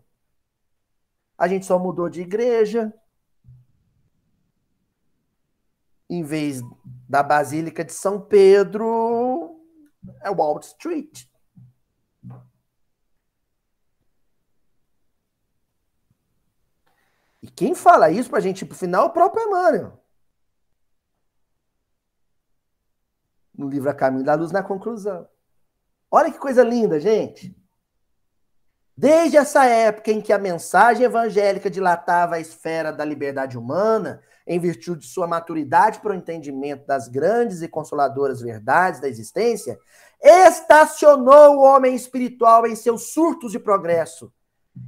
a 1.36 1.48
gente 1.48 1.66
só 1.66 1.80
mudou 1.80 2.10
de 2.10 2.22
igreja, 2.22 2.94
em 6.08 6.22
vez 6.22 6.62
da 7.10 7.24
Basílica 7.24 7.84
de 7.84 7.92
São 7.92 8.22
Pedro, 8.22 9.60
é 10.22 10.30
Wall 10.30 10.60
Street. 10.60 11.26
E 17.48 17.50
quem 17.50 17.74
fala 17.74 18.12
isso 18.12 18.30
pra 18.30 18.42
gente 18.42 18.64
ir 18.64 18.66
pro 18.66 18.78
final 18.78 19.04
é 19.04 19.08
o 19.08 19.10
próprio 19.10 19.48
Emmanuel. 19.48 20.04
No 23.58 23.70
livro 23.70 23.90
A 23.90 23.94
Caminho 23.94 24.26
da 24.26 24.36
Luz, 24.36 24.52
na 24.52 24.62
conclusão. 24.62 25.26
Olha 26.12 26.30
que 26.30 26.38
coisa 26.38 26.62
linda, 26.62 27.00
gente. 27.00 27.56
Desde 28.98 29.38
essa 29.38 29.64
época 29.64 30.12
em 30.12 30.20
que 30.20 30.34
a 30.34 30.38
mensagem 30.38 31.06
evangélica 31.06 31.70
dilatava 31.70 32.36
a 32.36 32.40
esfera 32.40 32.92
da 32.92 33.06
liberdade 33.06 33.58
humana, 33.58 34.22
em 34.46 34.60
virtude 34.60 35.02
de 35.02 35.08
sua 35.08 35.26
maturidade 35.26 36.02
para 36.02 36.12
o 36.12 36.16
entendimento 36.16 36.86
das 36.86 37.08
grandes 37.08 37.62
e 37.62 37.70
consoladoras 37.70 38.42
verdades 38.42 39.00
da 39.00 39.08
existência, 39.08 39.80
estacionou 40.22 41.56
o 41.56 41.62
homem 41.62 41.96
espiritual 41.96 42.68
em 42.68 42.76
seus 42.76 43.14
surtos 43.14 43.54
de 43.54 43.60
progresso, 43.60 44.34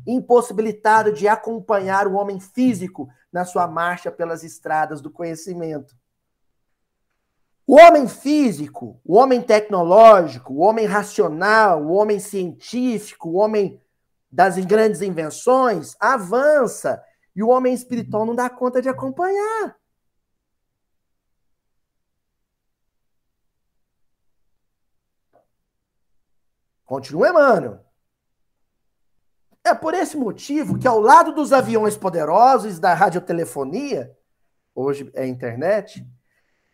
impossibilitado 0.06 1.12
de 1.14 1.28
acompanhar 1.28 2.08
o 2.08 2.16
homem 2.16 2.40
físico 2.40 3.10
na 3.32 3.46
sua 3.46 3.68
marcha 3.68 4.12
pelas 4.12 4.44
estradas 4.44 5.02
do 5.02 5.12
conhecimento. 5.12 5.96
O 7.66 7.76
homem 7.76 8.08
físico, 8.08 9.00
o 9.06 9.16
homem 9.16 9.42
tecnológico, 9.42 10.54
o 10.54 10.60
homem 10.60 10.86
racional, 10.86 11.84
o 11.84 11.92
homem 11.92 12.20
científico, 12.20 13.30
o 13.30 13.36
homem 13.36 13.80
das 14.32 14.58
grandes 14.66 15.02
invenções 15.02 15.96
avança 16.00 17.04
e 17.36 17.44
o 17.44 17.50
homem 17.50 17.74
espiritual 17.74 18.26
não 18.26 18.36
dá 18.36 18.50
conta 18.50 18.82
de 18.82 18.90
acompanhar. 18.90 19.78
Continua 26.86 27.30
Emmanuel. 27.30 27.89
É 29.64 29.74
por 29.74 29.94
esse 29.94 30.18
motivo 30.18 30.78
que, 30.80 30.88
ao 30.88 31.00
lado 31.00 31.34
dos 31.34 31.54
aviões 31.54 31.98
poderosos 31.98 32.80
da 32.80 32.94
radiotelefonia, 32.94 34.16
hoje 34.74 35.12
é 35.14 35.28
internet, 35.28 36.06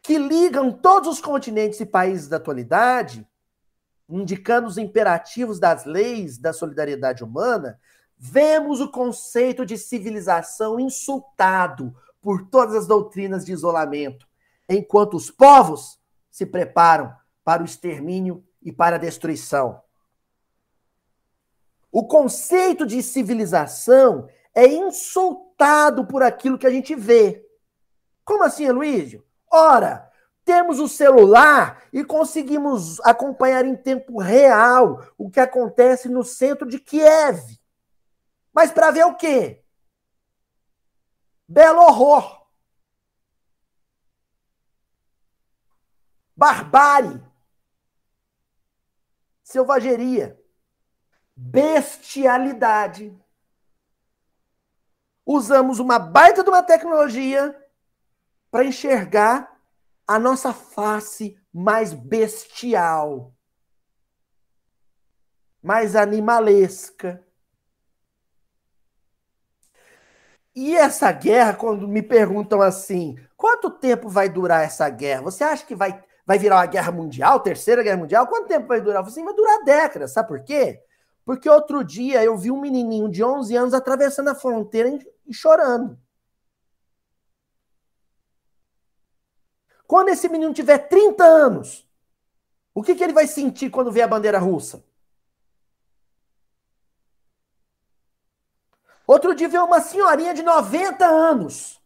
que 0.04 0.18
ligam 0.18 0.72
todos 0.72 1.10
os 1.10 1.22
continentes 1.22 1.80
e 1.80 1.86
países 1.86 2.28
da 2.28 2.38
atualidade, 2.38 3.28
indicando 4.08 4.68
os 4.68 4.78
imperativos 4.78 5.60
das 5.60 5.86
leis 5.86 6.38
da 6.38 6.54
solidariedade 6.54 7.24
humana, 7.24 7.80
Vemos 8.18 8.80
o 8.80 8.90
conceito 8.90 9.66
de 9.66 9.78
civilização 9.78 10.80
insultado 10.80 11.94
por 12.22 12.48
todas 12.48 12.76
as 12.76 12.88
doutrinas 12.88 13.46
de 13.46 13.52
isolamento, 13.52 14.26
enquanto 14.70 15.16
os 15.16 15.30
povos 15.30 16.00
se 16.32 16.46
preparam 16.46 17.14
para 17.44 17.62
o 17.62 17.66
extermínio 17.66 18.44
e 18.62 18.72
para 18.72 18.96
a 18.96 19.00
destruição. 19.00 19.82
O 21.96 22.06
conceito 22.06 22.86
de 22.86 23.02
civilização 23.02 24.28
é 24.54 24.68
insultado 24.68 26.06
por 26.06 26.22
aquilo 26.22 26.58
que 26.58 26.68
a 26.68 26.70
gente 26.70 26.94
vê. 26.94 27.50
Como 28.26 28.44
assim, 28.44 28.70
Luísio? 28.70 29.26
Ora, 29.50 30.12
temos 30.44 30.78
o 30.82 30.90
celular 30.90 31.88
e 31.94 32.04
conseguimos 32.04 33.00
acompanhar 33.00 33.64
em 33.64 33.78
tempo 33.78 34.20
real 34.20 35.08
o 35.18 35.32
que 35.32 35.40
acontece 35.40 36.10
no 36.10 36.22
centro 36.22 36.68
de 36.68 36.80
Kiev. 36.80 37.40
Mas 38.52 38.74
para 38.74 38.92
ver 38.92 39.06
o 39.06 39.16
quê? 39.16 39.64
Belo 41.48 41.80
horror. 41.80 42.46
Barbárie. 46.36 47.24
Selvageria. 49.42 50.45
Bestialidade. 51.36 53.16
Usamos 55.26 55.80
uma 55.80 56.00
baita 56.00 56.44
de 56.44 56.50
uma 56.50 56.64
tecnologia 56.64 57.56
para 58.52 58.66
enxergar 58.66 59.60
a 60.08 60.20
nossa 60.20 60.54
face 60.54 61.38
mais 61.52 61.94
bestial, 61.94 63.34
mais 65.62 65.96
animalesca, 65.96 67.26
E 70.56 70.74
essa 70.74 71.12
guerra, 71.12 71.54
quando 71.54 71.86
me 71.86 72.02
perguntam 72.02 72.62
assim, 72.62 73.18
quanto 73.36 73.70
tempo 73.70 74.08
vai 74.08 74.30
durar 74.30 74.64
essa 74.64 74.88
guerra? 74.90 75.24
Você 75.24 75.44
acha 75.44 75.66
que 75.66 75.76
vai, 75.76 76.02
vai 76.26 76.40
virar 76.40 76.56
uma 76.56 76.66
guerra 76.66 76.94
mundial, 76.94 77.42
terceira 77.42 77.84
guerra 77.84 77.98
mundial? 77.98 78.26
Quanto 78.28 78.48
tempo 78.48 78.66
vai 78.66 78.80
durar? 78.80 79.04
Assim, 79.04 79.26
vai 79.26 79.34
durar 79.34 79.66
décadas, 79.66 80.14
sabe 80.14 80.30
por 80.30 80.42
quê? 80.46 80.82
Porque 81.26 81.50
outro 81.50 81.84
dia 81.84 82.24
eu 82.24 82.38
vi 82.38 82.52
um 82.52 82.62
menininho 82.62 83.10
de 83.10 83.24
11 83.24 83.56
anos 83.56 83.74
atravessando 83.74 84.30
a 84.30 84.36
fronteira 84.36 85.00
e 85.26 85.34
chorando. 85.34 86.00
Quando 89.88 90.10
esse 90.10 90.30
menino 90.30 90.54
tiver 90.54 90.78
30 90.78 91.24
anos, 91.24 91.88
o 92.74 92.84
que, 92.84 92.94
que 92.94 93.04
ele 93.04 93.14
vai 93.14 93.28
sentir 93.28 93.72
quando 93.72 93.92
vê 93.92 94.04
a 94.04 94.08
bandeira 94.08 94.38
russa? 94.38 94.84
Outro 99.08 99.36
dia 99.36 99.48
veio 99.48 99.66
uma 99.66 99.82
senhorinha 99.82 100.34
de 100.34 100.44
90 100.44 101.06
anos. 101.06 101.80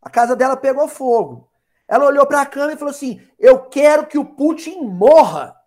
A 0.00 0.10
casa 0.10 0.36
dela 0.36 0.56
pegou 0.56 0.88
fogo. 0.88 1.50
Ela 1.86 2.06
olhou 2.06 2.26
para 2.26 2.40
a 2.42 2.46
cama 2.46 2.72
e 2.72 2.76
falou 2.76 2.90
assim: 2.90 3.26
Eu 3.38 3.68
quero 3.68 4.06
que 4.06 4.18
o 4.18 4.24
Putin 4.24 4.82
morra. 4.82 5.58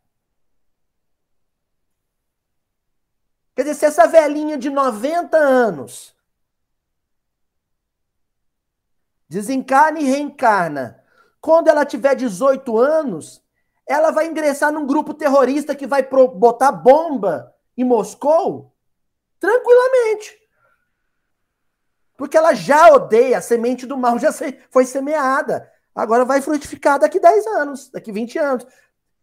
Quer 3.57 3.63
dizer, 3.63 3.73
se 3.73 3.85
essa 3.87 4.05
velhinha 4.05 4.55
de 4.55 4.69
90 4.69 5.35
anos 5.35 6.15
desencarna 9.27 9.99
e 9.99 10.03
reencarna, 10.03 11.03
quando 11.41 11.67
ela 11.67 11.83
tiver 11.83 12.13
18 12.13 12.77
anos, 12.77 13.43
ela 13.87 14.11
vai 14.11 14.27
ingressar 14.27 14.71
num 14.71 14.85
grupo 14.85 15.11
terrorista 15.11 15.73
que 15.73 15.87
vai 15.87 16.03
botar 16.03 16.71
bomba 16.71 17.51
em 17.75 17.83
Moscou 17.83 18.71
tranquilamente. 19.39 20.39
Porque 22.15 22.37
ela 22.37 22.53
já 22.53 22.93
odeia, 22.93 23.39
a 23.39 23.41
semente 23.41 23.87
do 23.87 23.97
mal 23.97 24.19
já 24.19 24.31
foi 24.69 24.85
semeada. 24.85 25.67
Agora 25.95 26.23
vai 26.23 26.41
frutificar 26.41 26.99
daqui 26.99 27.19
10 27.19 27.47
anos, 27.47 27.89
daqui 27.89 28.11
20 28.11 28.37
anos. 28.37 28.67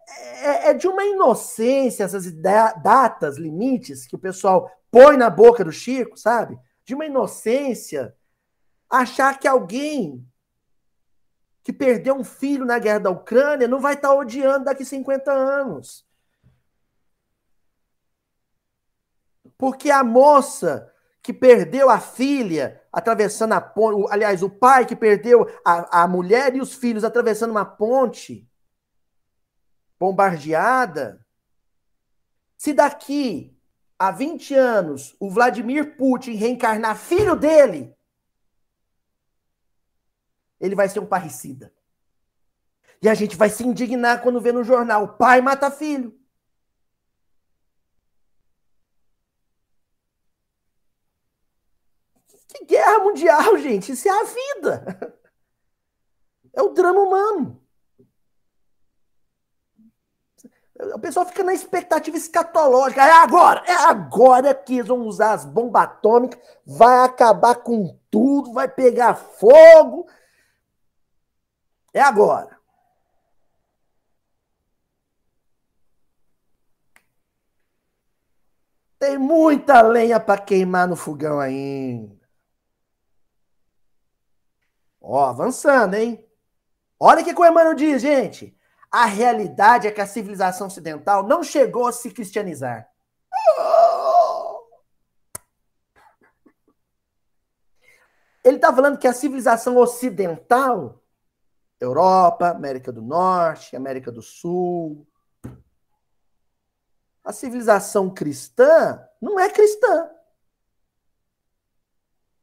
É, 0.06 0.70
é 0.70 0.74
de 0.74 0.86
uma 0.86 1.04
inocência 1.04 2.04
essas 2.04 2.30
datas, 2.32 3.36
limites 3.36 4.06
que 4.06 4.16
o 4.16 4.18
pessoal 4.18 4.70
põe 4.90 5.16
na 5.16 5.30
boca 5.30 5.64
do 5.64 5.72
Chico, 5.72 6.16
sabe? 6.16 6.58
De 6.84 6.94
uma 6.94 7.06
inocência 7.06 8.14
achar 8.88 9.38
que 9.38 9.48
alguém 9.48 10.24
que 11.62 11.72
perdeu 11.72 12.14
um 12.14 12.22
filho 12.22 12.64
na 12.64 12.78
guerra 12.78 13.00
da 13.00 13.10
Ucrânia 13.10 13.66
não 13.66 13.80
vai 13.80 13.94
estar 13.94 14.08
tá 14.08 14.14
odiando 14.14 14.66
daqui 14.66 14.84
50 14.84 15.32
anos. 15.32 16.06
Porque 19.56 19.90
a 19.90 20.04
moça 20.04 20.92
que 21.22 21.32
perdeu 21.32 21.88
a 21.88 21.98
filha 21.98 22.82
atravessando 22.92 23.54
a 23.54 23.60
ponte, 23.60 24.12
aliás, 24.12 24.42
o 24.42 24.50
pai 24.50 24.84
que 24.84 24.94
perdeu 24.94 25.48
a, 25.64 26.02
a 26.02 26.06
mulher 26.06 26.54
e 26.54 26.60
os 26.60 26.74
filhos 26.74 27.02
atravessando 27.02 27.50
uma 27.50 27.64
ponte 27.64 28.46
bombardeada. 29.98 31.24
Se 32.56 32.72
daqui 32.72 33.56
a 33.98 34.10
20 34.10 34.54
anos 34.54 35.16
o 35.18 35.30
Vladimir 35.30 35.96
Putin 35.96 36.32
reencarnar 36.32 36.96
filho 36.96 37.36
dele, 37.36 37.94
ele 40.60 40.74
vai 40.74 40.88
ser 40.88 41.00
um 41.00 41.06
parricida. 41.06 41.72
E 43.02 43.08
a 43.08 43.14
gente 43.14 43.36
vai 43.36 43.50
se 43.50 43.62
indignar 43.64 44.22
quando 44.22 44.40
vê 44.40 44.50
no 44.50 44.64
jornal: 44.64 45.16
pai 45.16 45.40
mata 45.40 45.70
filho. 45.70 46.18
Que 52.48 52.64
guerra 52.64 53.00
mundial, 53.00 53.58
gente? 53.58 53.92
Isso 53.92 54.08
é 54.08 54.10
a 54.10 54.24
vida. 54.24 55.18
É 56.52 56.62
o 56.62 56.70
drama 56.70 57.00
humano. 57.00 57.63
O 60.92 60.98
pessoal 60.98 61.26
fica 61.26 61.42
na 61.42 61.54
expectativa 61.54 62.16
escatológica. 62.16 63.02
É 63.02 63.12
agora, 63.12 63.62
é 63.66 63.74
agora 63.74 64.54
que 64.54 64.74
eles 64.74 64.88
vão 64.88 65.06
usar 65.06 65.32
as 65.32 65.44
bombas 65.44 65.82
atômicas, 65.82 66.40
vai 66.66 67.04
acabar 67.04 67.54
com 67.56 67.98
tudo, 68.10 68.52
vai 68.52 68.68
pegar 68.68 69.14
fogo. 69.14 70.06
É 71.92 72.00
agora. 72.00 72.58
Tem 78.98 79.18
muita 79.18 79.82
lenha 79.82 80.18
para 80.18 80.40
queimar 80.40 80.88
no 80.88 80.96
fogão 80.96 81.38
ainda. 81.38 82.18
Ó, 85.00 85.26
avançando, 85.26 85.94
hein? 85.94 86.26
Olha 86.98 87.20
o 87.20 87.24
que 87.24 87.34
o 87.34 87.44
Emmanuel 87.44 87.74
diz, 87.74 88.00
gente. 88.00 88.56
A 88.96 89.06
realidade 89.06 89.88
é 89.88 89.90
que 89.90 90.00
a 90.00 90.06
civilização 90.06 90.68
ocidental 90.68 91.24
não 91.24 91.42
chegou 91.42 91.88
a 91.88 91.92
se 91.92 92.12
cristianizar. 92.12 92.88
Ele 98.44 98.54
está 98.54 98.72
falando 98.72 98.96
que 98.96 99.08
a 99.08 99.12
civilização 99.12 99.76
ocidental, 99.78 101.02
Europa, 101.80 102.50
América 102.50 102.92
do 102.92 103.02
Norte, 103.02 103.74
América 103.74 104.12
do 104.12 104.22
Sul, 104.22 105.04
a 107.24 107.32
civilização 107.32 108.08
cristã 108.14 109.04
não 109.20 109.40
é 109.40 109.50
cristã 109.50 110.08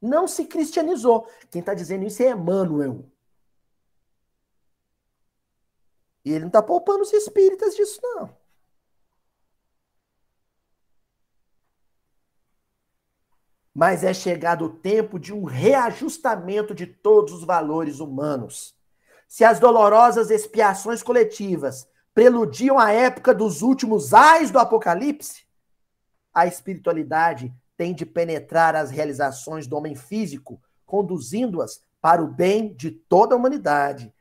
não 0.02 0.26
se 0.26 0.44
cristianizou. 0.46 1.28
Quem 1.48 1.60
está 1.60 1.72
dizendo 1.72 2.04
isso 2.04 2.20
é 2.22 2.30
Emmanuel. 2.30 3.08
E 6.24 6.30
ele 6.30 6.40
não 6.40 6.48
está 6.48 6.62
poupando 6.62 7.02
os 7.02 7.12
espíritas 7.12 7.74
disso, 7.74 8.00
não. 8.02 8.36
Mas 13.74 14.04
é 14.04 14.12
chegado 14.12 14.66
o 14.66 14.76
tempo 14.76 15.18
de 15.18 15.32
um 15.32 15.44
reajustamento 15.44 16.74
de 16.74 16.86
todos 16.86 17.32
os 17.32 17.44
valores 17.44 18.00
humanos. 18.00 18.74
Se 19.26 19.44
as 19.44 19.58
dolorosas 19.58 20.30
expiações 20.30 21.02
coletivas 21.02 21.88
preludiam 22.14 22.78
a 22.78 22.92
época 22.92 23.34
dos 23.34 23.62
últimos 23.62 24.12
ais 24.12 24.50
do 24.50 24.58
Apocalipse, 24.58 25.46
a 26.34 26.46
espiritualidade 26.46 27.52
tem 27.76 27.94
de 27.94 28.04
penetrar 28.04 28.76
as 28.76 28.90
realizações 28.90 29.66
do 29.66 29.76
homem 29.76 29.94
físico, 29.94 30.60
conduzindo-as 30.84 31.82
para 32.00 32.22
o 32.22 32.28
bem 32.28 32.74
de 32.74 32.90
toda 32.90 33.34
a 33.34 33.38
humanidade. 33.38 34.12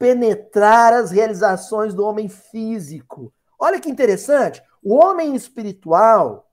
Penetrar 0.00 0.94
as 0.94 1.10
realizações 1.10 1.94
do 1.94 2.04
homem 2.04 2.26
físico. 2.28 3.32
Olha 3.58 3.78
que 3.78 3.90
interessante. 3.90 4.62
O 4.82 4.94
homem 4.94 5.36
espiritual 5.36 6.50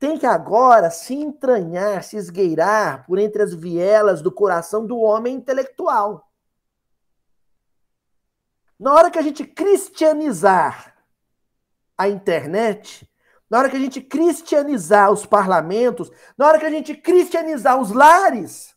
tem 0.00 0.18
que 0.18 0.26
agora 0.26 0.90
se 0.90 1.14
entranhar, 1.14 2.02
se 2.02 2.16
esgueirar 2.16 3.06
por 3.06 3.18
entre 3.18 3.42
as 3.42 3.54
vielas 3.54 4.20
do 4.20 4.32
coração 4.32 4.84
do 4.84 4.98
homem 4.98 5.36
intelectual. 5.36 6.28
Na 8.78 8.94
hora 8.94 9.10
que 9.10 9.18
a 9.18 9.22
gente 9.22 9.44
cristianizar 9.44 10.96
a 11.96 12.08
internet, 12.08 13.08
na 13.48 13.58
hora 13.58 13.68
que 13.68 13.76
a 13.76 13.80
gente 13.80 14.00
cristianizar 14.00 15.12
os 15.12 15.26
parlamentos, 15.26 16.10
na 16.36 16.46
hora 16.46 16.58
que 16.58 16.66
a 16.66 16.70
gente 16.70 16.94
cristianizar 16.94 17.78
os 17.78 17.92
lares, 17.92 18.74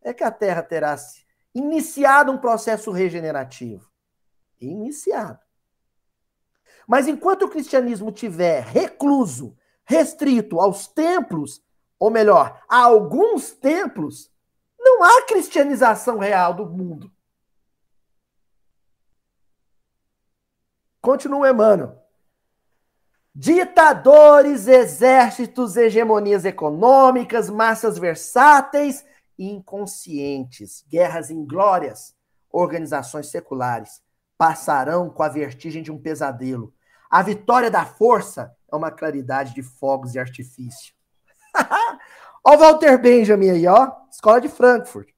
é 0.00 0.14
que 0.14 0.22
a 0.22 0.30
Terra 0.30 0.62
terá 0.62 0.96
iniciado 1.56 2.30
um 2.30 2.38
processo 2.38 2.90
regenerativo. 2.90 3.90
Iniciado. 4.60 5.40
Mas 6.86 7.08
enquanto 7.08 7.44
o 7.44 7.48
cristianismo 7.48 8.12
tiver 8.12 8.62
recluso, 8.62 9.56
restrito 9.84 10.60
aos 10.60 10.86
templos, 10.86 11.62
ou 11.98 12.10
melhor, 12.10 12.62
a 12.68 12.82
alguns 12.82 13.52
templos, 13.52 14.30
não 14.78 15.02
há 15.02 15.22
cristianização 15.22 16.18
real 16.18 16.52
do 16.52 16.66
mundo. 16.66 17.10
Continua 21.00 21.50
Emmanuel. 21.50 22.02
Ditadores, 23.34 24.66
exércitos, 24.66 25.76
hegemonias 25.76 26.44
econômicas, 26.44 27.48
massas 27.48 27.98
versáteis 27.98 29.04
inconscientes, 29.38 30.84
guerras 30.88 31.30
inglórias, 31.30 32.14
organizações 32.50 33.30
seculares 33.30 34.02
passarão 34.38 35.10
com 35.10 35.22
a 35.22 35.28
vertigem 35.28 35.82
de 35.82 35.90
um 35.90 36.00
pesadelo. 36.00 36.74
A 37.10 37.22
vitória 37.22 37.70
da 37.70 37.84
força 37.84 38.54
é 38.70 38.76
uma 38.76 38.90
claridade 38.90 39.54
de 39.54 39.62
fogos 39.62 40.14
e 40.14 40.18
artifício. 40.18 40.94
ó 42.44 42.54
o 42.54 42.58
Walter 42.58 42.98
Benjamin 43.00 43.50
aí, 43.50 43.66
ó, 43.66 43.92
Escola 44.10 44.40
de 44.40 44.48
Frankfurt. 44.48 45.08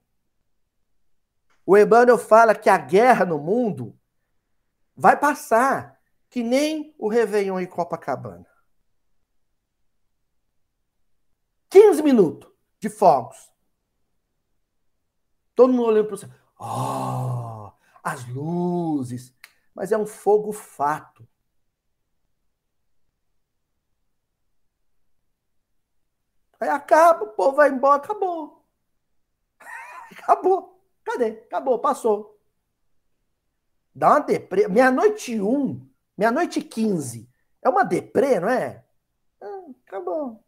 O 1.66 1.76
Emmanuel 1.76 2.18
fala 2.18 2.54
que 2.54 2.70
a 2.70 2.78
guerra 2.78 3.24
no 3.24 3.38
mundo 3.38 3.98
vai 4.96 5.18
passar 5.18 5.98
que 6.30 6.42
nem 6.42 6.94
o 6.98 7.08
Réveillon 7.08 7.60
em 7.60 7.66
Copacabana. 7.66 8.46
15 11.70 12.02
minutos 12.02 12.50
de 12.80 12.88
fogos. 12.88 13.50
Todo 15.58 15.72
mundo 15.72 15.88
olhando 15.88 16.06
para 16.06 16.14
o 16.14 16.18
céu. 16.18 16.30
Oh, 16.56 17.72
as 18.00 18.24
luzes. 18.28 19.34
Mas 19.74 19.90
é 19.90 19.98
um 19.98 20.06
fogo 20.06 20.52
fato. 20.52 21.26
Aí 26.60 26.68
acaba, 26.68 27.24
o 27.24 27.30
povo 27.30 27.56
vai 27.56 27.70
embora, 27.70 28.00
acabou. 28.00 28.64
Acabou. 30.22 30.80
Cadê? 31.02 31.30
Acabou, 31.30 31.80
passou. 31.80 32.40
Dá 33.92 34.10
uma 34.10 34.20
deprê. 34.20 34.68
Meia-noite 34.68 35.40
um, 35.40 35.84
meia-noite 36.16 36.62
quinze. 36.62 37.28
É 37.60 37.68
uma 37.68 37.82
deprê, 37.82 38.38
não 38.38 38.48
é? 38.48 38.84
Ah, 39.40 39.64
acabou. 39.84 40.40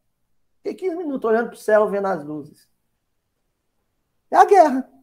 Fiquei 0.59 0.89
15 0.89 0.97
minutos 0.99 1.29
olhando 1.29 1.49
pro 1.49 1.57
céu, 1.57 1.91
vendo 1.91 2.07
as 2.07 2.25
luzes. 2.25 2.71
É 4.31 4.37
a 4.37 4.45
guerra. 4.45 5.00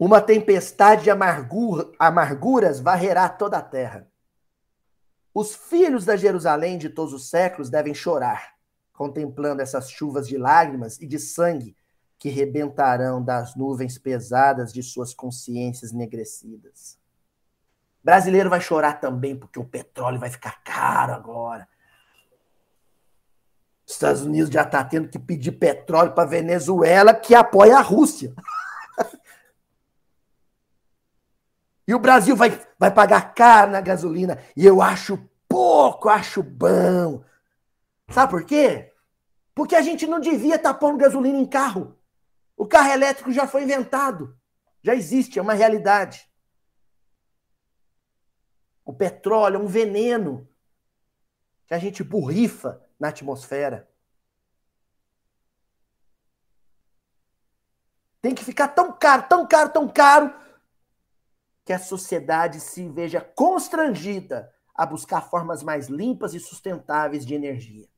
Uma 0.00 0.18
tempestade 0.18 1.02
de 1.02 1.10
amargura, 1.10 1.92
amarguras 1.98 2.80
varrerá 2.80 3.28
toda 3.28 3.58
a 3.58 3.62
terra. 3.62 4.08
Os 5.34 5.54
filhos 5.54 6.06
da 6.06 6.16
Jerusalém 6.16 6.78
de 6.78 6.88
todos 6.88 7.12
os 7.12 7.28
séculos 7.28 7.68
devem 7.68 7.92
chorar, 7.92 8.54
contemplando 8.94 9.60
essas 9.60 9.90
chuvas 9.90 10.26
de 10.26 10.38
lágrimas 10.38 10.98
e 11.02 11.06
de 11.06 11.18
sangue 11.18 11.76
que 12.18 12.30
rebentarão 12.30 13.22
das 13.22 13.54
nuvens 13.54 13.98
pesadas 13.98 14.72
de 14.72 14.82
suas 14.82 15.12
consciências 15.12 15.92
enegrecidas. 15.92 16.98
Brasileiro 18.02 18.48
vai 18.48 18.62
chorar 18.62 19.00
também 19.00 19.36
porque 19.36 19.58
o 19.58 19.66
petróleo 19.66 20.18
vai 20.18 20.30
ficar 20.30 20.62
caro 20.64 21.12
agora. 21.12 21.68
Os 23.86 23.92
Estados 23.92 24.22
Unidos 24.22 24.50
já 24.50 24.62
está 24.62 24.82
tendo 24.82 25.08
que 25.08 25.18
pedir 25.18 25.52
petróleo 25.52 26.12
para 26.12 26.26
Venezuela, 26.26 27.12
que 27.12 27.34
apoia 27.34 27.76
a 27.76 27.82
Rússia. 27.82 28.34
E 31.90 31.94
o 31.94 31.98
Brasil 31.98 32.36
vai, 32.36 32.50
vai 32.78 32.94
pagar 32.94 33.34
caro 33.34 33.72
na 33.72 33.80
gasolina. 33.80 34.40
E 34.56 34.64
eu 34.64 34.80
acho 34.80 35.18
pouco, 35.48 36.08
acho 36.08 36.40
bom. 36.40 37.24
Sabe 38.08 38.30
por 38.30 38.44
quê? 38.44 38.92
Porque 39.52 39.74
a 39.74 39.82
gente 39.82 40.06
não 40.06 40.20
devia 40.20 40.54
estar 40.54 40.72
tá 40.72 40.78
pondo 40.78 40.98
gasolina 40.98 41.36
em 41.36 41.44
carro. 41.44 41.98
O 42.56 42.64
carro 42.64 42.92
elétrico 42.92 43.32
já 43.32 43.44
foi 43.44 43.64
inventado. 43.64 44.38
Já 44.84 44.94
existe, 44.94 45.40
é 45.40 45.42
uma 45.42 45.52
realidade. 45.52 46.30
O 48.84 48.92
petróleo 48.92 49.56
é 49.56 49.58
um 49.58 49.66
veneno 49.66 50.48
que 51.66 51.74
a 51.74 51.78
gente 51.80 52.04
borrifa 52.04 52.80
na 53.00 53.08
atmosfera. 53.08 53.90
Tem 58.22 58.32
que 58.32 58.44
ficar 58.44 58.68
tão 58.68 58.92
caro, 58.92 59.24
tão 59.28 59.44
caro, 59.44 59.70
tão 59.70 59.88
caro, 59.88 60.32
que 61.70 61.74
a 61.74 61.78
sociedade 61.78 62.58
se 62.58 62.88
veja 62.88 63.20
constrangida 63.20 64.52
a 64.74 64.84
buscar 64.84 65.30
formas 65.30 65.62
mais 65.62 65.86
limpas 65.86 66.34
e 66.34 66.40
sustentáveis 66.40 67.24
de 67.24 67.32
energia. 67.32 67.88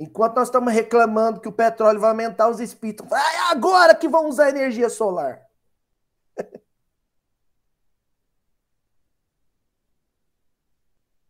Enquanto 0.00 0.36
nós 0.36 0.48
estamos 0.48 0.72
reclamando 0.72 1.38
que 1.38 1.48
o 1.48 1.52
petróleo 1.52 2.00
vai 2.00 2.08
aumentar 2.08 2.48
os 2.48 2.58
espíritos, 2.58 3.06
é 3.12 3.50
agora 3.50 3.94
que 3.94 4.08
vão 4.08 4.26
usar 4.26 4.48
energia 4.48 4.88
solar. 4.88 5.46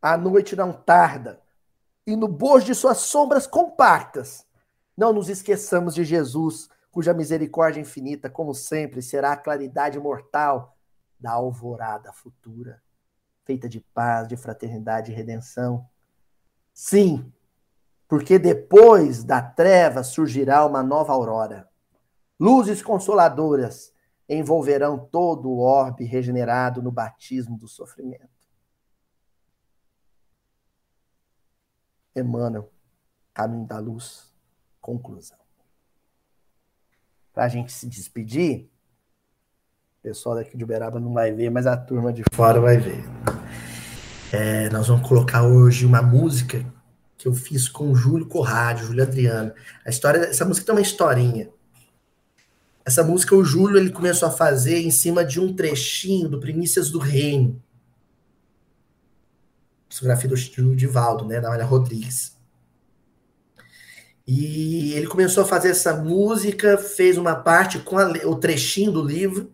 A 0.00 0.16
noite 0.16 0.54
não 0.54 0.72
tarda, 0.72 1.42
e 2.06 2.14
no 2.14 2.28
bojo 2.28 2.66
de 2.66 2.74
suas 2.76 2.98
sombras 2.98 3.48
compactas, 3.48 4.46
não 4.96 5.12
nos 5.12 5.28
esqueçamos 5.28 5.92
de 5.92 6.04
Jesus, 6.04 6.70
cuja 6.96 7.12
misericórdia 7.12 7.78
infinita, 7.78 8.30
como 8.30 8.54
sempre, 8.54 9.02
será 9.02 9.32
a 9.32 9.36
claridade 9.36 10.00
mortal 10.00 10.74
da 11.20 11.32
alvorada 11.32 12.10
futura, 12.10 12.82
feita 13.44 13.68
de 13.68 13.82
paz, 13.92 14.26
de 14.26 14.34
fraternidade 14.34 15.12
e 15.12 15.14
redenção. 15.14 15.86
Sim, 16.72 17.30
porque 18.08 18.38
depois 18.38 19.22
da 19.22 19.42
treva 19.42 20.02
surgirá 20.02 20.64
uma 20.64 20.82
nova 20.82 21.12
aurora. 21.12 21.68
Luzes 22.40 22.80
consoladoras 22.80 23.92
envolverão 24.26 24.98
todo 24.98 25.50
o 25.50 25.58
orbe 25.58 26.06
regenerado 26.06 26.80
no 26.80 26.90
batismo 26.90 27.58
do 27.58 27.68
sofrimento. 27.68 28.26
Emmanuel, 32.14 32.72
Caminho 33.34 33.66
da 33.66 33.78
Luz, 33.78 34.34
conclusão 34.80 35.45
para 37.36 37.44
a 37.44 37.48
gente 37.48 37.70
se 37.70 37.86
despedir. 37.86 38.66
O 40.00 40.02
pessoal 40.02 40.36
daqui 40.36 40.56
de 40.56 40.64
Uberaba 40.64 40.98
não 40.98 41.12
vai 41.12 41.30
ver, 41.32 41.50
mas 41.50 41.66
a 41.66 41.76
turma 41.76 42.10
de 42.10 42.22
fora 42.32 42.58
vai 42.58 42.78
ver. 42.78 43.04
É, 44.32 44.70
nós 44.70 44.88
vamos 44.88 45.06
colocar 45.06 45.42
hoje 45.42 45.84
uma 45.84 46.00
música 46.00 46.64
que 47.18 47.28
eu 47.28 47.34
fiz 47.34 47.68
com 47.68 47.92
o 47.92 47.94
Júlio 47.94 48.24
Corrádio, 48.24 48.86
Júlio 48.86 49.02
Adriano. 49.02 49.52
A 49.84 49.90
história, 49.90 50.20
essa 50.20 50.46
música 50.46 50.64
tem 50.64 50.74
uma 50.74 50.80
historinha. 50.80 51.50
Essa 52.82 53.04
música 53.04 53.36
o 53.36 53.44
Júlio 53.44 53.76
ele 53.76 53.90
começou 53.90 54.30
a 54.30 54.32
fazer 54.32 54.78
em 54.78 54.90
cima 54.90 55.22
de 55.22 55.38
um 55.38 55.54
trechinho 55.54 56.30
do 56.30 56.40
Primícias 56.40 56.90
do 56.90 56.98
Reino. 56.98 57.62
Fotografia 59.90 60.30
do 60.30 60.74
Divaldo, 60.74 61.26
né, 61.26 61.38
da 61.38 61.52
Ana 61.52 61.64
Rodrigues. 61.64 62.35
E 64.26 64.92
ele 64.94 65.06
começou 65.06 65.44
a 65.44 65.46
fazer 65.46 65.70
essa 65.70 65.94
música, 65.94 66.76
fez 66.76 67.16
uma 67.16 67.36
parte 67.36 67.78
com 67.78 67.96
a, 67.96 68.08
o 68.24 68.34
trechinho 68.34 68.90
do 68.90 69.02
livro 69.02 69.52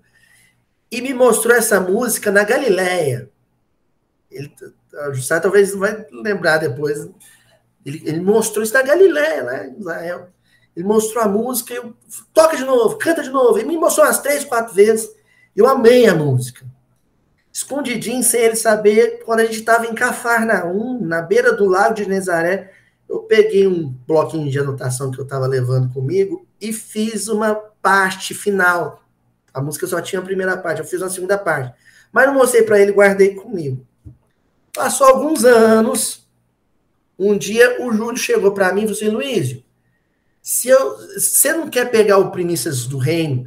e 0.90 1.02
me 1.02 1.12
mostrou 1.12 1.54
essa 1.54 1.78
música 1.78 2.30
na 2.30 2.42
Galileia. 2.42 3.30
Ele, 4.30 4.50
o 5.08 5.14
Jussá 5.14 5.38
talvez 5.38 5.74
vai 5.74 6.06
lembrar 6.10 6.58
depois. 6.58 7.06
Ele, 7.84 8.02
ele 8.04 8.20
mostrou 8.20 8.62
isso 8.62 8.72
na 8.72 8.82
Galileia, 8.82 9.42
né, 9.42 9.74
Israel. 9.78 10.28
Ele 10.74 10.86
mostrou 10.86 11.22
a 11.22 11.28
música, 11.28 11.74
eu 11.74 11.94
toca 12.32 12.56
de 12.56 12.64
novo, 12.64 12.96
canta 12.96 13.22
de 13.22 13.28
novo. 13.30 13.58
Ele 13.58 13.68
me 13.68 13.76
mostrou 13.76 14.06
umas 14.06 14.20
três, 14.20 14.42
quatro 14.42 14.74
vezes. 14.74 15.10
Eu 15.54 15.66
amei 15.66 16.06
a 16.06 16.14
música. 16.14 16.64
Escondidinho, 17.52 18.22
sem 18.22 18.40
ele 18.40 18.56
saber, 18.56 19.22
quando 19.24 19.40
a 19.40 19.44
gente 19.44 19.58
estava 19.58 19.86
em 19.86 19.94
Cafarnaum, 19.94 20.98
na 21.02 21.20
beira 21.20 21.52
do 21.52 21.66
lago 21.66 21.94
de 21.94 22.08
Nazaré, 22.08 22.72
eu 23.12 23.20
peguei 23.24 23.66
um 23.66 23.94
bloquinho 24.06 24.50
de 24.50 24.58
anotação 24.58 25.10
que 25.10 25.18
eu 25.18 25.24
estava 25.24 25.46
levando 25.46 25.92
comigo 25.92 26.46
e 26.58 26.72
fiz 26.72 27.28
uma 27.28 27.54
parte 27.54 28.32
final. 28.32 29.04
A 29.52 29.60
música 29.60 29.86
só 29.86 30.00
tinha 30.00 30.20
a 30.20 30.24
primeira 30.24 30.56
parte, 30.56 30.80
eu 30.80 30.86
fiz 30.86 31.02
uma 31.02 31.10
segunda 31.10 31.36
parte. 31.36 31.74
Mas 32.10 32.26
não 32.26 32.34
mostrei 32.34 32.62
para 32.62 32.80
ele, 32.80 32.90
guardei 32.90 33.34
comigo. 33.34 33.86
Passou 34.72 35.06
alguns 35.06 35.44
anos, 35.44 36.26
um 37.18 37.36
dia 37.36 37.82
o 37.82 37.92
Júlio 37.92 38.16
chegou 38.16 38.52
para 38.52 38.72
mim 38.72 38.84
e 38.84 38.84
falou 38.84 38.96
assim, 38.96 39.08
Luísio, 39.10 39.62
se 40.40 40.68
eu, 40.68 40.96
você 40.96 41.52
não 41.52 41.68
quer 41.68 41.90
pegar 41.90 42.16
o 42.16 42.30
Primícias 42.30 42.86
do 42.86 42.96
Reino 42.96 43.46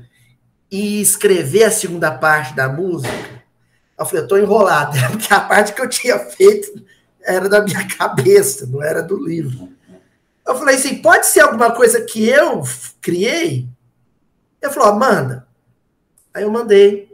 e 0.70 1.02
escrever 1.02 1.64
a 1.64 1.72
segunda 1.72 2.12
parte 2.12 2.56
da 2.56 2.70
música? 2.70 3.44
Eu 3.98 4.06
falei, 4.06 4.24
eu 4.24 4.28
tô 4.28 4.38
enrolado, 4.38 4.96
porque 5.10 5.34
a 5.34 5.40
parte 5.40 5.74
que 5.74 5.82
eu 5.82 5.90
tinha 5.90 6.20
feito 6.20 6.86
era 7.26 7.50
da 7.50 7.62
minha 7.62 7.86
cabeça, 7.98 8.66
não 8.66 8.82
era 8.82 9.02
do 9.02 9.18
livro. 9.18 9.70
Eu 10.48 10.56
falei 10.56 10.76
assim, 10.76 11.02
pode 11.02 11.26
ser 11.26 11.42
alguma 11.42 11.72
coisa 11.72 12.02
que 12.02 12.28
eu 12.30 12.62
criei? 13.02 13.68
Ele 14.62 14.72
falou, 14.72 15.00
manda. 15.00 15.48
Aí 16.34 16.44
eu 16.44 16.52
mandei. 16.52 17.12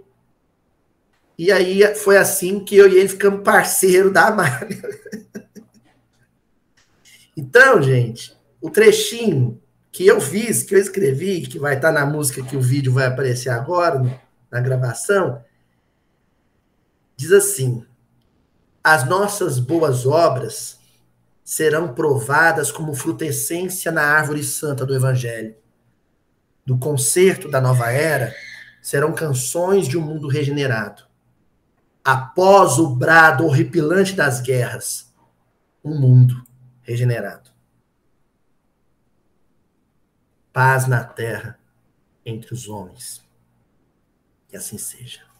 E 1.37 1.51
aí 1.51 1.95
foi 1.95 2.17
assim 2.17 2.59
que 2.59 2.75
eu 2.75 2.87
e 2.89 2.97
ele 2.99 3.07
ficamos 3.07 3.43
parceiro 3.43 4.11
da 4.11 4.27
Amália. 4.27 4.81
então, 7.35 7.81
gente, 7.81 8.37
o 8.59 8.69
trechinho 8.69 9.61
que 9.91 10.05
eu 10.05 10.21
fiz, 10.21 10.63
que 10.63 10.75
eu 10.75 10.79
escrevi, 10.79 11.41
que 11.41 11.57
vai 11.57 11.75
estar 11.75 11.91
na 11.91 12.05
música 12.05 12.43
que 12.43 12.55
o 12.55 12.61
vídeo 12.61 12.93
vai 12.93 13.05
aparecer 13.05 13.49
agora, 13.49 14.21
na 14.51 14.59
gravação, 14.59 15.43
diz 17.15 17.31
assim: 17.31 17.85
as 18.83 19.07
nossas 19.07 19.59
boas 19.59 20.05
obras 20.05 20.79
serão 21.43 21.93
provadas 21.93 22.71
como 22.71 22.93
frutescência 22.93 23.91
na 23.91 24.03
árvore 24.03 24.43
santa 24.43 24.85
do 24.85 24.95
Evangelho. 24.95 25.55
Do 26.65 26.77
concerto 26.77 27.49
da 27.49 27.59
nova 27.59 27.91
era 27.91 28.33
serão 28.81 29.13
canções 29.13 29.87
de 29.87 29.97
um 29.97 30.01
mundo 30.01 30.27
regenerado. 30.27 31.03
Após 32.03 32.79
o 32.79 32.95
brado 32.95 33.45
horripilante 33.45 34.13
das 34.13 34.41
guerras, 34.41 35.13
um 35.83 35.99
mundo 35.99 36.43
regenerado. 36.81 37.51
Paz 40.51 40.87
na 40.87 41.03
terra 41.03 41.59
entre 42.25 42.53
os 42.53 42.67
homens. 42.67 43.23
Que 44.49 44.57
assim 44.57 44.77
seja. 44.77 45.30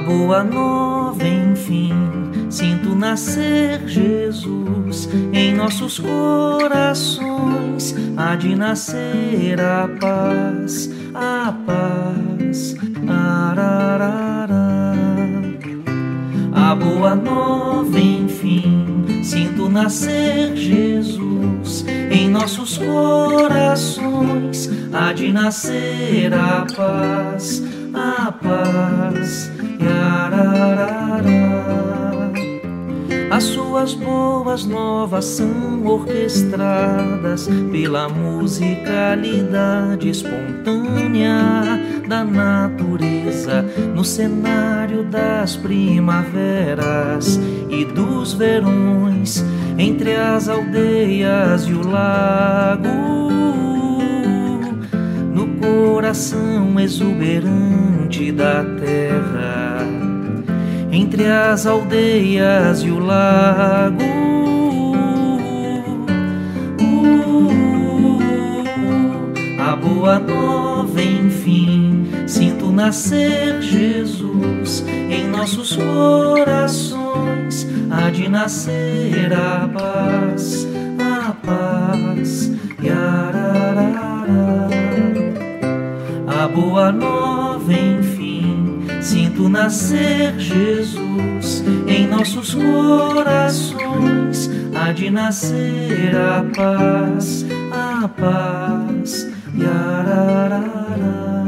Boa 0.00 0.42
nova, 0.42 1.26
enfim, 1.26 1.92
Sinto 2.48 2.94
nascer 2.94 3.86
Jesus 3.86 5.08
em 5.32 5.54
nossos 5.54 5.98
corações, 5.98 7.94
há 8.16 8.34
de 8.34 8.56
nascer 8.56 9.60
a 9.60 9.88
paz, 10.00 10.90
a 11.14 11.52
paz. 11.66 12.76
Ararara. 13.08 14.94
A 16.52 16.74
boa 16.74 17.14
nova, 17.14 17.98
enfim, 17.98 18.79
sinto 19.30 19.68
nascer 19.68 20.56
Jesus 20.56 21.84
em 22.10 22.28
nossos 22.28 22.76
corações, 22.76 24.68
há 24.92 25.12
de 25.12 25.32
nascer 25.32 26.34
a 26.34 26.66
paz, 26.74 27.62
a 27.94 28.32
paz. 28.32 29.50
As 33.30 33.44
suas 33.44 33.94
boas 33.94 34.66
novas 34.66 35.24
são 35.24 35.86
orquestradas 35.86 37.48
pela 37.70 38.08
musicalidade 38.08 40.08
espontânea 40.08 41.80
da 42.08 42.24
natureza 42.24 43.64
no 43.94 44.04
cenário 44.04 45.04
das 45.04 45.54
primaveras 45.54 47.38
e 47.68 47.84
dos 47.84 48.32
verões 48.32 49.44
entre 49.78 50.16
as 50.16 50.48
aldeias 50.48 51.68
e 51.68 51.72
o 51.72 51.88
lago. 51.88 52.88
No 55.32 55.46
coração 55.60 56.80
exuberante 56.80 58.32
da 58.32 58.64
terra 58.64 59.69
entre 60.92 61.26
as 61.26 61.66
aldeias 61.66 62.82
e 62.82 62.90
o 62.90 62.98
lago. 62.98 64.02
Uh, 66.80 68.18
a 69.60 69.76
boa 69.76 70.18
nova, 70.18 71.02
enfim, 71.02 72.08
sinto 72.26 72.72
nascer 72.72 73.62
Jesus 73.62 74.84
em 74.88 75.28
nossos 75.28 75.76
corações. 75.76 77.68
Há 77.90 78.10
de 78.10 78.28
nascer 78.28 79.32
a 79.32 79.68
paz, 79.68 80.66
a 80.98 81.32
paz, 81.32 82.52
yararara. 82.82 84.68
A 86.26 86.48
boa 86.48 86.90
nova, 86.92 87.72
enfim 87.72 88.19
Sinto 89.00 89.48
nascer 89.48 90.38
Jesus 90.38 91.64
em 91.88 92.06
nossos 92.06 92.54
corações, 92.54 94.50
há 94.74 94.92
de 94.92 95.10
nascer 95.10 96.14
a 96.14 96.44
paz, 96.54 97.46
a 97.72 98.08
paz. 98.08 99.30
Yararara. 99.56 101.39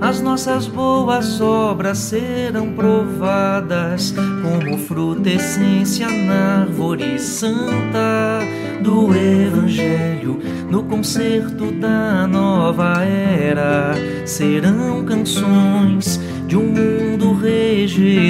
As 0.00 0.20
nossas 0.20 0.66
boas 0.68 1.40
obras 1.40 1.98
serão 1.98 2.72
provadas 2.72 4.14
como 4.42 4.76
fruta 4.78 5.30
essência 5.30 6.06
na 6.08 6.60
árvore 6.62 7.18
santa 7.18 8.40
do 8.82 9.14
Evangelho, 9.14 10.38
no 10.70 10.82
concerto 10.84 11.72
da 11.72 12.26
nova 12.26 13.02
era, 13.04 13.94
serão 14.26 15.02
canções 15.04 16.20
de 16.46 16.56
um 16.56 16.66
mundo 16.66 17.32
regenerado. 17.32 18.26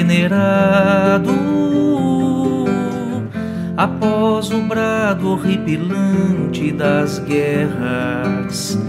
Após 3.75 4.49
o 4.51 4.61
brado 4.61 5.29
horripilante 5.29 6.71
das 6.71 7.19
guerras, 7.19 8.79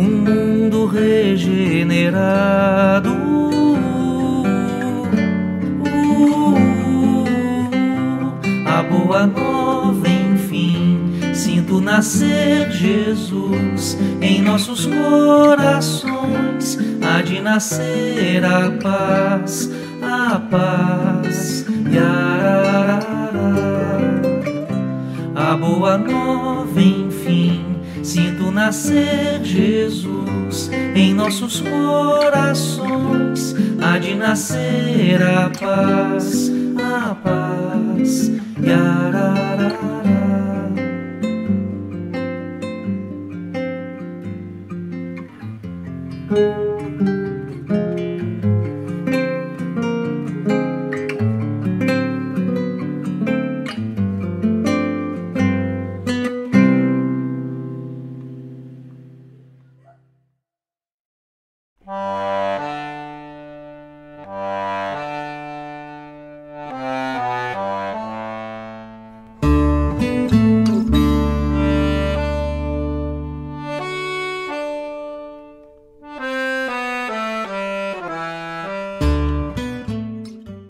um 0.00 0.08
mundo 0.08 0.86
regenerado. 0.86 1.60
a 8.66 8.82
boa 8.82 9.26
nova, 9.26 10.08
enfim, 10.08 11.12
sinto 11.34 11.82
nascer 11.82 12.70
Jesus 12.70 13.98
em 14.22 14.40
nossos 14.40 14.86
corações. 14.86 16.78
Há 17.02 17.20
de 17.20 17.42
nascer 17.42 18.42
a 18.42 18.70
paz, 18.82 19.70
a 20.00 20.40
paz. 20.50 21.66
Yararara. 21.92 23.10
A 25.34 25.56
boa 25.56 25.98
nova, 25.98 26.80
enfim 26.80 27.69
Sinto 28.02 28.50
nascer 28.50 29.42
Jesus 29.42 30.70
em 30.94 31.14
nossos 31.14 31.60
corações, 31.60 33.54
há 33.80 33.98
de 33.98 34.14
nascer 34.14 35.22
a 35.22 35.50
paz, 35.50 36.50
a 36.76 37.14
paz. 37.14 38.30
Yararara. 38.62 39.70
thank 46.30 46.69